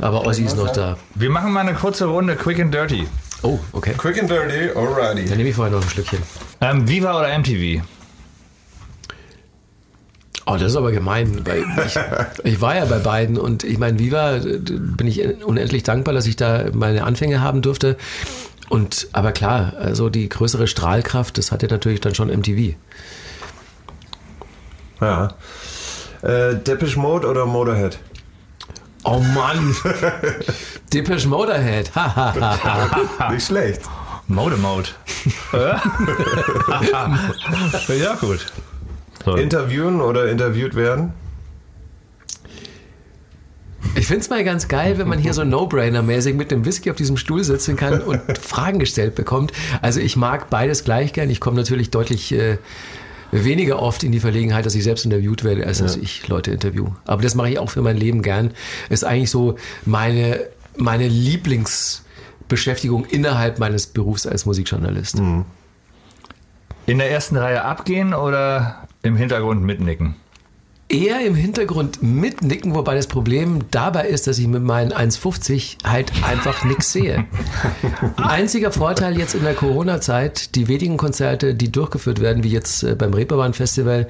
Aber 0.00 0.26
Ossi 0.26 0.44
ist 0.44 0.56
noch 0.56 0.72
da. 0.72 0.96
Wir 1.14 1.30
machen 1.30 1.52
mal 1.52 1.60
eine 1.60 1.74
kurze 1.74 2.06
Runde 2.06 2.36
Quick 2.36 2.60
and 2.60 2.74
Dirty. 2.74 3.06
Oh, 3.44 3.58
okay. 3.72 3.92
Quick 3.96 4.18
and 4.18 4.30
dirty, 4.30 4.70
alrighty. 4.70 5.26
Dann 5.26 5.36
nehme 5.36 5.50
ich 5.50 5.54
vorher 5.54 5.74
noch 5.74 5.82
ein 5.82 5.90
Schlückchen. 5.90 6.18
Ähm, 6.62 6.88
Viva 6.88 7.18
oder 7.18 7.38
MTV? 7.38 7.84
Oh, 10.46 10.52
das 10.52 10.62
ist 10.62 10.76
aber 10.76 10.92
gemein. 10.92 11.42
Weil 11.44 11.64
ich, 11.86 11.98
ich 12.44 12.60
war 12.62 12.74
ja 12.74 12.86
bei 12.86 12.98
beiden 12.98 13.36
und 13.36 13.62
ich 13.62 13.78
meine, 13.78 13.98
Viva 13.98 14.38
bin 14.38 15.06
ich 15.06 15.44
unendlich 15.44 15.82
dankbar, 15.82 16.14
dass 16.14 16.26
ich 16.26 16.36
da 16.36 16.66
meine 16.72 17.04
Anfänge 17.04 17.42
haben 17.42 17.60
durfte. 17.60 17.98
Und 18.70 19.08
aber 19.12 19.32
klar, 19.32 19.74
also 19.78 20.08
die 20.08 20.30
größere 20.30 20.66
Strahlkraft, 20.66 21.36
das 21.36 21.52
hatte 21.52 21.66
natürlich 21.66 22.00
dann 22.00 22.14
schon 22.14 22.28
MTV. 22.28 22.76
Ja. 25.02 25.34
Äh, 26.22 26.56
Depeche 26.56 26.98
Mode 26.98 27.28
oder 27.28 27.44
Motorhead? 27.44 27.98
Oh 29.04 29.20
Mann! 29.34 29.74
Depeche 30.92 31.28
Motorhead. 31.28 31.90
Nicht 33.30 33.46
schlecht. 33.46 33.82
Mode 34.26 34.56
Mode. 34.56 34.88
ja, 35.52 35.80
gut. 38.20 38.46
So. 39.24 39.36
Interviewen 39.36 40.00
oder 40.00 40.30
interviewt 40.30 40.74
werden? 40.74 41.12
Ich 43.96 44.06
finde 44.06 44.22
es 44.22 44.30
mal 44.30 44.42
ganz 44.42 44.68
geil, 44.68 44.98
wenn 44.98 45.08
man 45.08 45.18
hier 45.18 45.34
so 45.34 45.44
No-Brainer-mäßig 45.44 46.34
mit 46.34 46.50
dem 46.50 46.64
Whisky 46.64 46.90
auf 46.90 46.96
diesem 46.96 47.16
Stuhl 47.16 47.44
sitzen 47.44 47.76
kann 47.76 48.02
und 48.02 48.20
Fragen 48.38 48.78
gestellt 48.78 49.14
bekommt. 49.14 49.52
Also 49.82 50.00
ich 50.00 50.16
mag 50.16 50.50
beides 50.50 50.84
gleich 50.84 51.12
gern. 51.12 51.30
Ich 51.30 51.40
komme 51.40 51.56
natürlich 51.56 51.90
deutlich 51.90 52.32
äh, 52.32 52.58
weniger 53.30 53.80
oft 53.80 54.02
in 54.04 54.12
die 54.12 54.20
Verlegenheit, 54.20 54.66
dass 54.66 54.74
ich 54.74 54.84
selbst 54.84 55.04
interviewt 55.04 55.44
werde, 55.44 55.66
als 55.66 55.78
dass 55.78 55.96
ich 55.96 56.28
Leute 56.28 56.50
interview. 56.52 56.88
Aber 57.04 57.22
das 57.22 57.34
mache 57.34 57.50
ich 57.50 57.58
auch 57.58 57.70
für 57.70 57.82
mein 57.82 57.96
Leben 57.96 58.22
gern. 58.22 58.52
Ist 58.88 59.04
eigentlich 59.04 59.30
so 59.30 59.56
meine, 59.84 60.40
meine 60.76 61.08
Lieblingsbeschäftigung 61.08 63.04
innerhalb 63.06 63.58
meines 63.58 63.86
Berufs 63.86 64.26
als 64.26 64.46
Musikjournalist. 64.46 65.18
In 66.86 66.98
der 66.98 67.10
ersten 67.10 67.36
Reihe 67.36 67.64
abgehen 67.64 68.14
oder 68.14 68.86
im 69.02 69.16
Hintergrund 69.16 69.62
mitnicken? 69.62 70.16
Eher 70.94 71.26
im 71.26 71.34
Hintergrund 71.34 72.02
mitnicken, 72.02 72.74
wobei 72.74 72.94
das 72.94 73.08
Problem 73.08 73.60
dabei 73.70 74.06
ist, 74.06 74.26
dass 74.26 74.38
ich 74.38 74.46
mit 74.46 74.62
meinen 74.62 74.92
1,50 74.92 75.84
halt 75.84 76.12
einfach 76.24 76.64
nichts 76.64 76.92
sehe. 76.92 77.24
Einziger 78.16 78.70
Vorteil 78.70 79.18
jetzt 79.18 79.34
in 79.34 79.42
der 79.42 79.54
Corona-Zeit, 79.54 80.54
die 80.54 80.68
wenigen 80.68 80.96
Konzerte, 80.96 81.54
die 81.54 81.72
durchgeführt 81.72 82.20
werden, 82.20 82.44
wie 82.44 82.50
jetzt 82.50 82.84
äh, 82.84 82.94
beim 82.94 83.12
Reeperbahn 83.12 83.54
Festival 83.54 84.08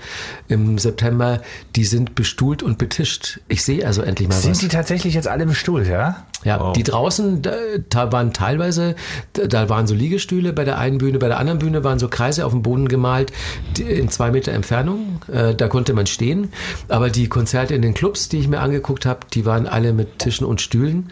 im 0.48 0.78
September, 0.78 1.40
die 1.74 1.84
sind 1.84 2.14
bestuhlt 2.14 2.62
und 2.62 2.76
betischt. 2.76 3.40
Ich 3.48 3.64
sehe 3.64 3.86
also 3.86 4.02
endlich 4.02 4.28
mal 4.28 4.34
Sind 4.34 4.52
was. 4.52 4.58
die 4.58 4.68
tatsächlich 4.68 5.14
jetzt 5.14 5.28
alle 5.28 5.46
bestuhlt, 5.46 5.88
ja? 5.88 6.26
Ja, 6.44 6.72
die 6.74 6.82
draußen, 6.82 7.40
da, 7.40 8.12
waren 8.12 8.34
teilweise, 8.34 8.96
da, 9.32 9.68
waren 9.70 9.86
so 9.86 9.94
Liegestühle 9.94 10.52
bei 10.52 10.64
der 10.64 10.78
einen 10.78 10.98
Bühne, 10.98 11.18
bei 11.18 11.28
der 11.28 11.38
anderen 11.38 11.58
Bühne 11.58 11.84
waren 11.84 11.98
so 11.98 12.08
Kreise 12.08 12.44
auf 12.44 12.52
dem 12.52 12.62
Boden 12.62 12.88
gemalt, 12.88 13.32
in 13.78 14.10
zwei 14.10 14.30
Meter 14.30 14.52
Entfernung. 14.52 15.22
Äh, 15.32 15.54
da 15.54 15.68
konnte 15.68 15.94
man 15.94 16.06
stehen. 16.06 16.52
Aber 16.88 17.10
die 17.10 17.28
Konzerte 17.28 17.74
in 17.74 17.82
den 17.82 17.94
Clubs, 17.94 18.28
die 18.28 18.38
ich 18.38 18.48
mir 18.48 18.60
angeguckt 18.60 19.06
habe, 19.06 19.20
die 19.32 19.44
waren 19.46 19.66
alle 19.66 19.92
mit 19.92 20.18
Tischen 20.18 20.46
und 20.46 20.60
Stühlen. 20.60 21.10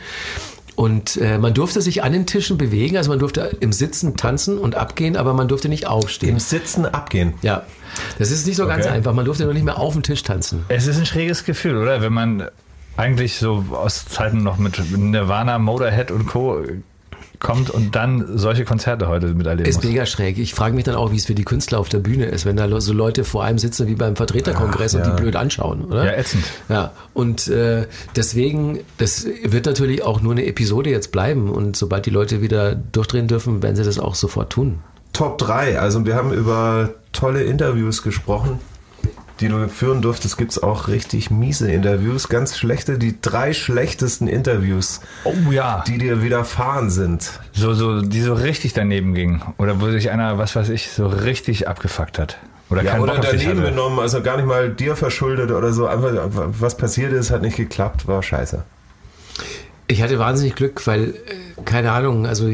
Und 0.74 1.18
äh, 1.18 1.36
man 1.38 1.52
durfte 1.52 1.82
sich 1.82 2.02
an 2.02 2.12
den 2.12 2.24
Tischen 2.24 2.56
bewegen, 2.56 2.96
also 2.96 3.10
man 3.10 3.18
durfte 3.18 3.56
im 3.60 3.72
Sitzen 3.74 4.16
tanzen 4.16 4.56
und 4.58 4.74
abgehen, 4.74 5.16
aber 5.18 5.34
man 5.34 5.46
durfte 5.46 5.68
nicht 5.68 5.86
aufstehen. 5.86 6.30
Im 6.30 6.38
Sitzen 6.38 6.86
abgehen. 6.86 7.34
Ja, 7.42 7.64
das 8.18 8.30
ist 8.30 8.46
nicht 8.46 8.56
so 8.56 8.66
ganz 8.66 8.86
Okay. 8.86 8.94
einfach. 8.94 9.12
Man 9.12 9.26
durfte 9.26 9.44
noch 9.44 9.52
nicht 9.52 9.64
mehr 9.66 9.78
auf 9.78 9.92
den 9.92 10.02
Tisch 10.02 10.22
tanzen. 10.22 10.64
Es 10.68 10.86
ist 10.86 10.98
ein 10.98 11.04
schräges 11.04 11.44
Gefühl, 11.44 11.76
oder? 11.76 12.00
Wenn 12.00 12.14
man 12.14 12.48
eigentlich 12.96 13.36
so 13.38 13.64
aus 13.70 14.06
Zeiten 14.06 14.42
noch 14.42 14.56
mit 14.56 14.80
Nirvana, 14.96 15.58
Motorhead 15.58 16.10
und 16.10 16.26
Co. 16.26 16.62
kommt 17.42 17.70
und 17.70 17.94
dann 17.94 18.38
solche 18.38 18.64
Konzerte 18.64 19.08
heute 19.08 19.26
miterleben 19.34 19.68
Ist 19.68 19.76
muss. 19.76 19.84
mega 19.84 20.06
schräg. 20.06 20.38
Ich 20.38 20.54
frage 20.54 20.74
mich 20.74 20.84
dann 20.84 20.94
auch, 20.94 21.12
wie 21.12 21.16
es 21.16 21.26
für 21.26 21.34
die 21.34 21.44
Künstler 21.44 21.78
auf 21.78 21.88
der 21.88 21.98
Bühne 21.98 22.26
ist, 22.26 22.46
wenn 22.46 22.56
da 22.56 22.80
so 22.80 22.92
Leute 22.92 23.24
vor 23.24 23.44
einem 23.44 23.58
sitzen 23.58 23.86
wie 23.88 23.94
beim 23.94 24.16
Vertreterkongress 24.16 24.94
und 24.94 25.00
Ja. 25.02 25.10
die 25.14 25.20
blöd 25.20 25.36
anschauen, 25.36 25.84
oder? 25.84 26.04
Ja, 26.06 26.12
ätzend. 26.12 26.44
Ja, 26.68 26.92
und 27.14 27.48
äh, 27.48 27.86
deswegen, 28.16 28.80
das 28.98 29.26
wird 29.44 29.66
natürlich 29.66 30.02
auch 30.02 30.20
nur 30.22 30.32
eine 30.32 30.46
Episode 30.46 30.90
jetzt 30.90 31.12
bleiben 31.12 31.50
und 31.50 31.76
sobald 31.76 32.06
die 32.06 32.10
Leute 32.10 32.40
wieder 32.42 32.74
durchdrehen 32.74 33.26
dürfen, 33.28 33.62
werden 33.62 33.76
sie 33.76 33.84
das 33.84 33.98
auch 33.98 34.14
sofort 34.14 34.50
tun. 34.50 34.78
Top 35.12 35.36
3. 35.38 35.78
Also 35.78 36.06
wir 36.06 36.14
haben 36.14 36.32
über 36.32 36.90
tolle 37.12 37.42
Interviews 37.42 38.02
gesprochen, 38.02 38.58
die 39.40 39.48
du 39.48 39.68
führen 39.68 40.02
durftest. 40.02 40.36
Gibt 40.38 40.52
es 40.52 40.62
auch 40.62 40.88
richtig 40.88 41.30
miese 41.30 41.70
Interviews, 41.70 42.28
ganz 42.28 42.56
schlechte, 42.56 42.98
die 42.98 43.20
drei 43.20 43.52
schlechtesten 43.52 44.28
Interviews, 44.28 45.00
Oh 45.24 45.34
ja. 45.50 45.82
die 45.86 45.98
dir 45.98 46.22
widerfahren 46.22 46.90
sind. 46.90 47.40
So, 47.52 47.74
so, 47.74 48.02
die 48.02 48.20
so 48.20 48.34
richtig 48.34 48.72
daneben 48.72 49.14
gingen. 49.14 49.42
Oder 49.58 49.80
wo 49.80 49.90
sich 49.90 50.10
einer, 50.10 50.38
was 50.38 50.54
weiß 50.56 50.68
ich, 50.68 50.90
so 50.90 51.06
richtig 51.06 51.68
abgefuckt 51.68 52.18
hat. 52.18 52.38
Oder 52.70 52.82
Ja, 52.84 52.98
oder 52.98 53.18
daneben 53.18 53.62
genommen, 53.62 53.98
also 53.98 54.22
gar 54.22 54.36
nicht 54.36 54.46
mal 54.46 54.70
dir 54.70 54.96
verschuldet 54.96 55.50
oder 55.50 55.72
so. 55.72 55.86
Einfach, 55.86 56.12
was 56.30 56.76
passiert 56.76 57.12
ist, 57.12 57.30
hat 57.30 57.42
nicht 57.42 57.56
geklappt, 57.56 58.06
war 58.06 58.22
scheiße. 58.22 58.62
Ich 59.88 60.02
hatte 60.02 60.18
wahnsinnig 60.18 60.54
Glück, 60.54 60.86
weil, 60.86 61.10
äh, 61.10 61.62
keine 61.64 61.92
Ahnung, 61.92 62.26
also 62.26 62.48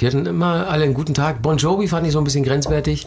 die, 0.00 0.06
hatten 0.06 0.26
immer 0.26 0.68
alle 0.68 0.84
einen 0.84 0.94
guten 0.94 1.14
Tag. 1.14 1.42
Bon 1.42 1.56
Jovi 1.56 1.86
fand 1.88 2.06
ich 2.06 2.12
so 2.12 2.18
ein 2.18 2.24
bisschen 2.24 2.44
grenzwertig. 2.44 3.06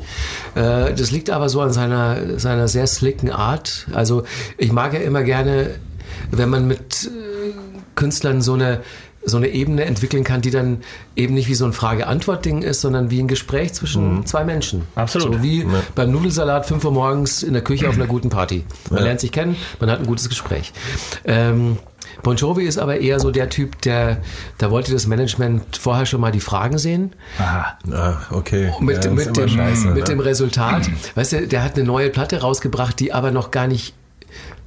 Äh, 0.56 0.94
das 0.94 1.12
liegt 1.12 1.30
aber 1.30 1.50
so 1.50 1.62
an 1.62 1.74
seiner, 1.74 2.40
seiner 2.40 2.68
sehr 2.68 2.88
slicken 2.88 3.32
Art. 3.32 3.88
Also 3.94 4.24
ich 4.58 4.72
mag 4.72 4.94
ja 4.94 5.00
immer 5.00 5.24
gerne, 5.24 5.72
wenn 6.32 6.50
man 6.50 6.68
mit 6.68 7.06
äh, 7.06 7.52
Künstlern 7.96 8.42
so 8.42 8.54
eine 8.54 8.82
so 9.28 9.38
eine 9.38 9.48
Ebene 9.48 9.86
entwickeln 9.86 10.24
kann, 10.24 10.42
die 10.42 10.52
dann 10.52 10.82
eben 11.16 11.34
nicht 11.34 11.48
wie 11.48 11.56
so 11.56 11.66
ein 11.66 11.74
Frage-Antwort-Ding 11.74 12.62
ist, 12.62 12.82
sondern 12.82 13.10
wie 13.10 13.20
ein 13.20 13.28
Gespräch 13.28 13.74
zwischen 13.74 14.24
zwei 14.28 14.44
Menschen. 14.44 14.84
Absolut. 14.94 15.34
So 15.38 15.42
wie 15.42 15.66
beim 15.96 16.12
Nudelsalat 16.12 16.68
5 16.68 16.86
Uhr 16.86 16.92
morgens 16.92 17.42
in 17.42 17.54
der 17.54 17.64
Küche 17.64 17.90
auf 17.90 17.96
einer 17.96 18.06
guten 18.06 18.30
Party. 18.30 18.64
Man 18.92 19.00
Ja. 19.00 19.06
lernt 19.06 19.20
sich 19.22 19.32
kennen, 19.32 19.56
man 19.80 19.90
hat 19.90 19.98
ein 20.00 20.06
gutes 20.06 20.30
Gespräch. 20.30 20.74
Ähm, 21.24 21.80
Bon 22.24 22.36
Jovi 22.36 22.64
ist 22.66 22.78
aber 22.78 23.00
eher 23.00 23.20
so 23.20 23.32
der 23.32 23.50
Typ, 23.50 23.82
der, 23.82 24.18
da 24.58 24.72
wollte 24.72 24.92
das 24.92 25.08
Management 25.08 25.78
vorher 25.78 26.06
schon 26.06 26.22
mal 26.22 26.32
die 26.32 26.40
Fragen 26.40 26.78
sehen. 26.78 27.14
Aha. 27.38 27.78
Ah, 27.92 28.18
okay. 28.32 28.72
Mit, 28.80 29.04
Ja, 29.04 29.12
mit, 29.12 29.36
dem, 29.38 29.48
scheiße, 29.50 29.88
mit 29.88 29.96
ne? 29.98 30.04
dem 30.04 30.20
Resultat, 30.20 30.90
weißt 31.16 31.34
du, 31.34 31.48
der 31.48 31.64
hat 31.64 31.76
eine 31.76 31.84
neue 31.86 32.10
Platte 32.10 32.42
rausgebracht, 32.42 33.00
die 33.00 33.14
aber 33.14 33.32
noch 33.32 33.52
gar 33.52 33.68
nicht, 33.68 33.94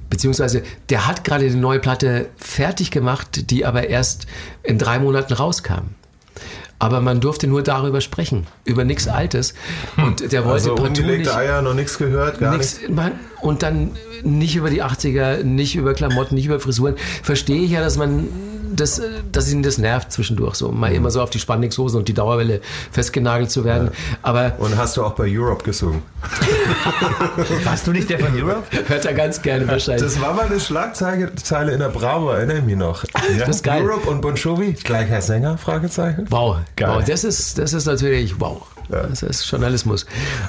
beziehungsweise 0.09 0.63
der 0.89 1.07
hat 1.07 1.23
gerade 1.23 1.45
eine 1.45 1.55
neue 1.55 1.79
Platte 1.79 2.27
fertig 2.37 2.91
gemacht, 2.91 3.49
die 3.51 3.65
aber 3.65 3.87
erst 3.89 4.27
in 4.63 4.77
drei 4.77 4.99
Monaten 4.99 5.33
rauskam. 5.33 5.95
Aber 6.81 7.01
man 7.01 7.19
durfte 7.19 7.45
nur 7.45 7.61
darüber 7.61 7.99
sprechen, 7.99 8.47
über 8.63 8.85
nichts 8.85 9.09
Altes. 9.09 9.53
Und 9.97 10.31
der 10.31 10.45
wollte 10.45 10.69
Also 10.71 10.75
partout 10.75 11.01
nicht, 11.01 11.27
Eier, 11.35 11.61
noch 11.61 11.73
nichts 11.73 11.97
gehört, 11.97 12.39
gar 12.39 12.55
nichts. 12.55 12.79
und 13.41 13.63
dann 13.63 13.91
nicht 14.23 14.55
über 14.55 14.69
die 14.69 14.83
80er, 14.83 15.43
nicht 15.43 15.75
über 15.75 15.93
Klamotten, 15.93 16.35
nicht 16.35 16.45
über 16.45 16.59
Frisuren. 16.59 16.95
Verstehe 17.23 17.61
ich 17.61 17.71
ja, 17.71 17.81
dass 17.81 17.97
man 17.97 18.27
das, 18.75 18.99
äh, 18.99 19.09
dass 19.31 19.51
ihn 19.51 19.63
das 19.63 19.77
nervt 19.77 20.11
zwischendurch, 20.11 20.55
so 20.55 20.71
mal 20.71 20.91
immer 20.93 21.11
so 21.11 21.21
auf 21.21 21.29
die 21.29 21.39
Spannixhosen 21.39 21.99
und 21.99 22.07
die 22.07 22.13
Dauerwelle 22.13 22.61
festgenagelt 22.91 23.51
zu 23.51 23.65
werden. 23.65 23.89
Aber 24.21 24.53
Und 24.59 24.77
hast 24.77 24.97
du 24.97 25.03
auch 25.03 25.13
bei 25.13 25.25
Europe 25.27 25.63
gesungen? 25.63 26.01
Warst 27.63 27.87
du 27.87 27.91
nicht 27.91 28.09
der 28.09 28.19
von 28.19 28.33
Europe? 28.35 28.63
hört 28.87 29.05
er 29.05 29.13
ganz 29.13 29.41
gerne 29.41 29.67
wahrscheinlich. 29.67 30.03
Das 30.03 30.21
war 30.21 30.33
mal 30.33 30.45
eine 30.45 30.59
Schlagzeile 30.59 31.33
Zeile 31.35 31.73
in 31.73 31.79
der 31.79 31.89
Bravo, 31.89 32.29
erinnere 32.31 32.59
ich 32.59 32.63
mich 32.63 32.75
noch. 32.75 33.03
Ja? 33.37 33.45
Das 33.45 33.57
ist 33.57 33.63
geil. 33.63 33.83
Europe 33.83 34.09
und 34.09 34.21
Bon 34.21 34.35
Jovi, 34.35 34.73
gleicher 34.73 35.21
Sänger, 35.21 35.57
Fragezeichen. 35.57 36.25
Wow, 36.29 36.57
Geil. 36.75 36.89
wow, 36.95 37.03
das 37.03 37.23
ist, 37.23 37.57
das 37.57 37.73
ist 37.73 37.85
natürlich, 37.85 38.39
wow. 38.39 38.61
Das 38.89 39.21
ist 39.21 39.49
Journalismus. 39.49 40.05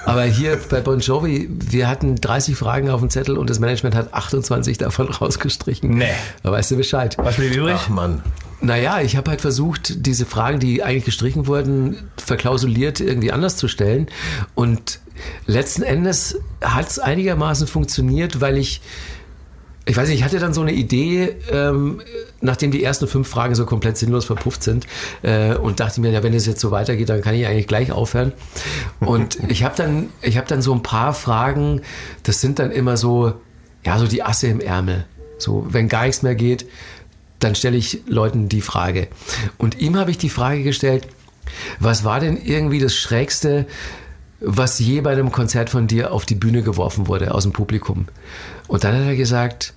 Aber 0.06 0.24
hier 0.24 0.58
bei 0.68 0.80
Bon 0.80 0.98
Jovi, 0.98 1.48
wir 1.50 1.88
hatten 1.88 2.16
30 2.16 2.56
Fragen 2.56 2.90
auf 2.90 3.00
dem 3.00 3.10
Zettel 3.10 3.36
und 3.36 3.50
das 3.50 3.58
Management 3.58 3.94
hat 3.94 4.14
28 4.14 4.78
davon 4.78 5.08
rausgestrichen. 5.20 5.90
Nee. 5.90 6.10
Da 6.42 6.50
weißt 6.50 6.70
du 6.70 6.76
Bescheid. 6.76 7.16
Was 7.18 7.36
blieb 7.36 7.54
übrig? 7.54 7.76
Ach 7.76 7.88
Mann. 7.88 8.22
Naja, 8.62 9.00
ich 9.00 9.16
habe 9.16 9.30
halt 9.30 9.40
versucht, 9.40 10.06
diese 10.06 10.26
Fragen, 10.26 10.58
die 10.58 10.82
eigentlich 10.82 11.06
gestrichen 11.06 11.46
wurden, 11.46 12.10
verklausuliert 12.18 13.00
irgendwie 13.00 13.32
anders 13.32 13.56
zu 13.56 13.68
stellen. 13.68 14.08
Und 14.54 15.00
letzten 15.46 15.82
Endes 15.82 16.38
hat 16.60 16.88
es 16.88 16.98
einigermaßen 16.98 17.66
funktioniert, 17.66 18.40
weil 18.40 18.58
ich, 18.58 18.82
ich 19.90 19.96
weiß 19.96 20.08
nicht, 20.08 20.18
ich 20.18 20.24
hatte 20.24 20.38
dann 20.38 20.54
so 20.54 20.60
eine 20.60 20.72
Idee, 20.72 21.34
ähm, 21.50 22.00
nachdem 22.40 22.70
die 22.70 22.84
ersten 22.84 23.08
fünf 23.08 23.26
Fragen 23.28 23.56
so 23.56 23.66
komplett 23.66 23.96
sinnlos 23.96 24.24
verpufft 24.24 24.62
sind 24.62 24.86
äh, 25.22 25.56
und 25.56 25.80
dachte 25.80 26.00
mir, 26.00 26.12
ja, 26.12 26.22
wenn 26.22 26.32
es 26.32 26.46
jetzt 26.46 26.60
so 26.60 26.70
weitergeht, 26.70 27.08
dann 27.08 27.22
kann 27.22 27.34
ich 27.34 27.44
eigentlich 27.44 27.66
gleich 27.66 27.90
aufhören. 27.90 28.32
Und 29.00 29.38
ich 29.48 29.64
habe 29.64 29.74
dann, 29.76 30.10
ich 30.22 30.36
habe 30.36 30.46
dann 30.46 30.62
so 30.62 30.72
ein 30.72 30.84
paar 30.84 31.12
Fragen, 31.12 31.82
das 32.22 32.40
sind 32.40 32.60
dann 32.60 32.70
immer 32.70 32.96
so, 32.96 33.34
ja, 33.84 33.98
so 33.98 34.06
die 34.06 34.22
Asse 34.22 34.46
im 34.46 34.60
Ärmel. 34.60 35.06
So, 35.38 35.66
wenn 35.68 35.88
gar 35.88 36.04
nichts 36.04 36.22
mehr 36.22 36.36
geht, 36.36 36.66
dann 37.40 37.56
stelle 37.56 37.76
ich 37.76 38.02
Leuten 38.06 38.48
die 38.48 38.60
Frage. 38.60 39.08
Und 39.58 39.80
ihm 39.80 39.96
habe 39.96 40.12
ich 40.12 40.18
die 40.18 40.28
Frage 40.28 40.62
gestellt, 40.62 41.08
was 41.80 42.04
war 42.04 42.20
denn 42.20 42.36
irgendwie 42.36 42.78
das 42.78 42.94
Schrägste, 42.94 43.66
was 44.38 44.78
je 44.78 45.00
bei 45.00 45.10
einem 45.10 45.32
Konzert 45.32 45.68
von 45.68 45.88
dir 45.88 46.12
auf 46.12 46.26
die 46.26 46.36
Bühne 46.36 46.62
geworfen 46.62 47.08
wurde 47.08 47.34
aus 47.34 47.42
dem 47.42 47.52
Publikum? 47.52 48.06
Und 48.68 48.84
dann 48.84 48.94
hat 48.94 49.04
er 49.04 49.16
gesagt, 49.16 49.74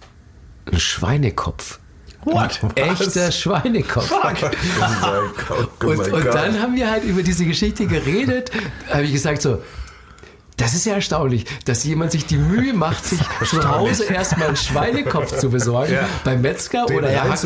ein 0.71 0.79
Schweinekopf. 0.79 1.79
What? 2.25 2.59
Echter 2.75 3.31
Schweinekopf. 3.31 4.11
Oh 5.49 5.85
Und, 5.87 6.13
und 6.13 6.25
dann 6.25 6.61
haben 6.61 6.75
wir 6.75 6.89
halt 6.89 7.03
über 7.03 7.21
diese 7.21 7.45
Geschichte 7.45 7.85
geredet. 7.85 8.49
Habe 8.89 9.03
ich 9.03 9.11
gesagt 9.11 9.41
so, 9.41 9.61
Das 10.57 10.73
ist 10.73 10.85
ja 10.85 10.93
erstaunlich, 10.93 11.45
dass 11.65 11.83
jemand 11.83 12.11
sich 12.11 12.25
die 12.25 12.37
Mühe 12.37 12.73
macht, 12.73 13.05
sich 13.05 13.19
zu 13.49 13.67
Hause 13.69 14.05
erstmal 14.05 14.47
einen 14.49 14.55
Schweinekopf 14.57 15.37
zu 15.37 15.49
besorgen 15.49 15.93
Ja. 15.93 16.07
beim 16.23 16.41
Metzger 16.41 16.85
Den 16.85 16.97
oder 16.97 17.09
er 17.09 17.23
hackt, 17.29 17.43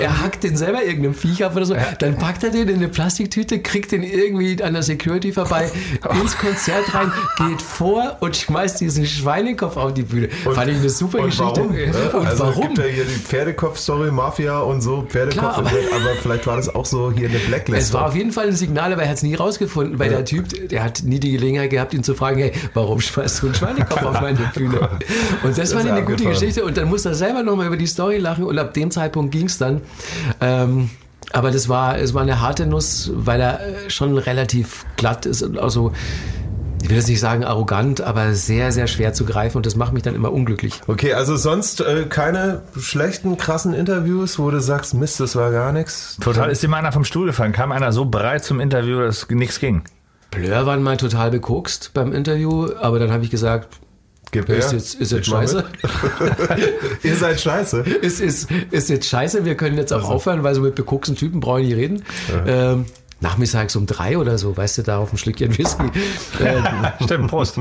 er 0.00 0.22
hackt 0.22 0.44
den 0.44 0.56
selber 0.56 0.82
irgendeinem 0.82 1.14
Viech 1.14 1.44
ab 1.44 1.54
oder 1.56 1.66
so. 1.66 1.76
Dann 1.98 2.16
packt 2.16 2.42
er 2.44 2.50
den 2.50 2.68
in 2.68 2.76
eine 2.76 2.88
Plastiktüte, 2.88 3.60
kriegt 3.60 3.92
den 3.92 4.02
irgendwie 4.02 4.62
an 4.62 4.72
der 4.72 4.82
Security 4.82 5.32
vorbei, 5.32 5.70
ins 6.22 6.36
Konzert 6.38 6.94
rein, 6.94 7.12
geht 7.38 7.60
vor 7.62 8.16
und 8.20 8.36
schmeißt 8.36 8.80
diesen 8.80 9.06
Schweinekopf 9.06 9.76
auf 9.76 9.94
die 9.94 10.02
Bühne. 10.02 10.28
Fand 10.30 10.70
ich 10.70 10.78
eine 10.78 10.90
super 10.90 11.18
und 11.18 11.26
Geschichte. 11.26 11.60
Warum? 11.60 11.72
ne? 11.72 12.10
Und 12.12 12.26
also 12.26 12.44
Es 12.44 12.56
warum? 12.56 12.62
gibt 12.74 12.78
ja 12.78 12.84
hier 12.84 13.04
die 13.04 13.10
Pferdekopf-Story, 13.20 14.10
Mafia 14.10 14.60
und 14.60 14.80
so, 14.80 15.02
Pferdekopf. 15.08 15.38
Klar, 15.40 15.58
aber, 15.58 15.68
aber- 15.70 15.96
aber 15.96 16.14
vielleicht 16.22 16.46
war 16.46 16.56
das 16.56 16.74
auch 16.74 16.86
so 16.86 17.12
hier 17.12 17.28
eine 17.28 17.38
Blacklist. 17.38 17.82
Es 17.88 17.92
war 17.92 18.06
auf 18.08 18.16
jeden 18.16 18.32
Fall 18.32 18.48
ein 18.48 18.56
Signal, 18.56 18.92
aber 18.92 19.02
er 19.02 19.08
hat 19.08 19.16
es 19.16 19.22
nie 19.22 19.34
rausgefunden, 19.34 19.98
weil 19.98 20.08
der 20.10 20.24
Typ, 20.24 20.68
der 20.68 20.82
hat 20.84 21.02
nie 21.04 21.20
die 21.20 21.32
Gelegenheit 21.32 21.70
gehabt, 21.70 21.94
ihn 21.94 22.02
zu 22.04 22.14
fragen, 22.14 22.29
hey, 22.38 22.52
warum 22.74 23.00
schmeißt 23.00 23.42
du 23.42 23.46
einen 23.46 23.54
Schweinekopf 23.54 24.02
auf 24.02 24.20
meine 24.20 24.50
Bühne? 24.54 24.78
Und 25.42 25.56
das, 25.56 25.74
war 25.74 25.80
ist 25.80 25.90
eine 25.90 26.04
gute. 26.04 26.24
Geschichte 26.24 26.64
und 26.64 26.76
dann 26.76 26.88
musste 26.88 27.10
er 27.10 27.14
selber 27.14 27.42
nochmal 27.42 27.66
über 27.66 27.76
die 27.76 27.86
Story 27.86 28.18
lachen 28.18 28.44
und 28.44 28.58
ab 28.58 28.74
dem 28.74 28.90
Zeitpunkt 28.90 29.32
ging 29.32 29.46
es 29.46 29.58
dann. 29.58 29.80
Ähm, 30.40 30.90
aber 31.32 31.50
das 31.50 31.68
war, 31.68 31.98
es 31.98 32.14
war 32.14 32.22
eine 32.22 32.40
harte 32.40 32.66
Nuss, 32.66 33.10
weil 33.14 33.40
er 33.40 33.60
äh, 33.60 33.90
schon 33.90 34.18
relativ 34.18 34.84
glatt 34.96 35.26
ist 35.26 35.42
und 35.42 35.58
auch 35.58 35.70
so, 35.70 35.92
ich 36.82 36.88
will 36.88 36.96
jetzt 36.96 37.08
nicht 37.08 37.20
sagen 37.20 37.44
arrogant, 37.44 38.00
aber 38.00 38.34
sehr, 38.34 38.72
sehr 38.72 38.86
schwer 38.86 39.12
zu 39.12 39.24
greifen 39.24 39.58
und 39.58 39.66
das 39.66 39.76
macht 39.76 39.92
mich 39.92 40.02
dann 40.02 40.14
immer 40.14 40.32
unglücklich. 40.32 40.80
Okay, 40.86 41.12
also 41.12 41.36
sonst 41.36 41.80
äh, 41.80 42.06
keine 42.08 42.62
schlechten, 42.78 43.36
krassen 43.36 43.74
Interviews, 43.74 44.38
wo 44.38 44.50
du 44.50 44.60
sagst, 44.60 44.94
Mist, 44.94 45.20
das 45.20 45.36
war 45.36 45.52
gar 45.52 45.72
nichts. 45.72 46.16
Total 46.20 46.50
ist 46.50 46.64
ihm 46.64 46.74
einer 46.74 46.92
vom 46.92 47.04
Stuhl 47.04 47.26
gefallen. 47.26 47.52
Kam 47.52 47.70
einer 47.72 47.92
so 47.92 48.06
breit 48.06 48.44
zum 48.44 48.60
Interview, 48.60 49.00
dass 49.00 49.28
nichts 49.28 49.60
ging. 49.60 49.82
Blur 50.30 50.66
waren 50.66 50.82
mal 50.82 50.96
total 50.96 51.30
bekokst 51.30 51.90
beim 51.94 52.12
Interview, 52.12 52.68
aber 52.80 52.98
dann 52.98 53.12
habe 53.12 53.24
ich 53.24 53.30
gesagt, 53.30 53.68
Gib 54.32 54.48
ist 54.48 54.70
her. 54.70 54.78
jetzt, 54.78 54.94
ist 54.94 55.12
jetzt 55.12 55.26
Ich 55.26 55.32
mach 55.32 55.40
scheiße. 55.40 55.64
Ihr 57.02 57.16
seid 57.16 57.40
scheiße. 57.40 57.80
ist, 58.02 58.20
ist, 58.20 58.48
ist 58.70 58.88
jetzt 58.88 59.08
scheiße, 59.08 59.44
wir 59.44 59.56
können 59.56 59.76
jetzt 59.76 59.92
auch 59.92 60.08
aufhören, 60.08 60.44
weil 60.44 60.54
so 60.54 60.60
mit 60.60 60.76
bekoksten 60.76 61.16
Typen 61.16 61.40
brauche 61.40 61.60
ich 61.60 61.68
nicht 61.68 61.76
reden. 61.76 62.04
Ähm, 62.46 62.86
nachmittags 63.20 63.74
um 63.76 63.86
drei 63.86 64.18
oder 64.18 64.38
so, 64.38 64.56
weißt 64.56 64.78
du, 64.78 64.82
da 64.82 64.98
auf 64.98 65.12
ein 65.12 65.18
Schlückchen 65.18 65.56
Whisky. 65.56 65.84
Ähm, 66.40 66.64
Stimmt, 67.04 67.28
Prost. 67.28 67.58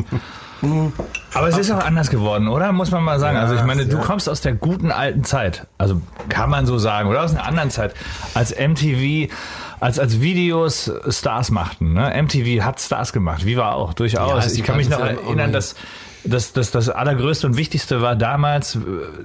Aber 1.33 1.47
es 1.47 1.57
ist 1.57 1.71
auch 1.71 1.83
anders 1.83 2.09
geworden, 2.09 2.47
oder? 2.47 2.71
Muss 2.71 2.91
man 2.91 3.03
mal 3.03 3.19
sagen. 3.19 3.35
Ja, 3.35 3.43
also 3.43 3.55
ich 3.55 3.63
meine, 3.63 3.85
du 3.85 3.97
ja. 3.97 4.03
kommst 4.03 4.29
aus 4.29 4.41
der 4.41 4.53
guten 4.53 4.91
alten 4.91 5.23
Zeit. 5.23 5.67
Also 5.77 6.01
kann 6.29 6.49
man 6.49 6.65
so 6.65 6.77
sagen. 6.77 7.09
Oder 7.09 7.23
aus 7.23 7.31
einer 7.31 7.45
anderen 7.45 7.71
Zeit. 7.71 7.93
Als 8.33 8.55
MTV, 8.55 9.31
als, 9.79 9.99
als 9.99 10.21
Videos 10.21 10.91
Stars 11.09 11.51
machten. 11.51 11.93
Ne? 11.93 12.13
MTV 12.21 12.63
hat 12.63 12.79
Stars 12.79 13.13
gemacht. 13.13 13.45
Viva 13.45 13.71
auch, 13.71 13.89
Ja, 13.89 13.93
durchaus. 13.95 14.47
die 14.53 14.59
ich 14.59 14.65
kann 14.65 14.77
mich 14.77 14.89
noch 14.89 14.99
erinnern, 14.99 15.51
dass 15.53 15.75
das, 16.23 16.53
das, 16.53 16.71
das 16.71 16.89
Allergrößte 16.89 17.47
und 17.47 17.57
Wichtigste 17.57 18.01
war 18.01 18.15
damals, 18.15 18.75
äh, 18.75 18.79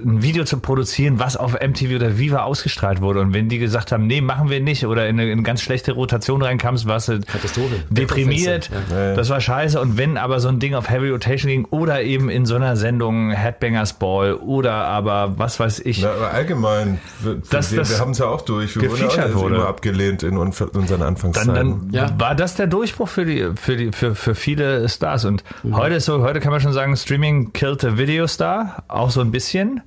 ein 0.05 0.21
Video 0.23 0.43
zu 0.45 0.59
produzieren, 0.59 1.19
was 1.19 1.35
auf 1.37 1.53
MTV 1.53 1.95
oder 1.95 2.17
Viva 2.17 2.43
ausgestrahlt 2.43 3.01
wurde. 3.01 3.19
Und 3.21 3.33
wenn 3.33 3.49
die 3.49 3.57
gesagt 3.59 3.91
haben, 3.91 4.07
nee, 4.07 4.21
machen 4.21 4.49
wir 4.49 4.61
nicht, 4.61 4.85
oder 4.85 5.07
in 5.07 5.19
eine, 5.19 5.25
in 5.29 5.33
eine 5.33 5.43
ganz 5.43 5.61
schlechte 5.61 5.91
Rotation 5.93 6.41
reinkamst, 6.41 6.87
warst 6.87 7.09
du 7.09 7.19
Katastrophe. 7.21 7.75
deprimiert. 7.89 8.69
Ja. 8.91 9.13
Das 9.15 9.29
war 9.29 9.41
scheiße. 9.41 9.79
Und 9.79 9.97
wenn 9.97 10.17
aber 10.17 10.39
so 10.39 10.47
ein 10.49 10.59
Ding 10.59 10.73
auf 10.75 10.89
Heavy 10.89 11.09
Rotation 11.09 11.49
ging 11.49 11.65
oder 11.65 12.01
eben 12.03 12.29
in 12.29 12.45
so 12.45 12.55
einer 12.55 12.75
Sendung 12.75 13.31
Headbangers 13.31 13.93
Ball 13.93 14.33
oder 14.35 14.73
aber 14.85 15.33
was 15.37 15.59
weiß 15.59 15.79
ich. 15.79 16.01
Na, 16.01 16.11
aber 16.11 16.31
allgemein, 16.31 16.99
wir, 17.21 17.35
Dass 17.49 17.71
wir, 17.71 17.79
das 17.79 17.91
wir 17.91 17.99
haben 17.99 18.11
es 18.11 18.19
ja 18.19 18.25
auch 18.27 18.41
durch. 18.41 18.75
Wir 18.79 18.89
wurden 18.91 19.03
auch 19.09 19.41
wurde. 19.41 19.55
immer 19.55 19.67
abgelehnt 19.67 20.23
in 20.23 20.37
un- 20.37 20.47
unseren 20.73 20.99
dann, 20.99 21.01
Anfangszeiten. 21.03 21.53
dann 21.53 21.89
Ja. 21.91 22.09
war 22.17 22.35
das 22.35 22.55
der 22.55 22.67
Durchbruch 22.67 23.07
für 23.09 23.25
die 23.25 23.49
für 23.55 23.75
die 23.75 23.91
für, 23.91 24.15
für 24.15 24.35
viele 24.35 24.87
Stars 24.89 25.25
und 25.25 25.43
Mhm. 25.63 25.75
heute 25.77 25.95
ist 25.95 26.05
so 26.05 26.21
heute 26.21 26.39
kann 26.39 26.51
man 26.51 26.61
schon 26.61 26.73
sagen 26.73 26.84
Streaming 26.93 27.51
killed 27.53 27.81
the 27.81 27.97
Video 27.97 28.27
Star 28.27 28.83
auch 28.87 29.09
so 29.09 29.21
ein 29.21 29.31
bisschen 29.31 29.81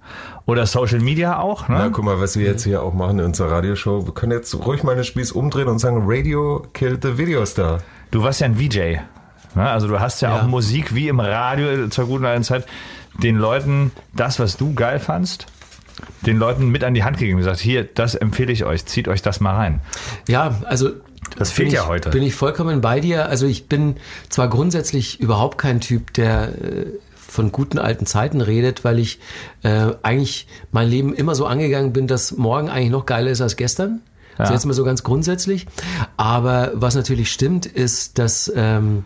oder 0.46 0.66
Social 0.66 1.00
Media 1.00 1.38
auch 1.38 1.68
ne? 1.68 1.76
Na, 1.78 1.88
guck 1.90 2.04
mal, 2.04 2.20
was 2.20 2.36
wir 2.38 2.46
jetzt 2.46 2.64
hier 2.64 2.82
auch 2.82 2.94
machen 2.94 3.18
in 3.18 3.26
unserer 3.26 3.50
Radioshow. 3.52 4.06
Wir 4.06 4.14
können 4.14 4.32
jetzt 4.32 4.54
ruhig 4.54 4.82
mal 4.82 4.94
den 4.94 5.04
Spieß 5.04 5.32
umdrehen 5.32 5.68
und 5.68 5.78
sagen, 5.78 6.02
Radio 6.06 6.66
killed 6.72 7.02
the 7.02 7.18
Video 7.18 7.44
Star. 7.44 7.78
Du 8.10 8.22
warst 8.22 8.40
ja 8.40 8.46
ein 8.46 8.56
VJ. 8.58 8.96
Ne? 9.54 9.68
Also 9.70 9.86
du 9.86 10.00
hast 10.00 10.20
ja, 10.22 10.34
Ja. 10.34 10.42
auch 10.42 10.46
Musik 10.46 10.94
wie 10.94 11.08
im 11.08 11.20
Radio 11.20 11.88
zur 11.88 12.06
guten 12.06 12.24
alten 12.24 12.42
Zeit 12.44 12.66
den 13.22 13.36
Leuten 13.36 13.92
das, 14.14 14.38
was 14.40 14.56
du 14.56 14.74
geil 14.74 14.98
fandst, 14.98 15.46
den 16.26 16.38
Leuten 16.38 16.68
mit 16.70 16.84
an 16.84 16.94
die 16.94 17.04
Hand 17.04 17.18
gegeben 17.18 17.36
und 17.36 17.40
gesagt, 17.44 17.60
hier, 17.60 17.84
das 17.84 18.14
empfehle 18.14 18.52
ich 18.52 18.64
euch, 18.64 18.86
zieht 18.86 19.08
euch 19.08 19.22
das 19.22 19.40
mal 19.40 19.54
rein. 19.56 19.80
Ja, 20.28 20.56
also 20.66 20.90
Das 21.36 21.52
fehlt 21.52 21.68
bin 21.68 21.74
ja 21.74 21.82
ich, 21.82 21.88
heute. 21.88 22.10
Bin 22.10 22.22
ich 22.22 22.34
vollkommen 22.34 22.80
bei 22.80 23.00
dir. 23.00 23.28
Also 23.28 23.46
ich 23.46 23.66
bin 23.68 23.96
zwar 24.28 24.48
grundsätzlich 24.48 25.20
überhaupt 25.20 25.58
kein 25.58 25.80
Typ, 25.80 26.12
der 26.14 26.48
äh, 26.48 26.86
von 27.14 27.52
guten 27.52 27.78
alten 27.78 28.06
Zeiten 28.06 28.40
redet, 28.40 28.84
weil 28.84 28.98
ich 28.98 29.20
äh, 29.62 29.92
eigentlich 30.02 30.46
mein 30.72 30.88
Leben 30.88 31.14
immer 31.14 31.34
so 31.34 31.46
angegangen 31.46 31.92
bin, 31.92 32.06
dass 32.06 32.32
morgen 32.32 32.68
eigentlich 32.68 32.90
noch 32.90 33.06
geiler 33.06 33.30
ist 33.30 33.40
als 33.40 33.56
gestern. 33.56 34.00
Also 34.38 34.52
Ja. 34.52 34.54
jetzt 34.56 34.64
mal 34.66 34.72
so 34.72 34.84
ganz 34.84 35.02
grundsätzlich. 35.02 35.66
Aber 36.16 36.72
was 36.74 36.94
natürlich 36.94 37.30
stimmt, 37.32 37.66
ist, 37.66 38.18
dass 38.18 38.50
ähm, 38.54 39.04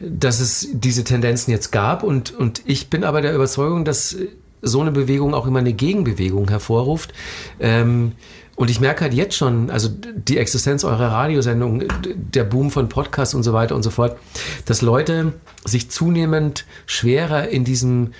dass 0.00 0.40
es 0.40 0.68
diese 0.72 1.04
Tendenzen 1.04 1.50
jetzt 1.50 1.70
gab 1.72 2.02
und, 2.02 2.32
und 2.34 2.62
ich 2.66 2.90
bin 2.90 3.04
aber 3.04 3.22
der 3.22 3.34
Überzeugung, 3.34 3.84
dass 3.84 4.16
so 4.60 4.80
eine 4.80 4.90
Bewegung 4.90 5.34
auch 5.34 5.46
immer 5.46 5.60
eine 5.60 5.72
Gegenbewegung 5.72 6.48
hervorruft. 6.48 7.12
Ähm, 7.60 8.12
und 8.56 8.70
ich 8.70 8.80
merke 8.80 9.02
halt 9.02 9.14
jetzt 9.14 9.36
schon, 9.36 9.70
also 9.70 9.88
die 9.88 10.38
Existenz 10.38 10.84
eurer 10.84 11.10
Radiosendung, 11.10 11.84
der 12.04 12.44
Boom 12.44 12.70
von 12.70 12.88
Podcasts 12.88 13.34
und 13.34 13.42
so 13.42 13.52
weiter 13.52 13.74
und 13.74 13.82
so 13.82 13.90
fort, 13.90 14.16
dass 14.64 14.80
Leute 14.80 15.32
sich 15.64 15.90
zunehmend 15.90 16.64
schwerer 16.86 17.48
in 17.48 17.64
diesem 17.64 18.12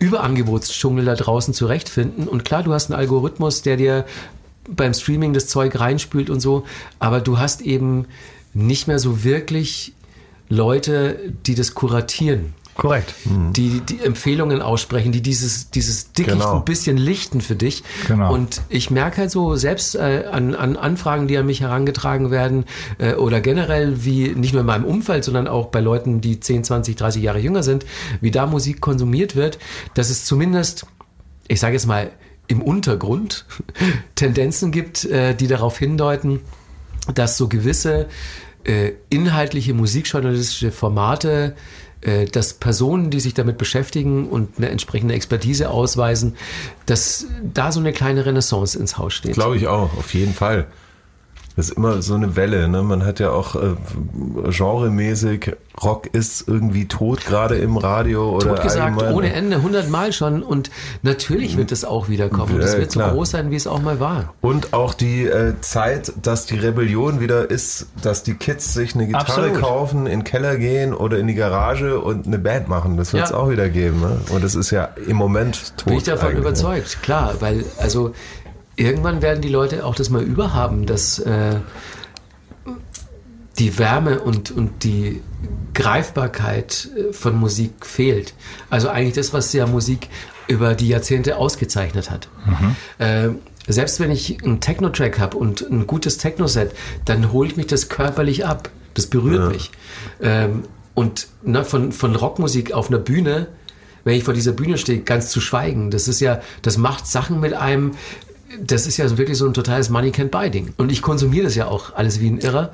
Überangebotsdschungel 0.00 1.04
da 1.04 1.14
draußen 1.14 1.54
zurechtfinden. 1.54 2.26
Und 2.26 2.44
klar, 2.44 2.64
du 2.64 2.72
hast 2.72 2.90
einen 2.90 2.98
Algorithmus, 2.98 3.62
der 3.62 3.76
dir 3.76 4.04
beim 4.68 4.92
Streaming 4.92 5.34
das 5.34 5.46
Zeug 5.46 5.78
reinspült 5.78 6.30
und 6.30 6.40
so, 6.40 6.64
aber 6.98 7.20
du 7.20 7.38
hast 7.38 7.60
eben 7.60 8.06
nicht 8.54 8.88
mehr 8.88 8.98
so 8.98 9.22
wirklich 9.24 9.92
Leute, 10.48 11.32
die 11.46 11.54
das 11.54 11.74
kuratieren, 11.74 12.54
Korrekt. 12.76 13.14
die 13.24 13.80
die 13.80 14.00
Empfehlungen 14.00 14.60
aussprechen, 14.60 15.12
die 15.12 15.22
dieses, 15.22 15.70
dieses 15.70 16.12
Dickicht 16.12 16.38
Genau. 16.38 16.56
ein 16.56 16.64
bisschen 16.64 16.96
lichten 16.96 17.40
für 17.40 17.54
dich. 17.54 17.84
Genau. 18.08 18.32
Und 18.34 18.62
ich 18.68 18.90
merke 18.90 19.18
halt 19.18 19.30
so, 19.30 19.54
selbst 19.54 19.94
äh, 19.94 20.24
an, 20.30 20.54
an 20.54 20.76
Anfragen, 20.76 21.28
die 21.28 21.36
an 21.38 21.46
mich 21.46 21.60
herangetragen 21.60 22.30
werden, 22.30 22.64
äh, 22.98 23.14
oder 23.14 23.40
generell, 23.40 24.04
wie 24.04 24.30
nicht 24.30 24.52
nur 24.52 24.60
in 24.62 24.66
meinem 24.66 24.84
Umfeld, 24.84 25.24
sondern 25.24 25.46
auch 25.46 25.66
bei 25.66 25.80
Leuten, 25.80 26.20
die 26.20 26.40
10, 26.40 26.64
20, 26.64 26.96
30 26.96 27.22
Jahre 27.22 27.38
jünger 27.38 27.62
sind, 27.62 27.86
wie 28.20 28.30
da 28.30 28.46
Musik 28.46 28.80
konsumiert 28.80 29.36
wird, 29.36 29.58
dass 29.94 30.10
es 30.10 30.24
zumindest, 30.24 30.86
ich 31.48 31.60
sage 31.60 31.74
jetzt 31.74 31.86
mal, 31.86 32.10
im 32.46 32.60
Untergrund 32.60 33.46
Tendenzen 34.16 34.70
gibt, 34.70 35.04
äh, 35.04 35.34
die 35.34 35.46
darauf 35.46 35.78
hindeuten, 35.78 36.40
dass 37.14 37.36
so 37.36 37.48
gewisse 37.48 38.06
äh, 38.64 38.92
inhaltliche 39.10 39.74
musikjournalistische 39.74 40.70
Formate, 40.72 41.54
dass 42.32 42.54
Personen, 42.54 43.10
die 43.10 43.20
sich 43.20 43.34
damit 43.34 43.58
beschäftigen 43.58 44.28
und 44.28 44.58
eine 44.58 44.68
entsprechende 44.68 45.14
Expertise 45.14 45.70
ausweisen, 45.70 46.36
dass 46.86 47.26
da 47.52 47.72
so 47.72 47.80
eine 47.80 47.92
kleine 47.92 48.26
Renaissance 48.26 48.78
ins 48.78 48.98
Haus 48.98 49.14
steht. 49.14 49.34
Glaube 49.34 49.56
ich 49.56 49.66
auch, 49.66 49.96
auf 49.96 50.12
jeden 50.14 50.34
Fall. 50.34 50.66
Das 51.56 51.68
ist 51.68 51.76
immer 51.76 52.02
so 52.02 52.14
eine 52.14 52.34
Welle, 52.36 52.68
ne? 52.68 52.82
Man 52.82 53.04
hat 53.06 53.20
ja 53.20 53.30
auch 53.30 53.54
äh, 53.54 53.74
genremäßig, 54.50 55.52
Rock 55.82 56.06
ist 56.12 56.48
irgendwie 56.48 56.86
tot, 56.86 57.24
gerade 57.26 57.56
im 57.56 57.76
Radio 57.76 58.30
oder 58.30 58.54
Tot 58.56 58.62
gesagt, 58.62 58.84
allgemein. 58.84 59.14
ohne 59.14 59.32
Ende, 59.32 59.62
hundertmal 59.62 60.12
schon. 60.12 60.42
Und 60.42 60.70
natürlich 61.02 61.56
wird 61.56 61.72
es 61.72 61.84
auch 61.84 62.08
wiederkommen. 62.08 62.60
Ja, 62.60 62.72
wird 62.76 62.92
so 62.92 63.00
klar. 63.00 63.12
groß 63.12 63.30
sein, 63.30 63.50
wie 63.50 63.56
es 63.56 63.66
auch 63.66 63.82
mal 63.82 64.00
war. 64.00 64.34
Und 64.40 64.72
auch 64.72 64.94
die 64.94 65.24
äh, 65.26 65.54
Zeit, 65.60 66.12
dass 66.22 66.46
die 66.46 66.56
Rebellion 66.56 67.20
wieder 67.20 67.50
ist, 67.50 67.86
dass 68.02 68.22
die 68.22 68.34
Kids 68.34 68.74
sich 68.74 68.94
eine 68.94 69.06
Gitarre 69.06 69.26
Absolut. 69.26 69.60
kaufen, 69.60 70.06
in 70.06 70.20
den 70.20 70.24
Keller 70.24 70.56
gehen 70.56 70.94
oder 70.94 71.18
in 71.18 71.26
die 71.26 71.34
Garage 71.34 71.98
und 72.00 72.26
eine 72.26 72.38
Band 72.38 72.68
machen. 72.68 72.96
Das 72.96 73.12
wird 73.12 73.24
es 73.24 73.30
Ja. 73.30 73.36
auch 73.36 73.50
wieder 73.50 73.68
geben. 73.68 74.00
Ne? 74.00 74.18
Und 74.32 74.44
das 74.44 74.54
ist 74.54 74.70
ja 74.70 74.88
im 75.06 75.16
Moment 75.16 75.76
tot. 75.76 75.86
Bin 75.86 75.96
ich 75.96 76.04
davon 76.04 76.28
eigentlich, 76.28 76.34
ne? 76.36 76.40
überzeugt, 76.48 77.02
klar, 77.02 77.34
weil 77.40 77.64
also 77.78 78.12
irgendwann 78.76 79.22
werden 79.22 79.40
die 79.40 79.48
Leute 79.48 79.84
auch 79.84 79.94
das 79.94 80.10
mal 80.10 80.22
überhaben, 80.22 80.86
dass 80.86 81.18
äh, 81.18 81.56
die 83.58 83.78
Wärme 83.78 84.20
und, 84.20 84.50
und 84.50 84.82
die 84.84 85.20
Greifbarkeit 85.74 86.88
äh, 86.96 87.12
von 87.12 87.36
Musik 87.36 87.86
fehlt. 87.86 88.34
Also 88.70 88.88
eigentlich 88.88 89.14
das, 89.14 89.32
was 89.32 89.52
ja 89.52 89.66
Musik 89.66 90.08
über 90.48 90.74
die 90.74 90.88
Jahrzehnte 90.88 91.36
ausgezeichnet 91.36 92.10
hat. 92.10 92.28
Äh, 92.98 93.30
selbst 93.66 93.98
wenn 94.00 94.10
ich 94.10 94.44
einen 94.44 94.60
Techno-Track 94.60 95.18
habe 95.18 95.36
und 95.38 95.62
ein 95.62 95.86
gutes 95.86 96.18
Techno-Set, 96.18 96.74
dann 97.04 97.32
holt 97.32 97.56
mich 97.56 97.66
das 97.66 97.88
körperlich 97.88 98.44
ab. 98.44 98.70
Das 98.92 99.06
berührt 99.06 99.52
mich. 99.52 99.70
Ähm, 100.20 100.64
und 100.94 101.28
ne, 101.42 101.64
von, 101.64 101.92
von 101.92 102.14
Rockmusik 102.14 102.72
auf 102.72 102.88
einer 102.88 102.98
Bühne, 102.98 103.48
wenn 104.04 104.16
ich 104.16 104.24
vor 104.24 104.34
dieser 104.34 104.52
Bühne 104.52 104.78
stehe, 104.78 105.00
ganz 105.00 105.30
zu 105.30 105.40
schweigen, 105.40 105.90
das 105.90 106.08
ist 106.08 106.20
ja, 106.20 106.40
das 106.62 106.76
macht 106.76 107.06
Sachen 107.06 107.40
mit 107.40 107.54
einem, 107.54 107.92
das 108.62 108.86
ist 108.86 108.96
ja 108.96 109.08
so 109.08 109.18
wirklich 109.18 109.38
so 109.38 109.46
ein 109.46 109.54
totales 109.54 109.90
Money 109.90 110.10
Can't 110.10 110.28
Buy 110.28 110.50
Ding. 110.50 110.74
Und 110.76 110.92
ich 110.92 111.02
konsumiere 111.02 111.44
das 111.44 111.54
ja 111.54 111.66
auch 111.66 111.94
alles 111.94 112.20
wie 112.20 112.28
ein 112.28 112.38
Irrer. 112.38 112.72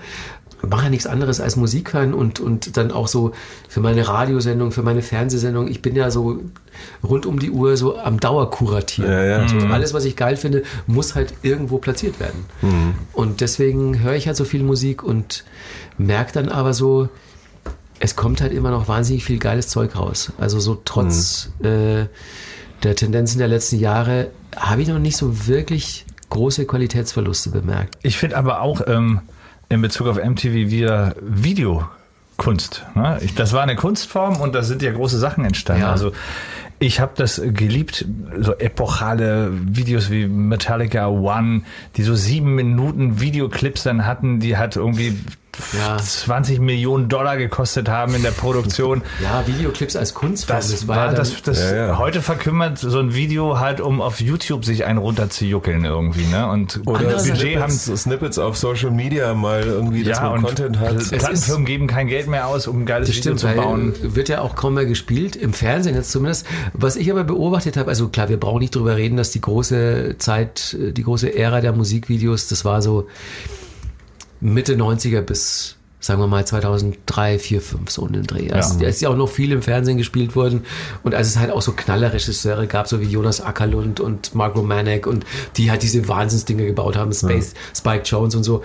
mache 0.68 0.84
ja 0.84 0.90
nichts 0.90 1.06
anderes 1.06 1.40
als 1.40 1.56
Musik 1.56 1.94
hören 1.94 2.14
und, 2.14 2.40
und 2.40 2.76
dann 2.76 2.90
auch 2.90 3.08
so 3.08 3.32
für 3.68 3.80
meine 3.80 4.06
Radiosendung, 4.06 4.72
für 4.72 4.82
meine 4.82 5.02
Fernsehsendung. 5.02 5.68
Ich 5.68 5.82
bin 5.82 5.96
ja 5.96 6.10
so 6.10 6.40
rund 7.02 7.26
um 7.26 7.38
die 7.38 7.50
Uhr 7.50 7.76
so 7.76 7.98
am 7.98 8.20
Dauerkuratieren. 8.20 9.10
Ja, 9.10 9.24
ja. 9.24 9.36
Also 9.38 9.58
alles, 9.68 9.94
was 9.94 10.04
ich 10.04 10.16
geil 10.16 10.36
finde, 10.36 10.62
muss 10.86 11.14
halt 11.14 11.34
irgendwo 11.42 11.78
platziert 11.78 12.20
werden. 12.20 12.44
Und 13.12 13.40
deswegen 13.40 14.00
höre 14.00 14.14
ich 14.14 14.26
halt 14.26 14.36
so 14.36 14.44
viel 14.44 14.62
Musik 14.62 15.02
und 15.02 15.44
merke 15.98 16.32
dann 16.32 16.48
aber 16.48 16.74
so, 16.74 17.08
es 17.98 18.16
kommt 18.16 18.40
halt 18.40 18.52
immer 18.52 18.70
noch 18.70 18.88
wahnsinnig 18.88 19.24
viel 19.24 19.38
geiles 19.38 19.68
Zeug 19.68 19.96
raus. 19.96 20.32
Also 20.38 20.58
so 20.58 20.80
trotz 20.84 21.50
äh, 21.62 22.06
der 22.82 22.96
Tendenzen 22.96 23.38
der 23.38 23.48
letzten 23.48 23.78
Jahre 23.78 24.30
habe 24.56 24.82
ich 24.82 24.88
noch 24.88 24.98
nicht 24.98 25.16
so 25.16 25.46
wirklich 25.46 26.04
große 26.30 26.66
Qualitätsverluste 26.66 27.50
bemerkt. 27.50 27.98
Ich 28.02 28.16
finde 28.16 28.36
aber 28.36 28.60
auch 28.60 28.82
ähm, 28.86 29.20
in 29.68 29.82
Bezug 29.82 30.06
auf 30.06 30.16
MTV 30.16 30.52
wieder 30.70 31.14
Videokunst. 31.20 32.86
Ne? 32.94 33.18
Ich, 33.22 33.34
das 33.34 33.52
war 33.52 33.62
eine 33.62 33.76
Kunstform 33.76 34.36
und 34.40 34.54
da 34.54 34.62
sind 34.62 34.82
ja 34.82 34.92
große 34.92 35.18
Sachen 35.18 35.44
entstanden. 35.44 35.82
Ja. 35.82 35.90
Also 35.90 36.12
ich 36.78 36.98
habe 36.98 37.12
das 37.14 37.40
geliebt, 37.44 38.06
so 38.38 38.54
epochale 38.54 39.50
Videos 39.52 40.10
wie 40.10 40.26
Metallica 40.26 41.08
One, 41.08 41.62
die 41.96 42.02
so 42.02 42.14
sieben 42.14 42.54
Minuten 42.54 43.20
Videoclips 43.20 43.82
dann 43.82 44.06
hatten, 44.06 44.40
die 44.40 44.56
hat 44.56 44.76
irgendwie 44.76 45.18
Ja. 45.76 45.98
20 45.98 46.60
Millionen 46.60 47.08
Dollar 47.08 47.36
gekostet 47.36 47.88
haben 47.88 48.14
in 48.14 48.22
der 48.22 48.30
Produktion. 48.30 49.02
Ja, 49.20 49.46
Videoclips 49.46 49.96
als 49.96 50.14
Kunstform. 50.14 50.58
Das, 50.58 50.88
war 50.88 51.06
ja 51.06 51.12
das, 51.12 51.42
das 51.42 51.60
Ja, 51.60 51.76
ja. 51.76 51.98
heute 51.98 52.22
verkümmert 52.22 52.78
so 52.78 52.98
ein 52.98 53.14
Video 53.14 53.58
halt, 53.58 53.80
um 53.80 54.00
auf 54.00 54.20
YouTube 54.20 54.64
sich 54.64 54.84
einen 54.84 54.98
runterzujuckeln 54.98 55.84
irgendwie, 55.84 56.24
ne? 56.26 56.48
Und 56.48 56.80
Oder 56.86 57.04
das 57.04 57.28
Budget 57.28 57.60
haben 57.60 57.70
Snippets, 57.70 58.02
Snippets 58.02 58.38
auf 58.38 58.56
Social 58.56 58.90
Media 58.90 59.34
mal 59.34 59.62
irgendwie, 59.62 60.04
dass 60.04 60.18
ja, 60.18 60.30
man 60.30 60.38
und 60.38 60.46
Content 60.46 60.78
hat. 60.78 60.96
Plattenfirmen 61.10 61.66
geben 61.66 61.86
kein 61.86 62.08
Geld 62.08 62.28
mehr 62.28 62.46
aus, 62.46 62.66
um 62.66 62.82
ein 62.82 62.86
geiles 62.86 63.08
Das 63.08 63.16
Video 63.16 63.36
stimmt, 63.36 63.40
zu 63.40 63.60
bauen. 63.60 63.94
wird 64.00 64.28
ja 64.28 64.40
auch 64.40 64.54
kaum 64.54 64.74
mehr 64.74 64.86
gespielt, 64.86 65.36
im 65.36 65.52
Fernsehen 65.52 65.94
jetzt 65.94 66.10
zumindest. 66.12 66.46
Was 66.72 66.96
ich 66.96 67.10
aber 67.10 67.24
beobachtet 67.24 67.76
habe, 67.76 67.90
also 67.90 68.08
klar, 68.08 68.28
wir 68.28 68.38
brauchen 68.38 68.60
nicht 68.60 68.74
drüber 68.74 68.96
reden, 68.96 69.16
dass 69.16 69.30
die 69.30 69.40
große 69.40 70.16
Zeit, 70.18 70.76
äh, 70.80 70.92
die 70.92 71.02
große 71.02 71.34
Ära 71.34 71.60
der 71.60 71.72
Musikvideos, 71.72 72.48
das 72.48 72.64
war 72.64 72.80
so 72.80 73.06
Mitte 74.40 74.74
90er 74.74 75.20
bis 75.20 75.76
sagen 76.00 76.20
wir 76.20 76.26
mal 76.26 76.46
2003, 76.46 77.38
4, 77.38 77.60
5 77.60 77.90
so 77.90 78.06
in 78.06 78.14
den 78.14 78.22
Dreh. 78.24 78.50
Als, 78.50 78.78
Ja. 78.80 78.86
als 78.86 79.00
ja 79.00 79.08
auch 79.10 79.16
noch 79.16 79.28
viel 79.28 79.52
im 79.52 79.62
Fernsehen 79.62 79.98
gespielt 79.98 80.34
wurden 80.34 80.62
und 81.02 81.14
als 81.14 81.28
es 81.28 81.38
halt 81.38 81.50
auch 81.50 81.62
so 81.62 81.72
Knallerregisseure 81.72 82.66
gab, 82.66 82.88
so 82.88 83.00
wie 83.00 83.04
Jonas 83.06 83.40
Ackerlund 83.40 84.00
und 84.00 84.34
Mark 84.34 84.56
Romanek 84.56 85.06
und 85.06 85.24
die 85.56 85.70
halt 85.70 85.82
diese 85.82 86.08
Wahnsinnsdinge 86.08 86.64
gebaut 86.66 86.96
haben, 86.96 87.12
Space, 87.12 87.54
Spike 87.76 88.02
Jones 88.04 88.34
und 88.34 88.44
so. 88.44 88.62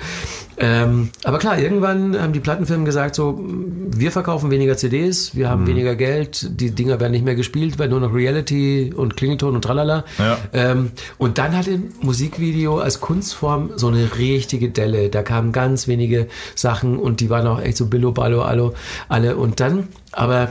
Ähm, 0.57 1.09
aber 1.25 1.37
klar, 1.37 1.59
irgendwann 1.59 2.17
haben 2.19 2.31
die 2.31 2.39
Plattenfirmen 2.39 2.85
gesagt 2.85 3.15
so, 3.15 3.37
wir 3.43 4.11
verkaufen 4.11 4.51
weniger 4.51 4.77
CDs, 4.77 5.35
wir 5.35 5.49
haben 5.49 5.67
weniger 5.67 5.95
Geld, 5.95 6.47
die 6.61 6.71
Dinger 6.71 6.99
werden 7.01 7.11
nicht 7.11 7.25
mehr 7.25 7.35
gespielt, 7.35 7.77
werden 7.77 7.91
nur 7.91 7.99
noch 7.99 8.13
Reality 8.13 8.93
und 8.95 9.17
Klingelton 9.17 9.55
und 9.55 9.61
tralala. 9.63 10.05
Ja. 10.17 10.37
Ähm, 10.53 10.91
und 11.17 11.37
dann 11.39 11.57
hatte 11.57 11.81
Musikvideo 12.01 12.77
als 12.79 13.01
Kunstform 13.01 13.71
so 13.75 13.87
eine 13.87 14.17
richtige 14.17 14.69
Delle. 14.69 15.09
Da 15.09 15.23
kamen 15.23 15.51
ganz 15.51 15.89
wenige 15.89 16.27
Sachen 16.55 16.97
und 16.97 17.19
die 17.19 17.24
waren 17.29 17.47
auch 17.47 17.61
echt 17.61 17.77
so 17.77 17.87
Billo, 17.87 18.11
Ballo, 18.11 18.41
Allo, 18.41 18.73
alle. 19.07 19.37
Und 19.37 19.59
dann, 19.59 19.87
aber 20.11 20.49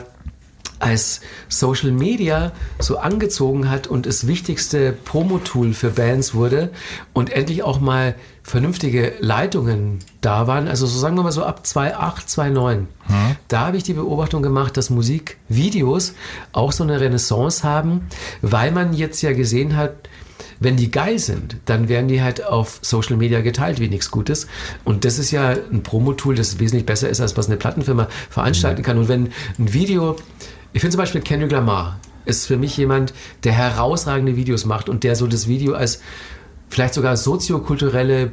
als 0.81 1.21
Social 1.49 1.93
Media 1.93 2.53
so 2.79 2.99
angezogen 2.99 3.71
hat 3.71 3.87
und 3.87 4.07
das 4.07 4.27
wichtigste 4.27 4.93
Promo-Tool 4.93 5.73
für 5.73 5.91
Bands 5.91 6.35
wurde 6.35 6.71
und 7.13 7.31
endlich 7.31 7.63
auch 7.63 7.81
mal 7.81 8.15
vernünftige 8.43 9.15
Leitungen 9.21 10.01
da 10.21 10.47
waren, 10.47 10.69
also 10.69 10.87
so 10.87 10.99
sagen 10.99 11.17
wir 11.17 11.23
mal 11.23 11.33
so 11.33 11.45
ab 11.45 11.67
2008, 11.67 12.29
2009, 12.29 12.89
da 13.49 13.67
habe 13.67 13.79
ich 13.79 13.85
die 13.85 13.95
Beobachtung 13.95 14.43
gemacht, 14.43 14.77
dass 14.77 14.91
Musikvideos 14.91 16.15
auch 16.53 16.73
so 16.73 16.85
eine 16.85 17.01
Renaissance 17.01 17.63
haben, 17.63 18.09
weil 18.43 18.71
man 18.71 18.93
jetzt 18.93 19.23
ja 19.23 19.33
gesehen 19.33 19.77
hat, 19.77 19.95
wenn 20.61 20.77
die 20.77 20.91
geil 20.91 21.19
sind, 21.19 21.57
dann 21.65 21.89
werden 21.89 22.09
die 22.09 22.23
halt 22.23 22.45
auf 22.45 22.79
Social 22.83 23.17
Media 23.17 23.41
geteilt 23.41 23.81
wie 23.81 23.89
nichts 23.89 24.11
Gutes. 24.11 24.47
Und 24.85 25.05
das 25.05 25.19
ist 25.19 25.31
ja 25.31 25.51
ein 25.51 25.83
Promo-Tool, 25.83 26.35
das 26.35 26.59
wesentlich 26.59 26.87
besser 26.87 27.09
ist, 27.09 27.21
als 27.21 27.37
was 27.37 27.47
eine 27.47 27.57
Plattenfirma 27.57 28.09
veranstalten 28.31 28.83
kann. 28.83 28.99
Und 28.99 29.09
wenn 29.09 29.31
ein 29.59 29.73
Video, 29.73 30.17
ich 30.73 30.81
finde 30.81 30.93
zum 30.93 31.01
Beispiel 31.01 31.21
Kendrick 31.21 31.53
Lamar 31.53 31.99
ist 32.25 32.47
für 32.47 32.57
mich 32.57 32.77
jemand, 32.77 33.13
der 33.45 33.53
herausragende 33.53 34.37
Videos 34.37 34.65
macht 34.65 34.89
und 34.89 35.05
der 35.05 35.17
so 35.17 35.27
das 35.27 35.47
Video 35.47 35.75
als 35.75 36.01
vielleicht 36.69 36.95
sogar 36.95 37.17
soziokulturelle 37.17 38.33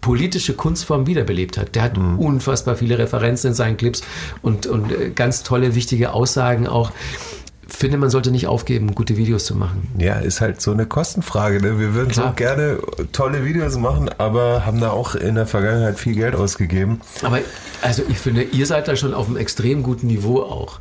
politische 0.00 0.54
Kunstform 0.54 1.06
wiederbelebt 1.06 1.58
hat. 1.58 1.74
Der 1.74 1.82
hat 1.82 1.98
unfassbar 1.98 2.76
viele 2.76 2.98
Referenzen 2.98 3.48
in 3.48 3.54
seinen 3.54 3.76
Clips 3.76 4.02
und, 4.42 4.66
und 4.66 4.92
äh, 4.92 5.10
ganz 5.10 5.42
tolle, 5.42 5.74
wichtige 5.74 6.12
Aussagen 6.12 6.66
auch. 6.66 6.92
Finde, 7.80 7.96
man 7.96 8.10
sollte 8.10 8.30
nicht 8.30 8.46
aufgeben, 8.46 8.94
gute 8.94 9.16
Videos 9.16 9.46
zu 9.46 9.56
machen. 9.56 9.88
Ja, 9.96 10.16
ist 10.16 10.42
halt 10.42 10.60
so 10.60 10.70
eine 10.70 10.84
Kostenfrage. 10.84 11.62
Ne? 11.62 11.78
Wir 11.78 11.94
würden 11.94 12.10
Klar. 12.10 12.28
so 12.28 12.34
gerne 12.34 12.78
tolle 13.12 13.42
Videos 13.46 13.78
machen, 13.78 14.10
aber 14.18 14.66
haben 14.66 14.82
da 14.82 14.90
auch 14.90 15.14
in 15.14 15.34
der 15.34 15.46
Vergangenheit 15.46 15.98
viel 15.98 16.14
Geld 16.14 16.34
ausgegeben. 16.34 17.00
Aber 17.22 17.38
also 17.80 18.02
ich 18.10 18.18
finde, 18.18 18.42
ihr 18.42 18.66
seid 18.66 18.86
da 18.86 18.96
schon 18.96 19.14
auf 19.14 19.28
einem 19.28 19.38
extrem 19.38 19.82
guten 19.82 20.08
Niveau 20.08 20.42
auch. 20.42 20.80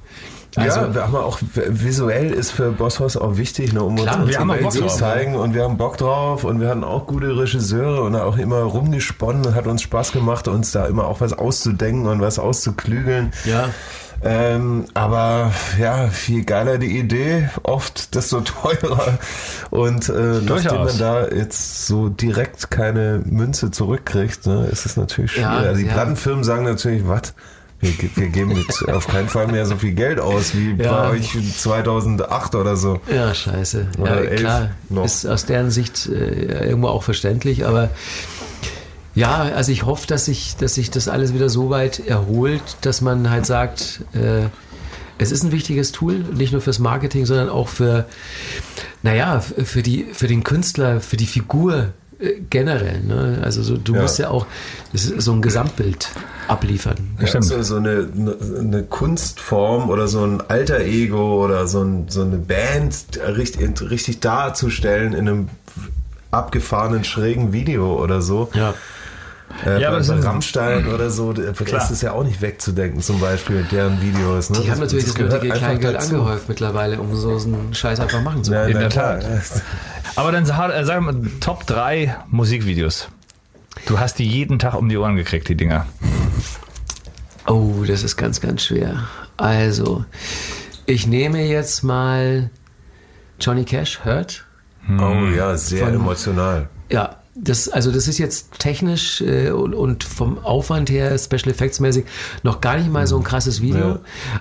Also, 0.57 0.81
ja, 0.81 0.93
wir 0.93 1.03
haben 1.03 1.15
auch 1.15 1.39
visuell 1.53 2.33
ist 2.33 2.51
für 2.51 2.71
Bosshaus 2.71 3.15
auch 3.15 3.37
wichtig, 3.37 3.71
ne, 3.71 3.81
um 3.81 3.95
Klar, 3.95 4.17
uns 4.17 4.35
unsere 4.35 4.49
Welt 4.49 4.71
zu 4.73 4.87
zeigen 4.87 5.35
und 5.35 5.53
wir 5.53 5.63
haben 5.63 5.77
Bock 5.77 5.95
drauf 5.95 6.43
und 6.43 6.59
wir 6.59 6.67
hatten 6.67 6.83
auch 6.83 7.07
gute 7.07 7.37
Regisseure 7.37 8.01
und 8.01 8.15
auch 8.17 8.37
immer 8.37 8.63
rumgesponnen 8.63 9.45
und 9.45 9.55
hat 9.55 9.67
uns 9.67 9.83
Spaß 9.83 10.11
gemacht, 10.11 10.49
uns 10.49 10.73
da 10.73 10.85
immer 10.87 11.07
auch 11.07 11.21
was 11.21 11.31
auszudenken 11.31 12.07
und 12.07 12.19
was 12.19 12.39
auszuklügeln. 12.39 13.31
ja. 13.45 13.69
Ähm, 14.23 14.85
aber 14.93 15.53
ja, 15.79 16.07
viel 16.09 16.43
geiler 16.43 16.77
die 16.77 16.97
Idee, 16.99 17.49
oft 17.63 18.15
desto 18.15 18.41
teurer. 18.41 19.17
Und 19.69 20.09
äh, 20.09 20.11
nachdem 20.11 20.45
Durchaus. 20.47 20.89
man 20.91 20.97
da 20.99 21.27
jetzt 21.29 21.87
so 21.87 22.09
direkt 22.09 22.69
keine 22.69 23.21
Münze 23.25 23.71
zurückkriegt, 23.71 24.45
ne, 24.47 24.67
ist 24.71 24.85
es 24.85 24.97
natürlich 24.97 25.31
schwierig. 25.31 25.49
Ja, 25.49 25.57
also 25.57 25.79
die 25.81 25.87
ja. 25.87 25.93
Plattenfirmen 25.93 26.43
sagen 26.43 26.63
natürlich, 26.65 27.07
was? 27.07 27.33
Wir, 27.81 27.93
wir 28.15 28.27
geben 28.27 28.51
jetzt 28.57 28.87
auf 28.89 29.07
keinen 29.07 29.29
Fall 29.29 29.47
mehr 29.47 29.65
so 29.65 29.77
viel 29.77 29.93
Geld 29.93 30.19
aus 30.19 30.53
wie 30.53 30.73
Ja. 30.73 31.03
bei 31.03 31.11
euch 31.11 31.37
2008 31.57 32.55
oder 32.55 32.75
so. 32.75 32.99
Ja, 33.13 33.33
scheiße. 33.33 33.87
Oder 33.99 34.23
ja, 34.25 34.29
elf 34.31 34.39
klar. 34.41 34.69
noch. 34.89 35.05
Ist 35.05 35.25
aus 35.25 35.45
deren 35.45 35.71
Sicht 35.71 36.07
äh, 36.07 36.67
irgendwo 36.67 36.89
auch 36.89 37.03
verständlich, 37.03 37.65
aber 37.65 37.89
ja, 39.15 39.37
also 39.55 39.71
ich 39.71 39.85
hoffe, 39.85 40.07
dass 40.07 40.25
sich, 40.25 40.55
dass 40.57 40.75
sich 40.75 40.91
das 40.91 41.07
alles 41.07 41.33
wieder 41.33 41.49
so 41.49 41.69
weit 41.69 41.99
erholt, 42.05 42.61
dass 42.81 43.01
man 43.01 43.29
halt 43.29 43.45
sagt, 43.45 44.01
äh, 44.13 44.47
es 45.17 45.31
ist 45.31 45.43
ein 45.43 45.51
wichtiges 45.51 45.91
Tool, 45.91 46.19
nicht 46.19 46.53
nur 46.53 46.61
fürs 46.61 46.79
Marketing, 46.79 47.25
sondern 47.25 47.49
auch 47.49 47.67
für, 47.67 48.05
naja, 49.03 49.39
für, 49.41 49.81
die, 49.83 50.05
für 50.13 50.27
den 50.27 50.43
Künstler, 50.43 51.01
für 51.01 51.17
die 51.17 51.25
Figur 51.25 51.89
äh, 52.19 52.35
generell. 52.49 53.01
Ne? 53.01 53.39
Also 53.43 53.61
so, 53.61 53.75
du 53.77 53.95
Ja. 53.95 54.01
musst 54.03 54.17
ja 54.19 54.29
auch 54.29 54.45
das 54.93 55.05
ist 55.05 55.21
so 55.25 55.33
ein 55.33 55.41
Gesamtbild 55.41 56.09
abliefern. 56.47 56.95
Ja, 57.19 57.41
so, 57.41 57.61
so 57.61 57.75
eine, 57.75 58.07
eine 58.59 58.83
Kunstform 58.83 59.89
oder 59.89 60.07
so 60.07 60.23
ein 60.23 60.41
alter 60.49 60.79
Ego 60.79 61.43
oder 61.43 61.67
so, 61.67 61.81
ein, 61.83 62.05
so 62.09 62.21
eine 62.21 62.37
Band 62.37 62.95
richtig, 63.35 63.89
richtig 63.89 64.21
darzustellen 64.21 65.13
in 65.13 65.27
einem 65.27 65.49
abgefahrenen, 66.31 67.03
schrägen 67.03 67.53
Video 67.53 68.01
oder 68.01 68.21
so. 68.21 68.49
Ja. 68.53 68.73
Äh, 69.65 69.81
Ja, 69.81 69.87
aber 69.89 69.97
bei, 69.99 70.05
das 70.05 70.07
bei 70.07 70.19
Rammstein 70.27 70.87
oder 70.87 71.09
so, 71.09 71.33
da 71.33 71.51
Klar. 71.53 71.81
ist 71.83 71.89
es 71.91 72.01
ja 72.01 72.11
auch 72.13 72.23
nicht 72.23 72.41
wegzudenken, 72.41 73.01
zum 73.01 73.19
Beispiel 73.19 73.57
mit 73.61 73.71
deren 73.71 74.01
Videos. 74.01 74.49
Ne? 74.49 74.59
Die 74.61 74.71
haben 74.71 74.79
natürlich 74.79 75.05
das, 75.05 75.17
nötige 75.17 75.41
einfach 75.53 75.57
Kleingeld 75.57 75.95
dazu. 75.95 76.15
angehäuft 76.15 76.49
mittlerweile, 76.49 76.99
um 76.99 77.15
so 77.15 77.29
einen 77.37 77.73
Scheiß 77.73 77.99
einfach 77.99 78.21
machen 78.21 78.43
zu 78.43 78.53
Ja, 78.53 78.61
können. 78.61 78.71
In 78.71 78.75
na 78.75 78.79
der 78.81 78.89
klar. 78.89 79.19
Tat. 79.19 79.61
Aber 80.15 80.31
dann 80.31 80.45
sag, 80.45 80.71
äh, 80.71 80.85
sag 80.85 81.01
mal, 81.01 81.15
Top 81.39 81.65
3 81.67 82.15
Musikvideos. 82.29 83.09
Du 83.85 83.99
hast 83.99 84.19
die 84.19 84.27
jeden 84.27 84.59
Tag 84.59 84.73
um 84.75 84.89
die 84.89 84.97
Ohren 84.97 85.15
gekriegt, 85.15 85.47
die 85.49 85.55
Dinger. 85.55 85.85
Oh, 87.47 87.83
das 87.87 88.03
ist 88.03 88.17
ganz, 88.17 88.41
ganz 88.41 88.63
schwer. 88.63 89.03
Also, 89.37 90.05
ich 90.85 91.07
nehme 91.07 91.41
jetzt 91.45 91.83
mal 91.83 92.49
Johnny 93.39 93.63
Cash, 93.63 94.01
Hurt. 94.05 94.45
Oh 94.99 95.25
ja, 95.35 95.55
sehr 95.55 95.85
Von- 95.85 95.95
emotional. 95.95 96.69
Ja, 96.89 97.17
das, 97.41 97.69
also 97.69 97.91
das 97.91 98.07
ist 98.07 98.17
jetzt 98.17 98.59
technisch 98.59 99.21
äh, 99.21 99.51
und, 99.51 99.73
und 99.73 100.03
vom 100.03 100.37
Aufwand 100.39 100.89
her, 100.89 101.17
Special 101.17 101.49
Effects 101.49 101.79
mäßig, 101.79 102.05
noch 102.43 102.59
gar 102.61 102.77
nicht 102.77 102.91
mal 102.91 103.07
so 103.07 103.17
ein 103.17 103.23
krasses 103.23 103.61
Video, 103.61 103.87
Ja. 103.89 103.99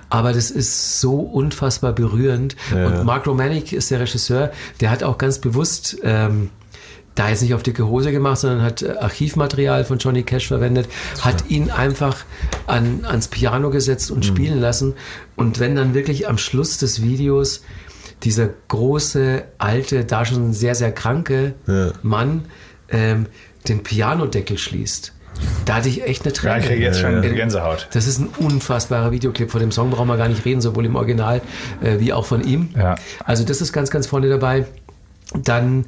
aber 0.09 0.33
das 0.33 0.51
ist 0.51 0.99
so 0.99 1.15
unfassbar 1.19 1.93
berührend. 1.93 2.55
Ja. 2.75 2.87
Und 2.87 3.05
Mark 3.05 3.25
Romanek 3.27 3.71
ist 3.73 3.89
der 3.91 3.99
Regisseur, 4.01 4.51
der 4.81 4.91
hat 4.91 5.03
auch 5.03 5.17
ganz 5.17 5.39
bewusst 5.39 5.97
ähm, 6.03 6.49
da 7.15 7.29
jetzt 7.29 7.41
nicht 7.41 7.53
auf 7.53 7.63
dicke 7.63 7.87
Hose 7.87 8.11
gemacht, 8.11 8.37
sondern 8.39 8.61
hat 8.61 8.81
äh, 8.81 8.91
Archivmaterial 8.99 9.83
von 9.85 9.97
Johnny 9.97 10.23
Cash 10.23 10.47
verwendet, 10.47 10.87
hat 11.21 11.49
ihn 11.49 11.69
einfach 11.71 12.17
an, 12.67 13.05
ans 13.05 13.27
Piano 13.27 13.69
gesetzt 13.71 14.09
Mhm. 14.09 14.15
und 14.17 14.25
spielen 14.25 14.59
lassen. 14.59 14.93
Und 15.35 15.59
wenn 15.59 15.75
dann 15.75 15.93
wirklich 15.93 16.27
am 16.27 16.37
Schluss 16.37 16.77
des 16.77 17.01
Videos 17.01 17.61
dieser 18.23 18.49
große, 18.67 19.43
alte, 19.57 20.03
da 20.05 20.25
schon 20.25 20.51
sehr, 20.53 20.75
sehr 20.75 20.91
kranke 20.91 21.53
Ja. 21.67 21.91
Mann 22.03 22.45
ähm, 22.91 23.27
den 23.67 23.83
Pianodeckel 23.83 24.57
schließt, 24.57 25.13
da 25.65 25.75
hatte 25.75 25.89
ich 25.89 26.03
echt 26.03 26.23
eine 26.25 26.33
Ja, 26.33 26.39
Träne. 26.41 26.59
ich 26.59 26.65
kriege 26.65 26.83
jetzt 26.83 26.99
schon 26.99 27.21
Gänsehaut. 27.21 27.87
Das 27.93 28.07
ist 28.07 28.19
ein 28.19 28.27
unfassbarer 28.39 29.11
Videoclip. 29.11 29.51
Von 29.51 29.61
dem 29.61 29.71
Song 29.71 29.89
brauchen 29.91 30.07
wir 30.07 30.17
gar 30.17 30.27
nicht 30.27 30.43
reden, 30.45 30.59
sowohl 30.59 30.85
im 30.85 30.95
Original 30.95 31.41
äh, 31.81 31.99
wie 31.99 32.11
auch 32.13 32.25
von 32.25 32.43
ihm. 32.43 32.69
Ja. 32.77 32.95
Also 33.25 33.43
das 33.45 33.61
ist 33.61 33.71
ganz, 33.71 33.89
ganz 33.89 34.07
vorne 34.07 34.27
dabei. 34.29 34.65
Dann 35.33 35.85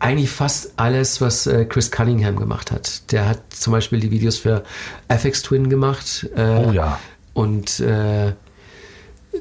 eigentlich 0.00 0.30
fast 0.30 0.72
alles, 0.76 1.20
was 1.20 1.46
äh, 1.46 1.64
Chris 1.64 1.90
Cunningham 1.90 2.36
gemacht 2.36 2.70
hat. 2.70 3.10
Der 3.12 3.28
hat 3.28 3.40
zum 3.50 3.72
Beispiel 3.72 3.98
die 4.00 4.10
Videos 4.10 4.36
für 4.36 4.62
FX 5.08 5.42
Twin 5.42 5.68
gemacht. 5.70 6.28
Äh, 6.36 6.42
Oh 6.66 6.72
ja. 6.72 6.98
Und 7.34 7.80
äh, 7.80 8.32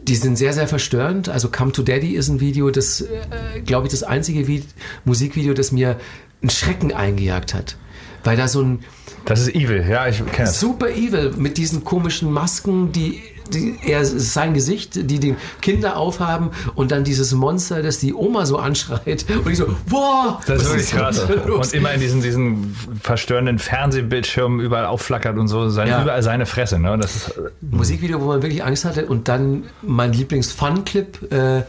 die 0.03 0.15
sind 0.15 0.37
sehr, 0.37 0.53
sehr 0.53 0.67
verstörend. 0.67 1.29
Also 1.29 1.49
Come 1.49 1.71
to 1.71 1.81
Daddy 1.81 2.13
ist 2.15 2.27
ein 2.29 2.39
Video, 2.39 2.69
das, 2.69 3.01
äh, 3.01 3.59
glaube 3.65 3.87
ich, 3.87 3.91
das 3.91 4.03
einzige 4.03 4.47
Vi 4.47 4.63
Musikvideo, 5.05 5.53
das 5.53 5.71
mir 5.71 5.97
einen 6.41 6.49
Schrecken 6.49 6.93
eingejagt 6.93 7.53
hat. 7.53 7.77
Weil 8.23 8.37
da 8.37 8.47
so 8.47 8.61
ein 8.61 8.79
Das 9.25 9.41
ist 9.41 9.55
evil, 9.55 9.85
ja, 9.89 10.07
ich 10.07 10.25
kenne 10.31 10.49
super 10.49 10.89
evil 10.89 11.33
mit 11.37 11.57
diesen 11.57 11.83
komischen 11.83 12.31
Masken, 12.31 12.91
die, 12.91 13.21
die 13.53 13.77
er 13.85 14.03
sein 14.05 14.53
Gesicht, 14.53 14.95
die 15.09 15.19
die 15.19 15.35
Kinder 15.61 15.95
aufhaben 15.95 16.49
und 16.75 16.91
dann 16.91 17.03
dieses 17.05 17.31
Monster, 17.33 17.81
das 17.81 17.99
die 17.99 18.13
Oma 18.13 18.45
so 18.45 18.57
anschreit 18.57 19.25
und 19.45 19.49
ich 19.49 19.57
so, 19.57 19.67
boah, 19.87 20.41
Das 20.45 20.63
ist 20.63 20.69
wirklich 20.69 20.91
krass. 20.91 21.19
Und 21.21 21.73
immer 21.73 21.93
in 21.93 22.01
diesen, 22.01 22.21
diesen 22.21 22.75
verstörenden 23.01 23.59
Fernsehbildschirmen 23.59 24.59
überall 24.59 24.85
aufflackert 24.87 25.37
und 25.37 25.47
so, 25.47 25.69
sein, 25.69 25.87
Ja. 25.87 26.01
überall 26.01 26.23
seine 26.23 26.45
Fresse. 26.45 26.79
Ne? 26.79 26.97
Das 26.99 27.15
ist, 27.15 27.39
Musikvideo, 27.61 28.19
wo 28.19 28.25
man 28.25 28.41
wirklich 28.41 28.63
Angst 28.63 28.83
hatte 28.83 29.05
und 29.05 29.27
dann 29.29 29.63
mein 29.81 30.11
Lieblings-Fun-Clip 30.11 31.31
äh, 31.31 31.61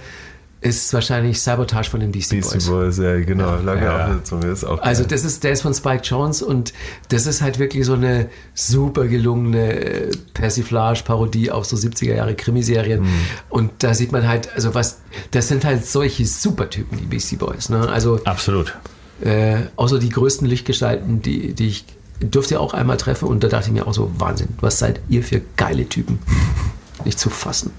ist 0.61 0.93
wahrscheinlich 0.93 1.41
Sabotage 1.41 1.89
von 1.89 2.01
den 2.01 2.11
Beastie, 2.11 2.37
Beastie 2.41 2.57
Boys. 2.59 2.97
Boys, 2.97 2.99
ja, 2.99 3.21
genau. 3.21 3.57
Lange 3.61 3.85
Ja. 3.85 4.05
auf 4.07 4.11
der 4.11 4.25
Zunge 4.25 4.47
ist 4.49 4.65
auch. 4.65 4.81
Also 4.83 5.05
das 5.05 5.25
ist, 5.25 5.45
der 5.45 5.53
ist 5.53 5.63
von 5.63 5.73
Spike 5.73 6.03
Jones 6.03 6.43
und 6.43 6.73
das 7.11 7.27
ist 7.27 7.43
halt 7.43 7.59
wirklich 7.61 7.87
so 7.87 7.95
eine 7.95 8.29
super 8.55 9.07
gelungene 9.07 9.73
äh, 9.73 10.11
Persiflage-Parodie 10.35 11.51
auf 11.53 11.65
so 11.67 11.77
70er 11.77 12.15
Jahre 12.15 12.35
Krimiserien. 12.35 13.07
Und 13.49 13.71
da 13.85 13.95
sieht 13.95 14.11
man 14.11 14.27
halt, 14.27 14.53
also 14.55 14.75
was, 14.75 15.01
das 15.31 15.47
sind 15.49 15.65
halt 15.65 15.87
solche 15.87 16.27
Supertypen, 16.27 16.99
die 16.99 17.05
Beastie 17.07 17.37
Boys. 17.37 17.69
Ne? 17.69 17.89
Also 17.89 18.21
absolut. 18.25 18.77
äh, 19.23 19.59
außer 19.77 19.99
die 20.01 20.09
größten 20.09 20.47
Lichtgestalten, 20.47 21.23
die, 21.23 21.55
die 21.55 21.69
ich 21.69 21.85
durfte 22.21 22.55
ja 22.55 22.61
auch 22.61 22.75
einmal 22.75 22.97
treffen 22.97 23.29
und 23.29 23.45
da 23.45 23.49
dachte 23.49 23.69
ich 23.69 23.73
mir 23.73 23.87
auch 23.87 23.95
so, 23.95 24.11
Wahnsinn, 24.19 24.49
was 24.61 24.81
seid 24.81 25.01
ihr 25.09 25.23
für 25.23 25.41
geile 25.57 25.89
Typen? 25.89 26.19
Nicht 27.05 27.21
zu 27.21 27.31
fassen. 27.31 27.71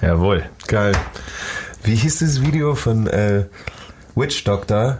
Jawohl. 0.00 0.44
Geil. 0.68 0.92
Wie 1.86 1.94
hieß 1.94 2.18
das 2.18 2.42
Video 2.42 2.74
von 2.74 3.06
äh, 3.06 3.44
Witch 4.14 4.44
Doctor? 4.44 4.98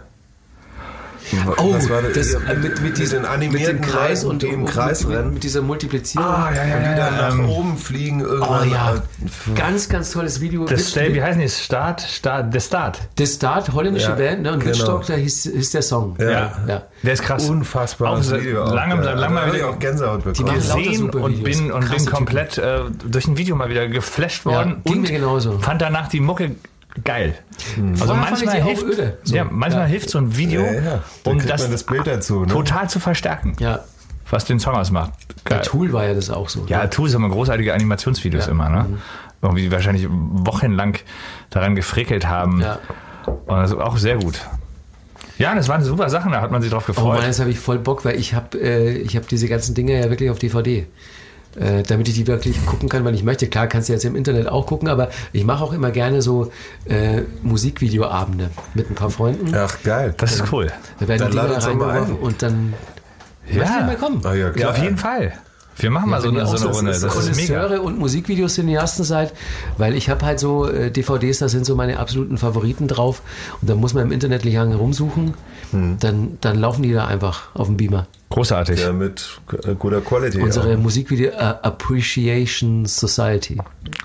Oh, 1.57 1.73
Was 1.73 1.89
war 1.89 2.01
das? 2.01 2.13
das, 2.13 2.31
Ja, 2.31 2.53
mit, 2.53 2.81
mit, 2.81 2.97
diesem, 2.97 3.23
mit 3.23 3.29
animierten 3.29 3.81
dem 3.81 3.85
Kreis 3.85 4.23
und 4.23 4.43
die 4.43 4.47
im 4.47 4.63
Kreis 4.63 5.05
mit. 5.05 5.33
Mit 5.33 5.43
dieser 5.43 5.61
Multiplizierung. 5.61 6.25
Ah, 6.25 6.49
ja, 6.55 6.65
ja, 6.65 6.77
Und 6.77 6.83
die 6.83 6.95
dann 6.95 7.17
nach 7.17 7.33
ähm, 7.33 7.49
oben 7.49 7.77
fliegen 7.77 8.21
Oh 8.21 8.29
irgendwann. 8.29 8.69
ja, 8.71 8.93
Äh, 8.95 8.99
ganz, 9.53 9.89
ganz 9.89 10.11
tolles 10.13 10.39
Video. 10.39 10.63
Das 10.63 10.79
Witch- 10.79 10.91
Stay, 10.91 11.13
wie 11.13 11.21
heißen 11.21 11.41
die? 11.41 11.49
Start, 11.49 11.99
Start, 11.99 12.53
The 12.53 12.61
Start. 12.61 12.99
The 13.17 13.27
Start, 13.27 13.73
holländische 13.73 14.11
Ja, 14.11 14.15
Band, 14.15 14.43
ne? 14.43 14.53
Und 14.53 14.59
genau. 14.61 14.71
Witch 14.73 14.85
Doctor 14.85 15.15
hieß, 15.17 15.49
hieß 15.53 15.71
der 15.71 15.81
Song. 15.81 16.15
Ja. 16.17 16.29
ja. 16.65 16.83
Der 17.03 17.11
ist 17.13 17.23
krass. 17.23 17.49
Unfassbares 17.49 18.31
Auch 18.31 18.37
Video. 18.39 18.63
auch, 18.63 18.73
lange- 18.73 18.95
ja. 19.03 19.11
lange 19.11 19.21
Da 19.21 19.29
mal 19.29 19.53
wieder 19.53 19.67
auch 19.71 19.79
Gänsehaut 19.79 20.23
bekommen. 20.23 20.53
gesehen 20.53 21.09
und 21.09 21.43
bin, 21.43 21.73
und 21.73 21.91
bin 21.91 22.05
komplett 22.05 22.57
äh, 22.57 22.83
durch 23.05 23.27
ein 23.27 23.37
Video 23.37 23.57
mal 23.57 23.69
wieder 23.69 23.89
geflasht 23.89 24.45
worden 24.45 24.81
ging 24.85 24.93
und 24.93 25.01
mir 25.01 25.09
genauso. 25.11 25.59
fand 25.59 25.81
danach 25.81 26.07
die 26.07 26.21
Mucke 26.21 26.51
geil. 27.03 27.33
Also 27.91 28.05
Vorher 28.05 28.23
fand 28.25 28.37
ich 28.39 28.45
manchmal 28.45 28.61
hilft, 28.63 28.83
öde. 28.83 29.17
So. 29.23 29.35
ja, 29.35 29.43
manchmal 29.43 29.83
Ja. 29.83 29.89
hilft 29.89 30.09
so 30.09 30.17
ein 30.17 30.35
Video, 30.37 30.61
Ja, 30.63 31.03
um 31.25 31.45
das, 31.45 31.69
das 31.69 31.83
Bild 31.83 32.05
dazu. 32.07 32.41
Ne? 32.41 32.47
total 32.47 32.89
zu 32.89 32.99
verstärken, 32.99 33.55
Ja. 33.59 33.81
was 34.29 34.45
den 34.45 34.59
Song 34.59 34.75
ausmacht. 34.75 35.11
Bei 35.43 35.55
Geil. 35.55 35.61
Tool 35.61 35.93
war 35.93 36.05
ja 36.05 36.13
das 36.13 36.29
auch 36.29 36.49
so. 36.49 36.65
Ja, 36.67 36.83
ne? 36.83 36.89
Tool 36.89 37.07
ist 37.07 37.13
immer 37.15 37.29
großartige 37.29 37.73
Animationsvideos 37.73 38.45
Ja. 38.45 38.51
immer, 38.51 38.69
ne? 38.69 38.85
Irgendwie 39.41 39.71
wahrscheinlich 39.71 40.07
wochenlang 40.09 40.97
daran 41.51 41.75
gefrickelt 41.75 42.27
haben. 42.27 42.61
Ja. 42.61 42.79
Und 43.25 43.57
das 43.57 43.71
ist 43.71 43.77
auch 43.77 43.97
sehr 43.97 44.17
gut. 44.17 44.39
Ja, 45.37 45.53
das 45.53 45.67
waren 45.67 45.83
super 45.83 46.09
Sachen, 46.09 46.31
da 46.31 46.41
hat 46.41 46.49
man 46.51 46.61
sich 46.63 46.71
drauf 46.71 46.85
Oh 46.87 46.93
gefreut. 46.93 47.17
Mann, 47.19 47.27
jetzt 47.27 47.39
habe 47.39 47.51
ich 47.51 47.59
voll 47.59 47.77
Bock, 47.77 48.03
weil 48.05 48.15
ich 48.19 48.33
habe 48.33 48.57
äh, 48.59 48.89
ich 48.97 49.15
hab 49.15 49.27
diese 49.27 49.47
ganzen 49.47 49.75
Dinge 49.75 49.93
ja 50.01 50.09
wirklich 50.09 50.31
auf 50.31 50.39
DVD. 50.39 50.87
Äh, 51.55 51.81
damit 51.83 52.07
ich 52.07 52.13
die 52.13 52.27
wirklich 52.27 52.63
gucken 52.67 52.87
kann, 52.87 53.03
wann 53.03 53.15
ich 53.15 53.23
möchte. 53.23 53.47
Klar, 53.47 53.65
kannst 53.65 53.89
du 53.89 53.93
jetzt 53.93 54.05
im 54.05 54.15
Internet 54.15 54.47
auch 54.47 54.67
gucken, 54.67 54.87
aber 54.89 55.09
ich 55.33 55.43
mache 55.43 55.63
auch 55.63 55.73
immer 55.73 55.89
gerne 55.89 56.21
so 56.21 56.51
äh, 56.85 57.21
Musikvideoabende 57.41 58.49
mit 58.75 58.91
ein 58.91 58.95
paar 58.95 59.09
Freunden. 59.09 59.55
Ach, 59.55 59.75
geil. 59.83 60.13
das 60.17 60.33
ist 60.35 60.51
cool. 60.51 60.71
Da 60.99 61.07
werden 61.07 61.19
Dann 61.19 61.31
die 61.31 61.37
Dinger 61.37 61.63
reingeworfen 61.67 62.15
ein. 62.15 62.21
und 62.21 62.41
dann 62.43 62.73
die 63.51 63.57
mal 63.57 63.95
kommen. 63.97 64.21
Ah, 64.23 64.33
ja, 64.33 64.51
Ja, 64.55 64.69
auf 64.69 64.77
jeden 64.77 64.97
Fall. 64.97 65.33
Wir 65.79 65.91
machen 65.91 66.09
mal 66.09 66.21
so 66.21 66.29
eine, 66.29 66.45
so 66.47 66.57
eine 66.57 66.65
Runde. 66.75 66.91
Das 66.91 67.15
ist 67.15 67.35
mega. 67.35 67.77
Und 67.79 67.99
Musikvideos-Cineasten 67.99 69.03
seid, 69.03 69.31
weil 69.77 69.95
ich 69.95 70.09
habe 70.09 70.25
halt 70.25 70.39
so 70.39 70.67
äh, 70.67 70.89
DVDs, 70.91 71.39
da 71.39 71.49
sind 71.49 71.65
so 71.65 71.75
meine 71.75 71.99
absoluten 71.99 72.37
Favoriten 72.37 72.87
drauf 72.87 73.21
und 73.61 73.69
da 73.69 73.75
muss 73.75 73.93
man 73.93 74.03
im 74.05 74.11
Internet 74.11 74.43
nicht 74.45 74.55
lange 74.55 74.75
rumsuchen, 74.75 75.33
Hm. 75.71 75.97
dann, 75.99 76.37
dann 76.41 76.57
laufen 76.59 76.81
die 76.81 76.93
da 76.93 77.05
einfach 77.07 77.49
auf 77.53 77.67
dem 77.67 77.77
Beamer. 77.77 78.07
Großartig. 78.29 78.81
Ja, 78.81 78.91
mit 78.91 79.39
äh, 79.63 79.73
guter 79.75 80.01
Quality. 80.01 80.41
Unsere 80.41 80.75
auch. 80.75 80.79
Musikvideo 80.79 81.31
äh, 81.31 81.55
Appreciation 81.61 82.85
Society. 82.85 83.57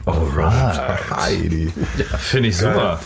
Alright. 0.06 1.10
Heidi. 1.10 1.72
Finde 2.18 2.48
ich 2.48 2.56
super. 2.56 3.00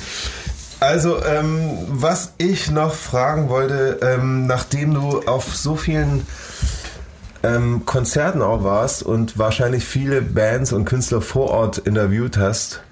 Also, 0.78 1.24
ähm, 1.24 1.70
was 1.88 2.34
ich 2.36 2.70
noch 2.70 2.92
fragen 2.92 3.48
wollte, 3.48 3.98
ähm, 4.02 4.46
nachdem 4.46 4.92
du 4.92 5.22
auf 5.22 5.56
so 5.56 5.74
vielen 5.74 6.26
ähm, 7.42 7.86
Konzerten 7.86 8.42
auch 8.42 8.62
warst 8.62 9.02
und 9.02 9.38
wahrscheinlich 9.38 9.84
viele 9.84 10.20
Bands 10.20 10.72
und 10.72 10.84
Künstler 10.84 11.22
vor 11.22 11.50
Ort 11.50 11.78
interviewt 11.78 12.36
hast, 12.36 12.82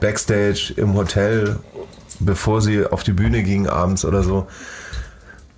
backstage, 0.00 0.72
im 0.76 0.94
Hotel, 0.94 1.56
bevor 2.20 2.62
sie 2.62 2.86
auf 2.86 3.02
die 3.02 3.12
Bühne 3.12 3.42
gingen 3.42 3.68
abends 3.68 4.04
oder 4.04 4.22
so, 4.22 4.46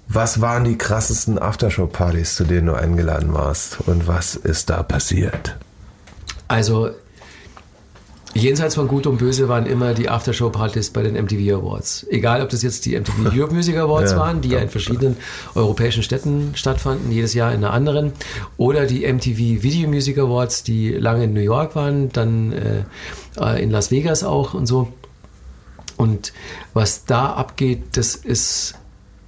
was 0.08 0.40
waren 0.40 0.64
die 0.64 0.76
krassesten 0.76 1.38
Aftershow-Partys, 1.38 2.36
zu 2.36 2.44
denen 2.44 2.66
du 2.66 2.74
eingeladen 2.74 3.32
warst 3.32 3.78
und 3.86 4.06
was 4.06 4.36
ist 4.36 4.70
da 4.70 4.82
passiert? 4.82 5.56
Also, 6.46 6.90
jenseits 8.34 8.74
von 8.74 8.86
Gut 8.86 9.06
und 9.06 9.18
Böse 9.18 9.48
waren 9.48 9.66
immer 9.66 9.94
die 9.94 10.08
Aftershow-Partys 10.08 10.90
bei 10.90 11.02
den 11.02 11.14
MTV 11.14 11.58
Awards. 11.58 12.06
Egal, 12.10 12.42
ob 12.42 12.50
das 12.50 12.62
jetzt 12.62 12.84
die 12.84 12.98
MTV 12.98 13.14
Europe 13.34 13.54
Music 13.54 13.76
Awards 13.76 14.12
Ja, 14.12 14.18
waren, 14.18 14.40
die 14.40 14.50
ja 14.50 14.58
in 14.58 14.68
verschiedenen 14.68 15.16
europäischen 15.54 16.02
Städten 16.02 16.52
stattfanden, 16.54 17.10
jedes 17.10 17.34
Jahr 17.34 17.52
in 17.52 17.64
einer 17.64 17.72
anderen, 17.72 18.12
oder 18.56 18.86
die 18.86 19.10
MTV 19.10 19.62
Video 19.62 19.88
Music 19.88 20.18
Awards, 20.18 20.64
die 20.64 20.90
lange 20.90 21.24
in 21.24 21.32
New 21.32 21.40
York 21.40 21.74
waren, 21.76 22.10
dann 22.10 22.52
äh, 22.52 23.62
in 23.62 23.70
Las 23.70 23.90
Vegas 23.90 24.22
auch 24.22 24.54
und 24.54 24.66
so. 24.66 24.92
Und 25.96 26.32
was 26.72 27.04
da 27.04 27.32
abgeht, 27.32 27.96
das 27.96 28.16
ist, 28.16 28.74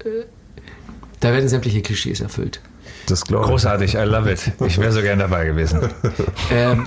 äh, 0.05 0.25
da 1.21 1.33
werden 1.33 1.49
sämtliche 1.49 1.83
Klischees 1.83 2.21
erfüllt. 2.21 2.61
Das 3.07 3.25
glaube 3.25 3.45
ich. 3.45 3.51
Großartig, 3.51 3.95
I 3.95 3.99
love 4.05 4.31
it. 4.31 4.53
Ich 4.67 4.79
wäre 4.79 4.93
so 4.93 5.01
gern 5.01 5.19
dabei 5.19 5.47
gewesen. 5.47 5.81
Ähm, 6.53 6.87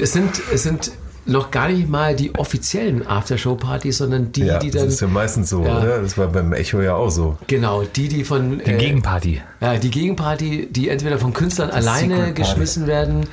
es, 0.00 0.12
sind, 0.12 0.40
es 0.52 0.62
sind 0.64 0.90
noch 1.26 1.50
gar 1.50 1.68
nicht 1.68 1.88
mal 1.88 2.16
die 2.16 2.34
offiziellen 2.34 3.06
Aftershow-Partys, 3.06 3.98
sondern 3.98 4.32
die, 4.32 4.44
Ja, 4.44 4.58
die 4.58 4.70
das 4.70 4.80
dann. 4.82 4.88
ist 4.88 5.00
ja 5.00 5.06
meistens 5.08 5.50
so, 5.50 5.62
Ja. 5.64 5.78
oder? 5.78 6.00
Das 6.02 6.16
war 6.18 6.28
beim 6.28 6.52
Echo 6.52 6.80
ja 6.80 6.94
auch 6.94 7.10
so. 7.10 7.36
Genau, 7.48 7.82
die, 7.84 8.08
die 8.08 8.24
von. 8.24 8.58
Die 8.64 8.72
Gegenparty. 8.72 9.42
Ja, 9.60 9.76
die 9.76 9.90
Gegenparty, 9.90 10.68
die 10.70 10.88
entweder 10.88 11.18
von 11.18 11.32
Künstlern 11.32 11.70
alleine 11.70 12.14
Secret 12.16 12.34
Party. 12.34 12.42
geschmissen 12.42 12.86
werden 12.86 13.26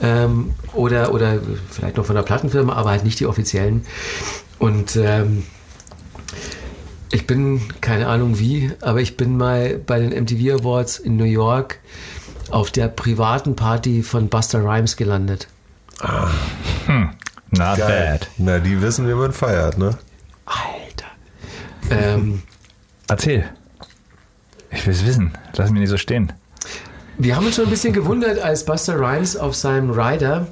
ähm, 0.00 0.50
oder, 0.72 1.12
oder 1.12 1.38
vielleicht 1.70 1.96
noch 1.96 2.06
von 2.06 2.14
der 2.16 2.22
Plattenfirma, 2.22 2.72
aber 2.74 2.90
halt 2.90 3.04
nicht 3.04 3.20
die 3.20 3.26
offiziellen. 3.26 3.84
Und 4.58 4.96
ähm, 4.96 5.44
ich 7.12 7.26
bin, 7.26 7.60
keine 7.80 8.06
Ahnung 8.08 8.38
wie, 8.38 8.72
aber 8.80 9.00
ich 9.00 9.16
bin 9.16 9.36
mal 9.36 9.78
bei 9.78 10.00
den 10.00 10.10
MTV 10.10 10.60
Awards 10.60 10.98
in 10.98 11.16
New 11.16 11.24
York 11.24 11.78
auf 12.50 12.70
der 12.70 12.88
privaten 12.88 13.54
Party 13.54 14.02
von 14.02 14.28
Buster 14.28 14.64
Rhymes 14.64 14.96
gelandet. 14.96 15.46
Not 17.50 17.78
bad. 17.78 18.28
Na, 18.38 18.58
die 18.58 18.80
wissen, 18.80 19.06
wie 19.08 19.14
man 19.14 19.32
feiert, 19.32 19.78
ne? 19.78 19.98
Alter. 20.46 21.06
Ähm, 21.90 22.42
Erzähl. 23.08 23.44
Ich 24.70 24.86
will 24.86 24.94
es 24.94 25.06
wissen. 25.06 25.32
Lass 25.54 25.70
mich 25.70 25.80
nicht 25.80 25.90
so 25.90 25.98
stehen. 25.98 26.32
Wir 27.18 27.36
haben 27.36 27.44
uns 27.44 27.56
schon 27.56 27.64
ein 27.64 27.70
bisschen 27.70 27.92
gewundert, 27.92 28.38
als 28.38 28.64
Buster 28.64 28.98
Rhymes 28.98 29.36
auf 29.36 29.54
seinem 29.54 29.90
Rider 29.90 30.46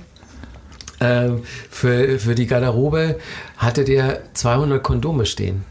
äh, 0.99 1.31
für, 1.71 2.19
für 2.19 2.35
die 2.35 2.47
Garderobe 2.47 3.19
hatte 3.57 3.85
der 3.85 4.35
200 4.35 4.83
Kondome 4.83 5.25
stehen. 5.25 5.65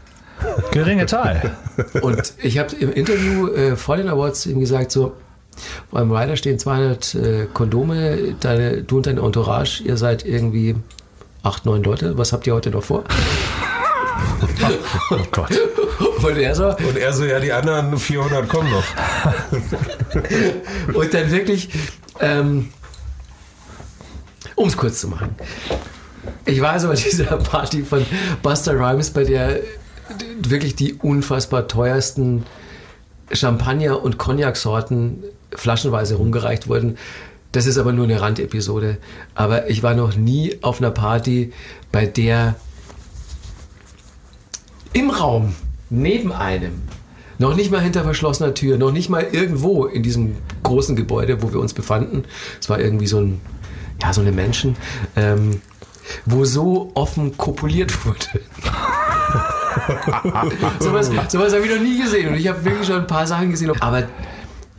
Geringe 0.70 1.06
Zahl. 1.06 1.56
Und 2.02 2.34
ich 2.38 2.58
habe 2.58 2.74
im 2.76 2.92
Interview 2.92 3.48
äh, 3.48 3.76
vor 3.76 3.96
den 3.96 4.08
Awards 4.08 4.46
ihm 4.46 4.60
gesagt, 4.60 4.92
so, 4.92 5.12
beim 5.90 6.10
Rider 6.12 6.36
stehen 6.36 6.58
200 6.58 7.14
äh, 7.14 7.46
Kondome, 7.52 8.34
deine, 8.40 8.82
du 8.82 8.98
und 8.98 9.06
deine 9.06 9.20
Entourage, 9.20 9.82
ihr 9.82 9.96
seid 9.96 10.24
irgendwie 10.24 10.76
acht, 11.42 11.66
neun 11.66 11.82
Leute, 11.82 12.16
was 12.16 12.32
habt 12.32 12.46
ihr 12.46 12.54
heute 12.54 12.70
noch 12.70 12.84
vor? 12.84 13.04
Oh 15.10 15.16
Gott. 15.30 15.50
Und 16.22 16.36
er 16.36 16.54
so, 16.54 16.68
Und 16.68 16.96
er 16.98 17.12
so, 17.12 17.24
ja, 17.24 17.40
die 17.40 17.52
anderen 17.52 17.96
400 17.98 18.48
kommen 18.48 18.70
noch. 18.70 18.84
und 20.94 21.14
dann 21.14 21.30
wirklich, 21.30 21.70
ähm, 22.20 22.68
um 24.54 24.68
es 24.68 24.76
kurz 24.76 25.00
zu 25.00 25.08
machen. 25.08 25.34
Ich 26.44 26.60
war 26.60 26.72
also 26.72 26.88
bei 26.88 26.94
dieser 26.94 27.36
Party 27.38 27.82
von 27.82 28.04
Buster 28.42 28.74
Rhymes, 28.74 29.10
bei 29.10 29.24
der 29.24 29.60
wirklich 30.42 30.74
die 30.74 30.94
unfassbar 30.94 31.68
teuersten 31.68 32.44
Champagner- 33.32 34.02
und 34.02 34.18
Cognac-Sorten 34.18 35.22
flaschenweise 35.54 36.16
rumgereicht 36.16 36.68
wurden. 36.68 36.98
Das 37.52 37.66
ist 37.66 37.78
aber 37.78 37.92
nur 37.92 38.04
eine 38.04 38.20
Randepisode. 38.20 38.98
Aber 39.34 39.68
ich 39.68 39.82
war 39.82 39.94
noch 39.94 40.16
nie 40.16 40.58
auf 40.62 40.80
einer 40.80 40.90
Party, 40.90 41.52
bei 41.90 42.06
der 42.06 42.56
im 44.92 45.10
Raum 45.10 45.54
neben 45.88 46.32
einem, 46.32 46.82
noch 47.38 47.54
nicht 47.54 47.70
mal 47.70 47.80
hinter 47.80 48.04
verschlossener 48.04 48.54
Tür, 48.54 48.76
noch 48.76 48.92
nicht 48.92 49.08
mal 49.08 49.26
irgendwo 49.32 49.86
in 49.86 50.02
diesem 50.02 50.36
großen 50.62 50.94
Gebäude, 50.94 51.42
wo 51.42 51.52
wir 51.52 51.60
uns 51.60 51.74
befanden, 51.74 52.24
es 52.60 52.68
war 52.68 52.80
irgendwie 52.80 53.06
so 53.06 53.20
ein, 53.20 53.40
ja, 54.02 54.12
so 54.12 54.20
eine 54.20 54.32
Menschen, 54.32 54.76
ähm, 55.16 55.60
wo 56.26 56.44
so 56.44 56.90
offen 56.94 57.36
kopuliert 57.36 58.04
wurde. 58.06 58.40
sowas 60.78 61.10
sowas 61.28 61.52
habe 61.52 61.64
ich 61.64 61.74
noch 61.74 61.82
nie 61.82 62.00
gesehen 62.00 62.28
und 62.28 62.34
ich 62.34 62.48
habe 62.48 62.64
wirklich 62.64 62.86
schon 62.86 62.96
ein 62.96 63.06
paar 63.06 63.26
Sachen 63.26 63.50
gesehen. 63.50 63.72
Aber 63.80 64.04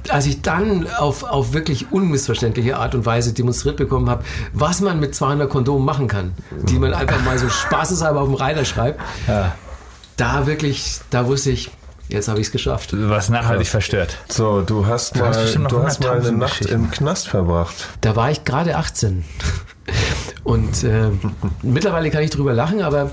als 0.10 0.26
ich 0.26 0.42
dann 0.42 0.88
auf, 0.98 1.24
auf 1.24 1.54
wirklich 1.54 1.92
unmissverständliche 1.92 2.78
Art 2.78 2.96
und 2.96 3.06
Weise 3.06 3.34
demonstriert 3.34 3.78
bekommen 3.78 4.10
habe, 4.10 4.24
was 4.54 4.82
man 4.82 5.00
mit 5.00 5.14
200 5.16 5.50
Kondomen 5.50 5.86
machen 5.86 6.08
kann, 6.08 6.34
die 6.64 6.80
man 6.80 6.94
einfach 6.94 7.24
mal 7.24 7.38
so 7.38 7.50
spaßeshalber 7.50 8.22
auf 8.22 8.28
dem 8.28 8.36
Reiter 8.36 8.66
schreibt, 8.66 9.00
da 10.18 10.48
wirklich, 10.48 11.00
da 11.10 11.28
wusste 11.28 11.52
ich, 11.52 11.72
jetzt 12.10 12.28
habe 12.28 12.39
ich 12.39 12.48
es 12.48 12.52
geschafft. 12.52 12.89
Was 12.94 13.30
nachhaltig 13.30 13.68
verstört. 13.68 14.18
So, 14.28 14.62
du 14.62 14.86
hast 14.86 15.16
Du 15.16 15.26
hast 15.26 15.56
mal, 15.56 15.64
noch 15.64 15.70
du 15.70 15.84
hast 15.84 16.02
mal 16.02 16.12
eine 16.12 16.30
100.000 16.30 16.32
Nacht 16.32 16.66
im 16.66 16.92
Knast 16.92 17.28
verbracht. 17.28 17.88
Da 18.02 18.16
war 18.16 18.32
ich 18.32 18.44
gerade 18.44 18.78
18. 18.78 19.24
Und 20.44 20.84
äh, 20.84 21.10
mittlerweile 21.62 22.10
kann 22.10 22.24
ich 22.24 22.32
drüber 22.32 22.54
lachen, 22.54 22.82
aber 22.82 23.12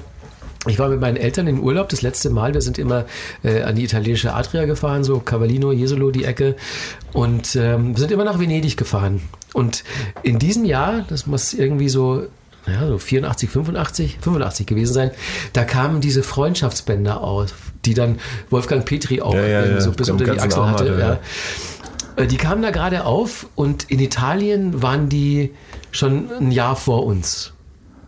ich 0.66 0.78
war 0.78 0.88
mit 0.88 1.00
meinen 1.00 1.16
Eltern 1.16 1.46
in 1.46 1.60
Urlaub 1.60 1.88
das 1.88 2.02
letzte 2.02 2.30
Mal. 2.30 2.52
Wir 2.52 2.60
sind 2.60 2.78
immer 2.78 3.04
äh, 3.44 3.62
an 3.62 3.76
die 3.76 3.84
italienische 3.84 4.34
Adria 4.34 4.64
gefahren, 4.64 5.04
so 5.04 5.20
Cavallino, 5.20 5.70
Jesolo, 5.72 6.10
die 6.10 6.24
Ecke. 6.24 6.56
Und 7.12 7.54
ähm, 7.56 7.94
wir 7.94 8.00
sind 8.00 8.10
immer 8.10 8.24
nach 8.24 8.38
Venedig 8.40 8.76
gefahren. 8.76 9.20
Und 9.54 9.84
in 10.22 10.38
diesem 10.38 10.64
Jahr, 10.64 11.04
das 11.08 11.26
muss 11.26 11.54
irgendwie 11.54 11.88
so, 11.88 12.24
ja, 12.66 12.86
so 12.88 12.98
84, 12.98 13.48
85, 13.48 14.18
85 14.20 14.66
gewesen 14.66 14.92
sein, 14.92 15.10
da 15.52 15.64
kamen 15.64 16.00
diese 16.00 16.22
Freundschaftsbänder 16.22 17.20
auf, 17.22 17.54
die 17.84 17.94
dann 17.94 18.18
Wolfgang 18.50 18.84
Petri 18.84 19.20
auch 19.22 19.34
Ja, 19.34 19.46
ja, 19.46 19.80
so 19.80 19.92
bis 19.92 20.10
unter 20.10 20.24
die 20.24 20.40
Achsel 20.40 20.60
Arm 20.60 20.70
hatte. 20.72 21.04
hatte. 21.06 21.18
Äh, 22.16 22.26
Die 22.26 22.36
kamen 22.36 22.62
da 22.62 22.70
gerade 22.72 23.04
auf 23.04 23.46
und 23.54 23.84
in 23.84 24.00
Italien 24.00 24.82
waren 24.82 25.08
die 25.08 25.54
schon 25.92 26.28
ein 26.40 26.50
Jahr 26.50 26.74
vor 26.76 27.06
uns. 27.06 27.52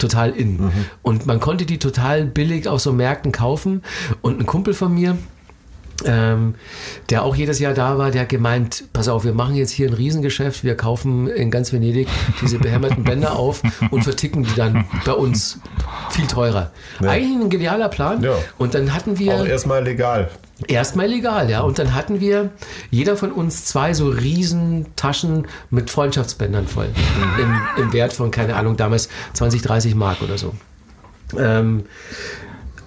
Total 0.01 0.30
in. 0.30 0.70
Und 1.03 1.26
man 1.26 1.38
konnte 1.40 1.66
die 1.66 1.78
total 1.78 2.24
billig 2.24 2.66
auf 2.66 2.80
so 2.80 2.92
Märkten 2.92 3.32
kaufen. 3.32 3.82
Und 4.22 4.40
ein 4.40 4.46
Kumpel 4.46 4.74
von 4.74 4.94
mir, 4.94 5.16
ähm, 6.07 6.55
der 7.11 7.24
auch 7.24 7.34
jedes 7.36 7.59
Jahr 7.59 7.74
da 7.74 7.98
war, 7.98 8.11
der 8.11 8.22
hat 8.22 8.28
gemeint, 8.28 8.84
pass 8.92 9.09
auf, 9.09 9.24
wir 9.24 9.32
machen 9.32 9.55
jetzt 9.55 9.70
hier 9.70 9.88
ein 9.88 9.94
Riesengeschäft, 9.94 10.64
wir 10.64 10.76
kaufen 10.76 11.28
in 11.28 11.51
ganz 11.51 11.72
Venedig 11.72 12.09
diese 12.42 12.59
behämmerten 12.59 13.05
Bänder 13.05 13.36
auf 13.36 13.62
und 13.90 14.03
verticken 14.03 14.44
die 14.44 14.55
dann 14.55 14.84
bei 15.05 15.12
uns 15.12 15.59
viel 16.11 16.26
teurer. 16.26 16.70
Eigentlich 17.01 17.40
ein 17.40 17.51
genialer 17.51 17.88
Plan. 17.88 18.22
Ja. 18.22 18.34
Und 18.59 18.74
dann 18.74 18.94
hatten 18.94 19.18
wir... 19.18 19.34
Auch 19.34 19.46
erstmal 19.46 19.84
legal. 19.84 20.28
Erstmal 20.68 21.07
legal, 21.07 21.48
ja. 21.51 21.61
Und 21.62 21.78
dann 21.78 21.94
hatten 21.94 22.20
wir, 22.20 22.51
jeder 22.90 23.16
von 23.16 23.32
uns 23.32 23.64
zwei 23.64 23.94
so 23.94 24.09
riesen 24.09 24.86
Taschen 24.96 25.46
mit 25.70 25.90
Freundschaftsbändern 25.90 26.66
voll. 26.66 26.88
Im, 27.40 27.82
Im 27.82 27.92
Wert 27.92 28.12
von, 28.12 28.30
keine 28.30 28.57
Ahnung, 28.57 28.76
damals 28.76 29.09
20, 29.32 29.62
30 29.62 29.94
Mark 29.94 30.20
oder 30.22 30.36
so. 30.36 30.55
Ähm, 31.38 31.84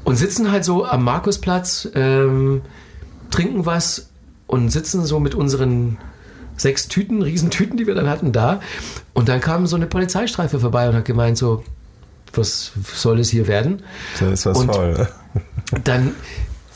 und 0.03 0.15
sitzen 0.17 0.51
halt 0.51 0.65
so 0.65 0.85
am 0.85 1.03
Markusplatz, 1.03 1.89
ähm, 1.95 2.61
trinken 3.33 3.65
was 3.65 4.09
und 4.47 4.69
sitzen 4.69 5.05
so 5.05 5.19
mit 5.19 5.35
unseren 5.35 5.97
sechs 6.55 6.87
Tüten, 6.87 7.21
Riesentüten, 7.23 7.77
die 7.77 7.87
wir 7.87 7.95
dann 7.95 8.07
hatten, 8.09 8.31
da. 8.31 8.61
Und 9.13 9.27
dann 9.27 9.41
kam 9.41 9.65
so 9.67 9.75
eine 9.75 9.87
Polizeistreife 9.87 10.59
vorbei 10.59 10.87
und 10.87 10.95
hat 10.95 11.05
gemeint 11.05 11.37
so, 11.37 11.63
was 12.33 12.71
soll 12.93 13.19
es 13.19 13.29
hier 13.29 13.47
werden? 13.47 13.81
Da 14.19 14.29
ist 14.31 14.45
was 14.45 14.57
Und- 14.59 14.73
faul. 14.73 15.07
dann 15.83 16.11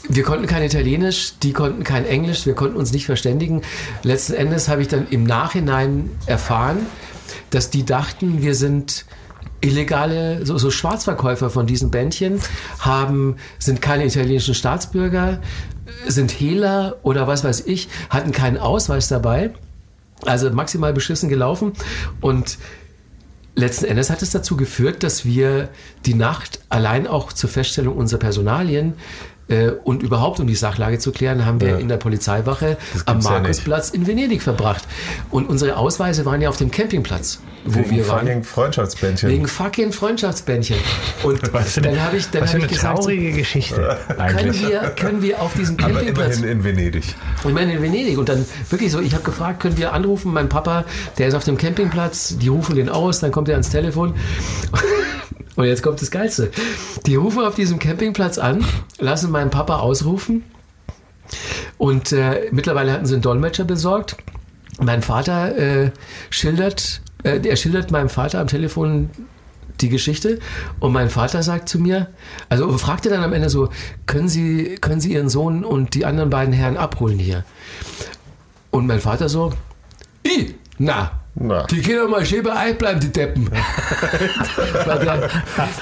wir 0.09 0.23
konnten 0.23 0.47
kein 0.47 0.63
Italienisch, 0.63 1.33
die 1.43 1.51
konnten 1.51 1.83
kein 1.83 2.05
Englisch, 2.05 2.45
wir 2.45 2.53
konnten 2.53 2.77
uns 2.77 2.93
nicht 2.93 3.05
verständigen. 3.05 3.61
Letzten 4.03 4.33
Endes 4.35 4.69
habe 4.69 4.81
ich 4.81 4.87
dann 4.87 5.07
im 5.09 5.25
Nachhinein 5.25 6.09
erfahren, 6.27 6.77
dass 7.49 7.71
die 7.71 7.85
dachten, 7.85 8.41
wir 8.41 8.55
sind 8.55 9.05
illegale, 9.59 10.45
so, 10.45 10.57
so 10.57 10.71
Schwarzverkäufer 10.71 11.49
von 11.49 11.65
diesen 11.67 11.91
Bändchen, 11.91 12.39
haben, 12.79 13.35
sind 13.59 13.81
keine 13.81 14.05
italienischen 14.05 14.53
Staatsbürger, 14.53 15.41
sind 16.07 16.31
Hehler 16.31 16.97
oder 17.03 17.27
was 17.27 17.43
weiß 17.43 17.61
ich, 17.61 17.89
hatten 18.09 18.31
keinen 18.31 18.57
Ausweis 18.57 19.07
dabei. 19.07 19.51
Also 20.25 20.49
maximal 20.49 20.93
beschissen 20.93 21.29
gelaufen 21.29 21.73
und 22.21 22.57
letzten 23.55 23.85
Endes 23.85 24.09
hat 24.09 24.21
es 24.21 24.31
dazu 24.31 24.57
geführt, 24.57 25.03
dass 25.03 25.25
wir 25.25 25.69
die 26.05 26.13
Nacht 26.13 26.59
allein 26.69 27.07
auch 27.07 27.33
zur 27.33 27.49
Feststellung 27.49 27.97
unserer 27.97 28.19
Personalien 28.19 28.93
äh, 29.49 29.69
und 29.83 30.03
überhaupt 30.03 30.39
um 30.39 30.47
die 30.47 30.55
Sachlage 30.55 30.99
zu 30.99 31.11
klären, 31.11 31.45
haben 31.45 31.61
wir 31.61 31.69
Ja. 31.69 31.77
in 31.77 31.87
der 31.87 31.97
Polizeiwache 31.97 32.77
am 33.05 33.15
gibt's 33.15 33.25
ja 33.29 33.39
Markusplatz 33.39 33.89
in 33.91 34.05
Venedig 34.07 34.41
verbracht. 34.41 34.83
Und 35.31 35.49
unsere 35.49 35.77
Ausweise 35.77 36.25
waren 36.25 36.41
ja 36.41 36.49
auf 36.49 36.57
dem 36.57 36.69
Campingplatz, 36.71 37.39
wo 37.65 37.79
Wegen 37.79 37.91
wir 37.91 38.07
waren. 38.07 38.25
fucking 38.27 38.43
Freundschaftsbändchen. 38.43 39.29
Wegen 39.29 39.47
fucking 39.47 39.91
Freundschaftsbändchen. 39.91 40.77
Und 41.23 41.41
Was 41.53 41.73
für 41.73 41.81
eine, 41.81 41.91
dann 41.95 42.03
habe 42.03 42.17
ich, 42.17 42.29
dann 42.29 42.41
was 42.43 42.51
für 42.51 42.57
hab 42.57 42.63
eine 42.63 42.65
ich 42.71 42.77
gesagt, 42.77 42.97
traurige 42.99 43.31
Geschichte 43.33 43.97
können 44.17 44.53
wir, 44.61 44.79
können 44.95 45.21
wir 45.21 45.41
auf 45.41 45.53
diesem 45.53 45.77
Aber 45.79 45.93
Campingplatz 45.93 46.37
immerhin 46.37 46.57
in 46.59 46.63
Venedig. 46.63 47.15
ich 47.45 47.53
meine 47.53 47.73
in 47.73 47.81
Venedig 47.81 48.17
und 48.17 48.29
dann 48.29 48.45
wirklich 48.69 48.91
so, 48.91 48.99
ich 48.99 49.13
habe 49.13 49.23
gefragt, 49.23 49.61
können 49.61 49.77
wir 49.77 49.93
anrufen, 49.93 50.33
mein 50.33 50.49
Papa, 50.49 50.83
der 51.17 51.27
ist 51.29 51.33
auf 51.35 51.43
dem 51.45 51.57
Campingplatz, 51.57 52.37
die 52.37 52.47
rufen 52.49 52.75
den 52.75 52.89
aus, 52.89 53.19
dann 53.19 53.31
kommt 53.31 53.47
er 53.49 53.55
ans 53.55 53.69
Telefon. 53.69 54.13
Und 55.57 55.65
jetzt 55.65 55.81
kommt 55.81 55.99
das 56.01 56.11
Geilste. 56.11 56.51
Die 57.07 57.15
rufen 57.15 57.43
auf 57.43 57.55
diesem 57.55 57.79
Campingplatz 57.79 58.37
an, 58.37 58.63
lassen 58.99 59.31
meinen 59.31 59.49
Papa 59.49 59.77
ausrufen 59.79 60.43
und 61.79 62.11
äh, 62.11 62.47
mittlerweile 62.51 62.93
hatten 62.93 63.07
sie 63.07 63.15
einen 63.15 63.23
Dolmetscher 63.23 63.65
besorgt. 63.65 64.17
Mein 64.79 65.01
Vater 65.01 65.57
äh, 65.57 65.91
schildert, 66.29 67.01
äh, 67.23 67.39
er 67.43 67.55
schildert 67.55 67.89
meinem 67.89 68.09
Vater 68.09 68.39
am 68.39 68.47
Telefon 68.47 69.09
die 69.81 69.89
Geschichte 69.89 70.39
und 70.79 70.93
mein 70.93 71.09
Vater 71.09 71.41
sagt 71.41 71.69
zu 71.69 71.79
mir, 71.79 72.07
also 72.49 72.77
fragte 72.77 73.09
dann 73.09 73.23
am 73.23 73.33
Ende 73.33 73.49
so, 73.49 73.69
können 74.05 74.29
Sie, 74.29 74.75
können 74.79 75.01
Sie 75.01 75.13
Ihren 75.13 75.29
Sohn 75.29 75.65
und 75.65 75.95
die 75.95 76.05
anderen 76.05 76.29
beiden 76.29 76.53
Herren 76.53 76.77
abholen 76.77 77.17
hier? 77.17 77.43
Und 78.69 78.85
mein 78.85 78.99
Vater 78.99 79.27
so, 79.27 79.53
I, 80.25 80.55
na, 80.77 81.19
Na. 81.39 81.63
die 81.67 81.81
können 81.81 82.09
mal 82.09 82.25
schön 82.25 82.43
bei 82.43 82.69
euch 82.69 82.77
bleiben, 82.77 82.99
die 82.99 83.11
Deppen. 83.11 83.49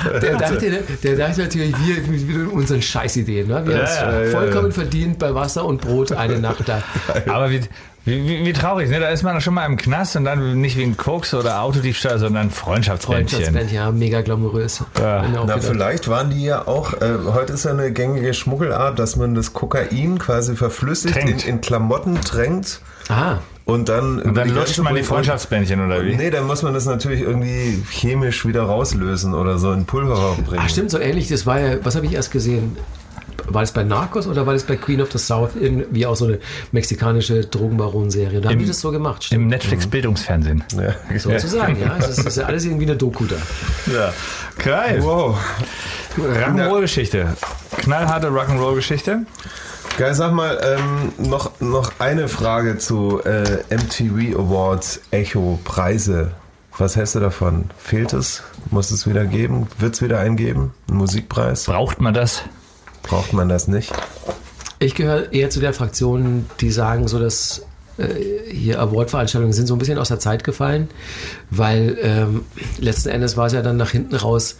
Der, 0.05 0.19
der, 0.19 0.37
dachte, 0.37 0.83
der 1.03 1.15
dachte 1.15 1.41
natürlich, 1.41 1.73
wir, 1.85 2.01
mit 2.27 2.51
unseren 2.51 2.81
Scheißideen. 2.81 3.47
Ne? 3.47 3.65
Wir 3.65 3.77
Ja, 3.77 3.79
haben 3.79 4.13
es 4.23 4.33
ja, 4.33 4.39
vollkommen 4.39 4.67
ja. 4.67 4.73
verdient 4.73 5.19
bei 5.19 5.33
Wasser 5.33 5.65
und 5.65 5.81
Brot 5.81 6.11
eine 6.11 6.39
Nacht 6.39 6.67
da. 6.67 6.81
Aber 7.27 7.49
wie, 7.49 7.61
wie, 8.05 8.27
wie, 8.27 8.45
wie 8.45 8.53
traurig, 8.53 8.89
ne? 8.89 8.99
Da 8.99 9.09
ist 9.09 9.23
man 9.23 9.39
schon 9.41 9.53
mal 9.53 9.65
im 9.65 9.77
Knast 9.77 10.15
und 10.15 10.25
dann 10.25 10.59
nicht 10.61 10.77
wegen 10.77 10.97
Koks 10.97 11.33
oder 11.33 11.61
Autodiebstahl, 11.61 12.19
sondern 12.19 12.51
Freundschaftsbändchen. 12.51 13.39
Freundschaftsband, 13.39 13.71
ja, 13.71 13.91
mega 13.91 14.21
glamourös. 14.21 14.83
Ja. 14.99 15.25
Na, 15.45 15.57
vielleicht 15.59 16.07
waren 16.07 16.29
die 16.29 16.43
ja 16.43 16.67
auch, 16.67 16.93
äh, 16.93 17.17
heute 17.33 17.53
ist 17.53 17.65
ja 17.65 17.71
eine 17.71 17.91
gängige 17.91 18.33
Schmuggelart, 18.33 18.99
dass 18.99 19.15
man 19.15 19.35
das 19.35 19.53
Kokain 19.53 20.19
quasi 20.19 20.55
verflüssigt, 20.55 21.15
in, 21.17 21.39
in 21.39 21.61
Klamotten 21.61 22.21
tränkt 22.21 22.81
Ah, 23.07 23.37
und 23.65 23.89
dann. 23.89 24.21
Und 24.21 24.35
dann 24.35 24.49
lutscht 24.49 24.79
man 24.79 24.95
die 24.95 25.03
Freundschaftsbändchen 25.03 25.85
oder 25.85 26.03
wie? 26.05 26.15
Nee, 26.15 26.29
dann 26.29 26.45
muss 26.47 26.61
man 26.63 26.73
das 26.73 26.85
natürlich 26.85 27.21
irgendwie 27.21 27.83
chemisch 27.89 28.45
wieder 28.45 28.63
rauslösen 28.63 29.33
oder 29.33 29.57
so 29.57 29.71
in 29.73 29.85
Pulver 29.85 30.35
bringen. 30.45 30.61
ah, 30.63 30.69
stimmt, 30.69 30.91
so 30.91 30.99
ähnlich. 30.99 31.27
Das 31.29 31.45
war 31.45 31.59
ja, 31.59 31.77
was 31.83 31.95
habe 31.95 32.05
ich 32.05 32.13
erst 32.13 32.31
gesehen? 32.31 32.77
War 33.47 33.61
das 33.61 33.73
bei 33.73 33.83
Narcos 33.83 34.25
oder 34.27 34.47
war 34.47 34.53
das 34.53 34.63
bei 34.63 34.75
Queen 34.75 35.01
of 35.01 35.11
the 35.11 35.19
South? 35.19 35.51
Irgendwie 35.59 36.05
auch 36.07 36.15
so 36.15 36.25
eine 36.25 36.39
mexikanische 36.71 37.41
Drogenbaron-Serie. 37.41 38.41
Da 38.41 38.47
haben 38.49 38.53
Im- 38.53 38.59
die 38.61 38.65
das 38.67 38.79
so 38.79 38.91
gemacht. 38.91 39.21
Im 39.23 39.25
Stimmt. 39.25 39.47
Netflix-Bildungsfernsehen. 39.49 40.63
Ja. 40.75 41.19
Sozusagen, 41.19 41.79
ja. 41.79 41.95
Es 41.99 42.07
ist, 42.09 42.19
es 42.19 42.25
ist 42.25 42.37
ja 42.37 42.45
alles 42.45 42.65
irgendwie 42.65 42.85
eine 42.85 42.95
Doku 42.95 43.25
da. 43.25 43.35
Ja. 43.93 44.13
Geil. 44.63 44.99
Wow. 45.03 45.37
Rock'n'Roll-Geschichte. 46.17 47.35
Knallharte 47.77 48.27
Rock'n'Roll-Geschichte. 48.29 49.25
Geil, 49.97 50.13
sag 50.13 50.33
mal, 50.33 50.59
ähm, 50.61 51.29
noch, 51.29 51.59
noch 51.61 51.93
eine 51.99 52.27
Frage 52.27 52.77
zu 52.77 53.21
äh, 53.23 53.59
MTV 53.73 54.37
Awards 54.37 54.99
Echo 55.11 55.57
Preise. 55.63 56.31
Was 56.77 56.97
hältst 56.97 57.15
du 57.15 57.21
davon? 57.21 57.69
Fehlt 57.77 58.11
es? 58.11 58.43
Muss 58.71 58.91
es 58.91 59.07
wieder 59.07 59.25
geben? 59.25 59.67
Wird 59.79 59.95
es 59.95 60.01
wieder 60.01 60.19
einen 60.19 60.35
geben? 60.35 60.73
Ein 60.89 60.97
Musikpreis? 60.97 61.63
Braucht 61.63 62.01
man 62.01 62.13
das? 62.13 62.41
Braucht 63.03 63.31
man 63.31 63.47
das 63.47 63.69
nicht? 63.69 63.93
Ich 64.79 64.95
gehöre 64.95 65.31
eher 65.31 65.49
zu 65.49 65.61
der 65.61 65.73
Fraktion, 65.73 66.45
die 66.59 66.71
sagen, 66.71 67.07
so 67.07 67.17
dass 67.17 67.61
äh, 67.97 68.07
hier 68.51 68.81
Award-Veranstaltungen 68.81 69.53
sind 69.53 69.67
so 69.67 69.75
ein 69.75 69.79
bisschen 69.79 69.97
aus 69.97 70.09
der 70.09 70.19
Zeit 70.19 70.43
gefallen, 70.43 70.89
weil 71.49 71.97
ähm, 72.01 72.43
letzten 72.79 73.07
Endes 73.09 73.37
war 73.37 73.45
es 73.47 73.53
ja 73.53 73.61
dann 73.61 73.77
nach 73.77 73.91
hinten 73.91 74.15
raus 74.15 74.57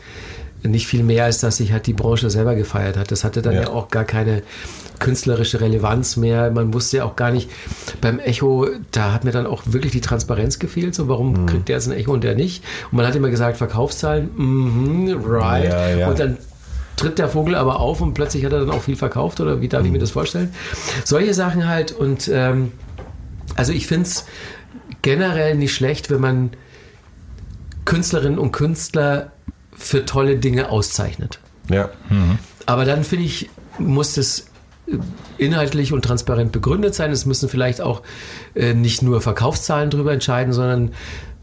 nicht 0.64 0.88
viel 0.88 1.04
mehr, 1.04 1.26
als 1.26 1.40
dass 1.42 1.58
sich 1.58 1.74
halt 1.74 1.86
die 1.86 1.94
Branche 1.94 2.30
selber 2.30 2.56
gefeiert 2.56 2.96
hat. 2.98 3.12
Das 3.12 3.26
hatte 3.26 3.42
dann 3.42 3.54
ja, 3.54 3.64
Ja. 3.64 3.68
auch 3.70 3.90
gar 3.90 4.06
keine 4.06 4.42
künstlerische 5.00 5.62
Relevanz 5.62 6.18
mehr. 6.18 6.52
Man 6.52 6.74
wusste 6.74 6.98
ja 6.98 7.06
auch 7.06 7.16
gar 7.16 7.32
nicht, 7.32 7.50
beim 8.02 8.20
Echo, 8.20 8.68
da 8.92 9.14
hat 9.14 9.24
mir 9.24 9.32
dann 9.32 9.46
auch 9.46 9.64
wirklich 9.66 9.92
die 9.92 10.02
Transparenz 10.02 10.60
gefehlt. 10.60 10.96
So, 10.96 11.08
warum 11.08 11.34
Mhm. 11.34 11.46
kriegt 11.46 11.68
der 11.70 11.76
jetzt 11.78 11.88
ein 11.88 11.94
Echo 11.94 12.12
und 12.14 12.24
der 12.24 12.36
nicht? 12.36 12.64
Und 12.92 12.98
man 12.98 13.08
hat 13.08 13.16
immer 13.16 13.30
gesagt, 13.30 13.58
Verkaufszahlen, 13.58 14.30
mhm, 14.36 15.22
right. 15.26 15.66
Ja, 15.66 15.90
ja. 15.90 16.08
Und 16.10 16.20
dann 16.20 16.38
tritt 16.96 17.20
der 17.20 17.28
Vogel 17.28 17.56
aber 17.56 17.80
auf 17.80 18.00
und 18.00 18.14
plötzlich 18.14 18.46
hat 18.46 18.54
er 18.54 18.60
dann 18.62 18.70
auch 18.72 18.82
viel 18.84 18.96
verkauft 18.96 19.40
oder 19.42 19.60
wie 19.62 19.68
darf 19.68 19.82
Mhm. 19.82 19.88
ich 19.88 19.92
mir 19.94 20.00
das 20.00 20.12
vorstellen? 20.12 20.54
Solche 21.04 21.34
Sachen 21.34 21.68
halt 21.68 21.92
und 21.92 22.30
ähm, 22.32 22.72
also 23.56 23.74
ich 23.74 23.88
finde 23.88 24.04
es 24.08 24.26
generell 25.02 25.56
nicht 25.56 25.74
schlecht, 25.76 26.10
wenn 26.10 26.22
man 26.22 26.50
Künstlerinnen 27.86 28.40
und 28.40 28.52
Künstler 28.52 29.32
für 29.76 30.06
tolle 30.06 30.38
Dinge 30.38 30.70
auszeichnet. 30.70 31.40
Ja. 31.70 31.90
Aber 32.66 32.86
dann 32.86 33.04
finde 33.04 33.26
ich, 33.26 33.50
muss 33.78 34.14
das 34.16 34.46
inhaltlich 35.38 35.94
und 35.94 36.04
transparent 36.04 36.52
begründet 36.52 36.96
sein. 36.96 37.12
Es 37.12 37.26
müssen 37.26 37.50
vielleicht 37.50 37.82
auch 37.82 38.02
äh, 38.54 38.74
nicht 38.74 39.02
nur 39.02 39.22
Verkaufszahlen 39.22 39.90
darüber 39.90 40.14
entscheiden, 40.14 40.54
sondern 40.54 40.92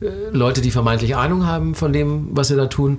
äh, 0.01 0.07
Leute, 0.31 0.61
die 0.61 0.71
vermeintlich 0.71 1.17
Ahnung 1.17 1.47
haben 1.47 1.75
von 1.75 1.93
dem, 1.93 2.29
was 2.33 2.49
sie 2.49 2.57
da 2.57 2.67
tun. 2.67 2.99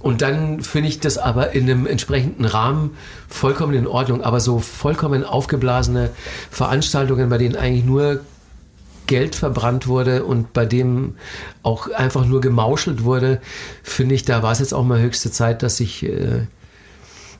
Und 0.00 0.20
dann 0.20 0.60
finde 0.60 0.88
ich 0.88 0.98
das 0.98 1.16
aber 1.16 1.52
in 1.52 1.70
einem 1.70 1.86
entsprechenden 1.86 2.44
Rahmen 2.44 2.90
vollkommen 3.28 3.74
in 3.74 3.86
Ordnung. 3.86 4.22
Aber 4.22 4.40
so 4.40 4.58
vollkommen 4.58 5.22
aufgeblasene 5.24 6.10
Veranstaltungen, 6.50 7.28
bei 7.28 7.38
denen 7.38 7.54
eigentlich 7.54 7.84
nur 7.84 8.20
Geld 9.06 9.34
verbrannt 9.34 9.86
wurde 9.86 10.24
und 10.24 10.52
bei 10.52 10.66
dem 10.66 11.14
auch 11.62 11.90
einfach 11.90 12.24
nur 12.24 12.40
gemauschelt 12.40 13.04
wurde, 13.04 13.40
finde 13.82 14.14
ich, 14.14 14.24
da 14.24 14.42
war 14.42 14.52
es 14.52 14.58
jetzt 14.58 14.74
auch 14.74 14.84
mal 14.84 15.00
höchste 15.00 15.30
Zeit, 15.30 15.62
dass 15.62 15.76
sich 15.76 16.04
äh, 16.04 16.46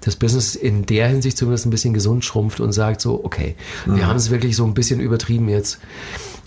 das 0.03 0.17
Business 0.17 0.55
in 0.55 0.85
der 0.85 1.09
Hinsicht 1.09 1.39
zumindest 1.39 1.67
ein 1.67 1.71
bisschen 1.71 1.95
gesund 1.95 2.25
schrumpft 2.25 2.61
und 2.61 2.73
sagt 2.73 3.01
so, 3.01 3.25
okay, 3.25 3.55
wir 3.87 4.07
haben 4.07 4.17
es 4.17 4.31
wirklich 4.31 4.57
so 4.57 4.65
ein 4.65 4.75
bisschen 4.75 5.01
übertrieben 5.01 5.49
jetzt 5.49 5.79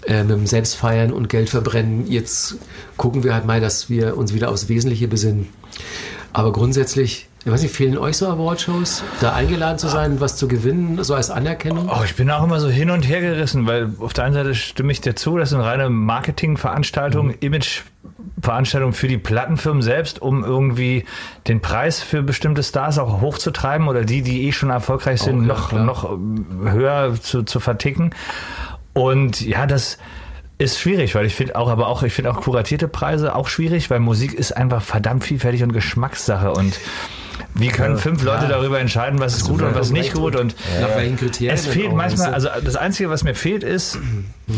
äh, 0.05 0.23
mit 0.23 0.37
dem 0.37 0.45
Selbstfeiern 0.45 1.11
und 1.11 1.29
Geld 1.29 1.49
verbrennen. 1.49 2.05
Jetzt 2.07 2.57
gucken 2.97 3.23
wir 3.23 3.33
halt 3.33 3.45
mal, 3.45 3.61
dass 3.61 3.89
wir 3.89 4.17
uns 4.17 4.33
wieder 4.33 4.49
aufs 4.49 4.69
Wesentliche 4.69 5.07
besinnen. 5.07 5.47
Aber 6.33 6.51
grundsätzlich, 6.51 7.29
ich 7.45 7.51
weiß 7.51 7.61
nicht, 7.61 7.75
fehlen 7.75 7.95
euch 7.99 8.17
so 8.17 8.27
Awardshows, 8.27 9.03
da 9.21 9.33
eingeladen 9.33 9.77
zu 9.77 9.87
sein, 9.87 10.19
was 10.19 10.35
zu 10.35 10.47
gewinnen, 10.47 11.03
so 11.03 11.13
als 11.13 11.29
Anerkennung? 11.29 11.87
Oh, 11.89 12.01
ich 12.03 12.15
bin 12.15 12.31
auch 12.31 12.43
immer 12.43 12.59
so 12.59 12.69
hin 12.69 12.89
und 12.89 13.07
her 13.07 13.21
gerissen, 13.21 13.67
weil 13.67 13.91
auf 13.99 14.13
der 14.13 14.23
einen 14.23 14.33
Seite 14.33 14.55
stimme 14.55 14.91
ich 14.91 14.99
dir 14.99 15.15
zu, 15.15 15.37
das 15.37 15.51
sind 15.51 15.61
reine 15.61 15.91
Marketingveranstaltungen, 15.91 17.35
Imageveranstaltungen 17.39 18.93
für 18.95 19.07
die 19.07 19.19
Plattenfirmen 19.19 19.83
selbst, 19.83 20.23
um 20.23 20.43
irgendwie 20.43 21.05
den 21.47 21.61
Preis 21.61 22.01
für 22.01 22.23
bestimmte 22.23 22.63
Stars 22.63 22.97
auch 22.97 23.21
hochzutreiben 23.21 23.87
oder 23.87 24.05
die, 24.05 24.23
die 24.23 24.47
eh 24.47 24.51
schon 24.51 24.71
erfolgreich 24.71 25.21
sind, 25.21 25.41
ja, 25.41 25.47
noch, 25.47 25.69
klar. 25.69 25.85
noch 25.85 26.11
ähm, 26.11 26.47
höher 26.63 27.13
zu, 27.21 27.43
zu 27.43 27.59
verticken. 27.59 28.09
Und 28.93 29.41
ja, 29.41 29.67
das 29.67 29.99
ist 30.57 30.79
schwierig, 30.79 31.13
weil 31.13 31.25
ich 31.25 31.35
finde 31.35 31.55
auch, 31.57 31.69
aber 31.69 31.89
auch, 31.89 32.01
ich 32.01 32.13
finde 32.13 32.31
auch 32.31 32.41
kuratierte 32.41 32.87
Preise 32.87 33.35
auch 33.35 33.47
schwierig, 33.47 33.89
weil 33.89 33.99
Musik 33.99 34.33
ist 34.33 34.53
einfach 34.53 34.81
verdammt 34.81 35.23
vielfältig 35.23 35.63
und 35.63 35.73
Geschmackssache 35.73 36.51
und 36.51 36.79
wie 37.53 37.67
können 37.69 37.97
fünf 37.97 38.23
Leute 38.23 38.47
darüber 38.47 38.79
entscheiden, 38.79 39.19
was 39.19 39.37
ist 39.37 39.45
gut 39.45 39.61
und 39.61 39.75
was 39.75 39.91
nicht 39.91 40.13
gut 40.13 40.35
und 40.35 40.55
Nach 40.81 40.95
welchen 40.95 41.17
Kriterien? 41.17 41.53
es 41.53 41.67
fehlt 41.67 41.93
manchmal, 41.93 42.33
also 42.33 42.49
das 42.63 42.75
Einzige, 42.75 43.09
was 43.09 43.23
mir 43.23 43.35
fehlt, 43.35 43.63
ist, 43.63 43.99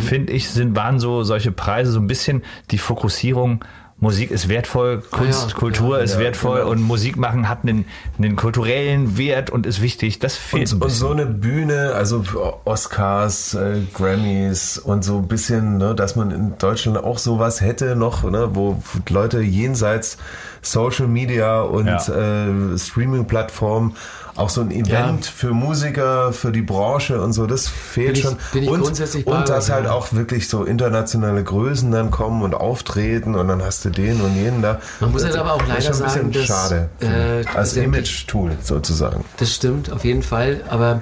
finde 0.08 0.34
ich, 0.34 0.50
sind, 0.50 0.76
waren 0.76 1.00
so 1.00 1.24
solche 1.24 1.52
Preise, 1.52 1.92
so 1.92 2.00
ein 2.00 2.08
bisschen 2.08 2.44
die 2.72 2.78
Fokussierung. 2.78 3.64
Musik 4.00 4.30
ist 4.30 4.48
wertvoll, 4.48 5.02
Kunst, 5.10 5.46
Ah 5.46 5.48
ja, 5.50 5.56
Kultur 5.56 5.98
ja, 5.98 6.04
ist 6.04 6.14
ja, 6.14 6.20
wertvoll 6.20 6.60
genau. 6.60 6.72
und 6.72 6.82
Musik 6.84 7.18
machen 7.18 7.50
hat 7.50 7.64
einen, 7.64 7.86
einen 8.20 8.36
kulturellen 8.36 9.18
Wert 9.18 9.50
und 9.50 9.66
ist 9.66 9.82
wichtig. 9.82 10.20
Das 10.20 10.38
fehlt 10.38 10.72
ein 10.72 10.76
Und, 10.76 10.84
und 10.84 10.90
so 10.92 11.10
eine 11.10 11.26
Bühne, 11.26 11.94
also 11.96 12.24
Oscars, 12.66 13.56
äh, 13.56 13.82
Grammys 13.96 14.78
und 14.78 15.04
so 15.04 15.18
ein 15.18 15.28
bisschen, 15.28 15.80
ne, 15.80 15.96
dass 15.96 16.16
man 16.16 16.30
in 16.30 16.58
Deutschland 16.60 17.00
auch 17.00 17.18
sowas 17.18 17.62
hätte 17.62 17.96
noch, 17.96 18.24
ne, 18.24 18.50
wo 18.54 18.84
Leute 19.10 19.42
jenseits 19.42 20.18
Social 20.62 21.08
Media 21.08 21.62
und 21.62 21.88
äh, 21.88 22.78
Streaming-Plattformen 22.78 23.96
auch 24.38 24.50
so 24.50 24.62
ein 24.62 24.72
Event 24.72 25.26
Ja. 25.26 25.32
für 25.36 25.52
Musiker, 25.52 26.32
für 26.32 26.52
die 26.52 26.62
Branche 26.62 27.22
und 27.22 27.34
so, 27.34 27.48
das 27.48 27.68
fehlt 27.68 28.08
Bin 28.08 28.16
ich- 28.16 28.22
schon. 28.24 28.38
bin 28.54 28.64
ich 28.64 28.70
und, 28.70 28.82
grundsätzlich 28.82 29.26
bei 29.26 29.32
und 29.40 29.50
dass 29.50 29.70
halt 29.70 29.88
auch 29.88 30.14
wirklich 30.14 30.48
so 30.48 30.64
internationale 30.64 31.44
Größen 31.44 31.92
dann 31.92 32.12
kommen 32.12 32.44
und 32.44 32.54
auftreten 32.54 33.36
und 33.36 33.48
dann 33.48 33.62
hast 33.64 33.84
du 33.86 33.90
den 33.90 34.22
und 34.22 34.36
jenen 34.36 34.62
da. 34.62 34.80
Man 35.00 35.12
muss 35.12 35.24
das 35.24 35.32
halt 35.32 35.40
aber 35.42 35.54
auch 35.56 35.62
das 35.64 35.78
ist 35.80 35.86
leider 35.86 35.94
schon 35.96 36.04
ein 36.06 36.10
sagen, 36.10 36.32
bisschen 36.32 36.48
dass, 36.48 36.70
schade. 36.70 37.44
äh, 37.52 37.58
als 37.58 37.76
Image-Tool 37.76 38.52
sozusagen. 38.64 39.26
Das 39.38 39.54
stimmt, 39.54 39.92
auf 39.92 40.06
jeden 40.06 40.24
Fall. 40.24 40.62
Aber 40.70 41.02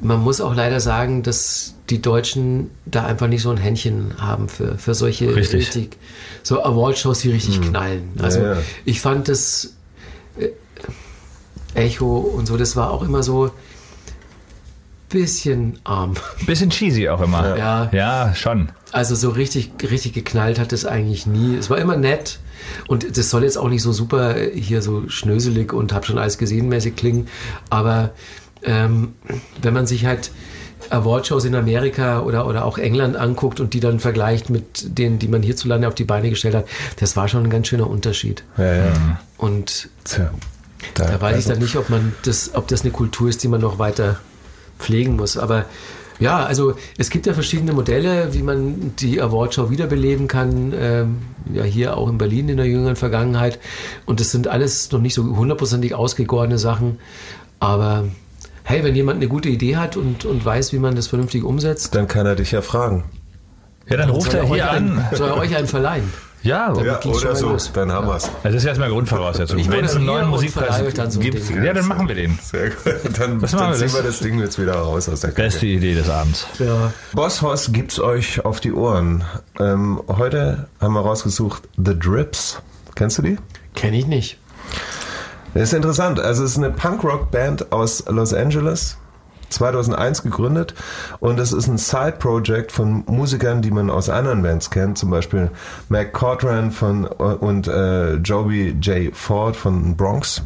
man 0.00 0.20
muss 0.20 0.40
auch 0.40 0.54
leider 0.54 0.80
sagen, 0.80 1.22
dass 1.22 1.74
die 1.90 2.00
Deutschen 2.02 2.70
da 2.86 3.04
einfach 3.04 3.28
nicht 3.28 3.42
so 3.42 3.50
ein 3.50 3.56
Händchen 3.56 4.14
haben 4.18 4.48
für, 4.48 4.78
für 4.78 4.94
solche 4.94 5.34
Richtig. 5.34 5.96
so 6.42 6.62
Awardshows, 6.64 7.20
die 7.20 7.30
richtig 7.30 7.60
knallen. 7.60 8.10
Also. 8.20 8.40
Ja, 8.40 8.54
ja. 8.54 8.58
ich 8.84 9.00
fand 9.00 9.28
das 9.28 9.74
Echo 11.74 12.18
und 12.18 12.46
so, 12.46 12.56
das 12.56 12.76
war 12.76 12.90
auch 12.90 13.02
immer 13.02 13.22
so 13.22 13.50
bisschen 15.12 15.78
arm. 15.84 16.14
Bisschen 16.46 16.70
cheesy 16.70 17.08
auch 17.08 17.20
immer. 17.20 17.56
Ja. 17.56 17.90
ja 17.92 18.34
schon. 18.34 18.70
Also 18.92 19.14
so 19.14 19.30
richtig, 19.30 19.70
richtig 19.82 20.14
geknallt 20.14 20.58
hat 20.58 20.72
es 20.72 20.86
eigentlich 20.86 21.26
nie. 21.26 21.56
Es 21.56 21.70
war 21.70 21.78
immer 21.78 21.96
nett. 21.96 22.38
Und 22.88 23.16
das 23.16 23.30
soll 23.30 23.44
jetzt 23.44 23.58
auch 23.58 23.68
nicht 23.68 23.82
so 23.82 23.92
super 23.92 24.36
äh, 24.36 24.58
hier 24.58 24.82
so 24.82 25.08
schnöselig 25.08 25.72
und 25.72 25.92
hab 25.92 26.06
schon 26.06 26.18
alles 26.18 26.38
gesehen 26.38 26.68
mäßig 26.68 26.96
klingen. 26.96 27.28
Aber 27.68 28.10
ähm, 28.62 29.14
wenn 29.60 29.74
man 29.74 29.86
sich 29.86 30.06
halt 30.06 30.30
Awardshows 30.90 31.44
in 31.44 31.54
Amerika 31.54 32.20
oder, 32.20 32.46
oder 32.46 32.64
auch 32.64 32.78
England 32.78 33.16
anguckt 33.16 33.60
und 33.60 33.74
die 33.74 33.80
dann 33.80 34.00
vergleicht 34.00 34.50
mit 34.50 34.98
denen, 34.98 35.18
die 35.18 35.28
man 35.28 35.42
hierzulande 35.42 35.88
auf 35.88 35.94
die 35.94 36.04
Beine 36.04 36.30
gestellt 36.30 36.54
hat, 36.54 36.66
das 36.98 37.16
war 37.16 37.28
schon 37.28 37.44
ein 37.44 37.50
ganz 37.50 37.68
schöner 37.68 37.88
Unterschied. 37.88 38.44
Ja, 38.56 38.74
ja. 38.74 38.92
Und 39.36 39.90
Tja. 40.04 40.30
Da 40.94 41.20
weiß 41.20 41.32
ich 41.32 41.36
also- 41.36 41.50
dann 41.50 41.58
nicht, 41.60 41.76
ob 41.76 41.90
man 41.90 42.12
das, 42.24 42.50
ob 42.54 42.68
das 42.68 42.82
eine 42.82 42.90
Kultur 42.90 43.28
ist, 43.28 43.42
die 43.42 43.48
man 43.48 43.60
noch 43.60 43.78
weiter 43.78 44.20
pflegen 44.78 45.16
muss. 45.16 45.36
Aber 45.36 45.66
ja, 46.18 46.44
also 46.44 46.74
es 46.98 47.10
gibt 47.10 47.26
ja 47.26 47.34
verschiedene 47.34 47.72
Modelle, 47.72 48.32
wie 48.32 48.42
man 48.42 48.94
die 48.96 49.20
Awardshow 49.20 49.70
wiederbeleben 49.70 50.28
kann. 50.28 50.72
Ähm, 50.76 51.18
ja, 51.52 51.64
hier 51.64 51.96
auch 51.96 52.08
in 52.08 52.18
Berlin 52.18 52.48
in 52.48 52.58
der 52.58 52.66
jüngeren 52.66 52.96
Vergangenheit. 52.96 53.58
Und 54.06 54.20
das 54.20 54.30
sind 54.30 54.46
alles 54.46 54.92
noch 54.92 55.00
nicht 55.00 55.14
so 55.14 55.24
hundertprozentig 55.36 55.94
ausgegorene 55.94 56.58
Sachen. 56.58 56.98
Aber 57.58 58.04
hey, 58.64 58.84
wenn 58.84 58.94
jemand 58.94 59.16
eine 59.16 59.28
gute 59.28 59.48
Idee 59.48 59.76
hat 59.76 59.96
und, 59.96 60.24
und 60.24 60.44
weiß, 60.44 60.72
wie 60.72 60.78
man 60.78 60.94
das 60.94 61.08
vernünftig 61.08 61.42
umsetzt, 61.42 61.94
Dann 61.94 62.06
kann 62.06 62.26
er 62.26 62.36
dich 62.36 62.52
ja 62.52 62.62
fragen. 62.62 63.04
Ja, 63.88 63.96
dann 63.96 64.10
ruft 64.10 64.32
er 64.32 64.40
er, 64.40 64.50
euch 64.50 64.54
hier 64.54 64.70
an. 64.70 65.04
soll 65.12 65.28
er 65.28 65.36
euch 65.36 65.56
einen 65.56 65.66
verleihen. 65.66 66.12
Ja, 66.42 66.72
Ja, 66.82 67.00
oder 67.04 67.28
mal 67.28 67.36
so, 67.36 67.48
los. 67.50 67.70
dann 67.72 67.92
haben 67.92 68.06
wir's. 68.08 68.28
das 68.42 68.54
ist 68.54 68.64
erstmal 68.64 68.90
Grundvoraussetzung. 68.90 69.58
Ich 69.58 69.70
Wenn 69.70 69.84
es 69.84 69.94
einen 69.94 70.06
neuen 70.06 70.28
Musikpreis 70.28 70.78
so 71.12 71.20
gibt, 71.20 71.48
ja, 71.50 71.72
dann 71.72 71.86
machen 71.86 72.08
wir 72.08 72.14
den. 72.16 72.38
Sehr 72.42 72.70
gut. 72.70 72.78
Dann, 72.84 73.12
dann 73.12 73.40
wir, 73.40 73.48
ziehen 73.48 73.58
das- 73.80 73.94
wir 73.94 74.02
das 74.02 74.18
Ding 74.18 74.38
jetzt 74.40 74.58
wieder 74.60 74.74
raus 74.74 75.08
aus 75.08 75.20
der 75.20 75.30
Kacke. 75.30 75.42
Beste 75.42 75.66
Idee 75.66 75.94
des 75.94 76.08
Abends. 76.10 76.46
Ja. 76.58 76.92
Bosshaus 77.12 77.72
gibt's 77.72 78.00
euch 78.00 78.44
auf 78.44 78.60
die 78.60 78.72
Ohren. 78.72 79.24
Ähm, 79.60 80.00
heute 80.08 80.68
haben 80.80 80.94
wir 80.94 81.00
rausgesucht 81.00 81.62
The 81.76 81.98
Drips. 81.98 82.60
Kennst 82.96 83.18
du 83.18 83.22
die? 83.22 83.36
Kenne 83.74 83.96
ich 83.98 84.06
nicht. 84.06 84.38
Das 85.54 85.64
ist 85.64 85.72
interessant. 85.74 86.18
Also 86.18 86.44
es 86.44 86.52
ist 86.52 86.58
eine 86.58 86.70
Punkrock-Band 86.70 87.72
aus 87.72 88.04
Los 88.08 88.32
Angeles. 88.34 88.96
2001 89.52 90.22
gegründet 90.22 90.74
und 91.20 91.38
es 91.38 91.52
ist 91.52 91.68
ein 91.68 91.78
Side-Project 91.78 92.72
von 92.72 93.04
Musikern, 93.06 93.62
die 93.62 93.70
man 93.70 93.90
aus 93.90 94.08
anderen 94.08 94.42
Bands 94.42 94.70
kennt, 94.70 94.98
zum 94.98 95.10
Beispiel 95.10 95.50
Mac 95.88 96.12
Cortran 96.12 96.70
von, 96.70 97.06
und 97.06 97.68
äh, 97.68 98.14
Joby 98.14 98.76
J. 98.80 99.14
Ford 99.14 99.56
von 99.56 99.96
Bronx. 99.96 100.42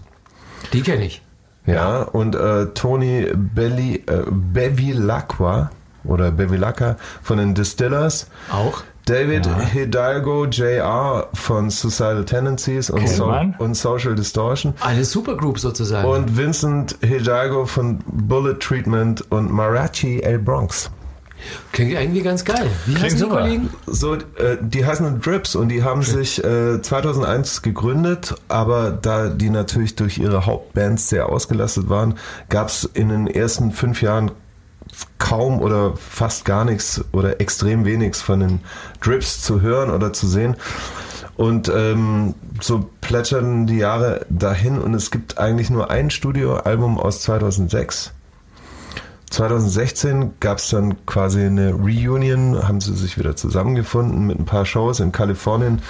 Die 0.73 0.83
kenne 0.83 1.07
ich. 1.07 1.23
Ja, 1.67 2.03
und 2.03 2.37
äh, 2.37 2.67
Tony 2.67 3.27
Belli, 3.35 4.05
äh, 4.07 4.23
Bevilacqua 4.31 5.71
oder 6.05 6.31
Bevilacqua 6.31 6.97
von 7.23 7.39
den 7.39 7.55
Distillers. 7.55 8.29
Auch? 8.53 8.85
David 9.07 9.47
Hidalgo 9.73 10.47
Jr. 10.47 11.29
von 11.33 11.71
Suicidal 11.71 12.25
Tendencies 12.25 12.91
und, 12.91 13.09
so 13.09 13.33
und 13.59 13.77
Social 13.77 14.17
Distortion. 14.17 14.75
Eine 14.81 15.05
Supergroup 15.05 15.61
sozusagen. 15.61 16.09
Und 16.09 16.37
Vincent 16.37 16.97
Hidalgo 17.03 17.67
von 17.67 18.01
Bullet 18.07 18.55
Treatment 18.59 19.31
und 19.31 19.53
Marachi 19.53 20.21
El 20.23 20.41
Bronx. 20.41 20.91
Klingt 21.71 21.97
eigentlich 21.97 22.25
ganz 22.25 22.45
geil. 22.45 22.69
Wie 22.87 22.95
Klingt 22.95 23.05
heißen 23.05 23.19
die 23.19 23.25
super. 23.25 23.41
Kollegen? 23.43 23.71
So, 23.87 24.15
äh, 24.15 24.57
die 24.61 24.85
heißen 24.85 25.21
Drips 25.21 25.55
und 25.55 25.69
die 25.69 25.85
haben 25.85 26.03
sich 26.03 26.43
äh, 26.43 26.83
2001 26.83 27.63
gegründet, 27.63 28.35
aber 28.49 28.91
da 28.91 29.29
die 29.29 29.51
natürlich 29.51 29.95
durch 29.95 30.19
ihre 30.19 30.47
Hauptbands 30.47 31.09
sehr 31.09 31.29
ausgelastet 31.29 31.89
waren, 31.89 32.15
gab 32.49 32.69
es 32.69 32.91
in 32.93 33.11
den 33.11 33.29
ersten 33.29 33.71
fünf 33.71 34.03
Jahren 34.03 34.33
kaum 35.19 35.61
oder 35.61 35.97
fast 35.97 36.45
gar 36.45 36.65
nichts 36.65 37.05
oder 37.13 37.41
extrem 37.41 37.85
wenig 37.85 38.17
von 38.17 38.41
den 38.41 38.61
Drips 39.01 39.43
zu 39.43 39.61
hören 39.61 39.91
oder 39.91 40.13
zu 40.13 40.27
sehen. 40.27 40.57
Und 41.37 41.69
ähm, 41.69 42.35
so 42.61 42.89
plätschern 43.03 43.67
die 43.67 43.77
Jahre 43.77 44.25
dahin 44.31 44.79
und 44.79 44.95
es 44.95 45.11
gibt 45.11 45.39
eigentlich 45.39 45.69
nur 45.69 45.91
ein 45.91 46.11
Studioalbum 46.11 46.99
aus 46.99 47.23
2006. 47.23 48.13
2016 49.31 50.35
gab 50.41 50.59
es 50.59 50.71
dann 50.71 51.05
quasi 51.05 51.45
eine 51.45 51.75
Reunion, 51.75 52.67
haben 52.67 52.81
sie 52.81 52.95
sich 52.95 53.19
wieder 53.19 53.37
zusammengefunden 53.37 54.27
mit 54.27 54.39
ein 54.39 54.45
paar 54.47 54.65
Shows 54.65 55.01
in 55.01 55.13
Kalifornien 55.13 55.83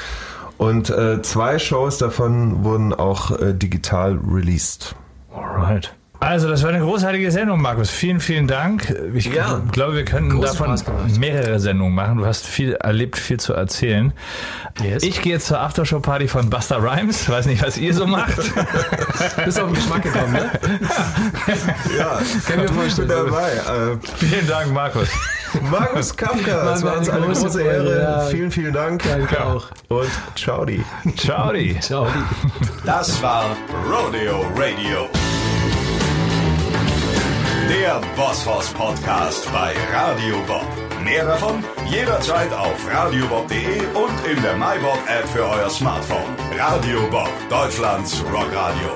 und 0.58 0.90
äh, 0.90 1.20
zwei 1.22 1.58
Shows 1.58 1.98
davon 1.98 2.64
wurden 2.64 2.94
auch 2.94 3.30
äh, 3.30 3.52
digital 3.52 4.18
released. 4.26 4.94
Alright. 5.34 5.94
Also, 6.18 6.48
das 6.48 6.62
war 6.62 6.70
eine 6.70 6.80
großartige 6.80 7.30
Sendung, 7.30 7.60
Markus. 7.60 7.90
Vielen, 7.90 8.20
vielen 8.20 8.46
Dank. 8.46 8.94
Ich 9.14 9.26
Ja. 9.26 9.60
glaube, 9.70 9.96
wir 9.96 10.04
könnten 10.04 10.40
davon 10.40 10.74
mehrere 11.18 11.60
Sendungen 11.60 11.94
machen. 11.94 12.18
Du 12.18 12.26
hast 12.26 12.46
viel 12.46 12.72
erlebt, 12.74 13.18
viel 13.18 13.38
zu 13.38 13.52
erzählen. 13.52 14.12
Yes. 14.82 15.02
Ich 15.02 15.20
gehe 15.22 15.34
jetzt 15.34 15.46
zur 15.46 15.60
Aftershow-Party 15.60 16.28
von 16.28 16.48
Buster 16.50 16.82
Rhymes. 16.82 17.28
Weiß 17.28 17.46
nicht, 17.46 17.62
was 17.62 17.76
ihr 17.76 17.92
so 17.94 18.06
macht. 18.06 18.34
Bist 19.44 19.60
auf 19.60 19.66
den 19.66 19.74
Geschmack 19.74 20.02
gekommen, 20.02 20.32
ne? 20.32 20.50
Ja, 21.98 22.18
Kann 22.46 22.64
ich 22.64 22.70
mir 22.70 22.74
vorstellen. 22.74 23.08
dabei. 23.08 23.50
Äh, 23.52 23.96
Vielen 24.16 24.46
Dank, 24.48 24.72
Markus. 24.72 25.08
Markus 25.70 26.14
Kafka, 26.16 26.74
es 26.74 26.82
War 26.82 26.98
uns 26.98 27.08
eine 27.08 27.26
große 27.26 27.42
große 27.42 27.62
Ehre. 27.62 28.00
ja. 28.02 28.20
Vielen, 28.26 28.50
vielen 28.50 28.72
Dank. 28.72 29.02
Danke 29.04 29.42
auch. 29.44 29.66
Und 29.88 30.08
ciao. 30.34 30.66
Ciao. 31.16 31.52
Ciao. 31.80 32.06
Das 32.84 33.22
war 33.22 33.44
Rodeo 33.90 34.40
Radio. 34.56 35.08
Der 37.68 38.00
Bosshaus 38.14 38.72
Podcast 38.74 39.50
bei 39.52 39.74
Radio 39.92 40.36
Bob. 40.46 40.66
Mehr 41.02 41.24
davon 41.24 41.64
jederzeit 41.88 42.52
auf 42.52 42.88
radiobob.de 42.88 43.80
und 43.92 44.26
in 44.30 44.40
der 44.40 44.56
MyBob 44.56 44.98
App 45.08 45.28
für 45.28 45.42
euer 45.42 45.68
Smartphone. 45.68 46.36
Radio 46.56 47.08
Bob, 47.10 47.30
Deutschlands 47.50 48.22
Rockradio. 48.22 48.94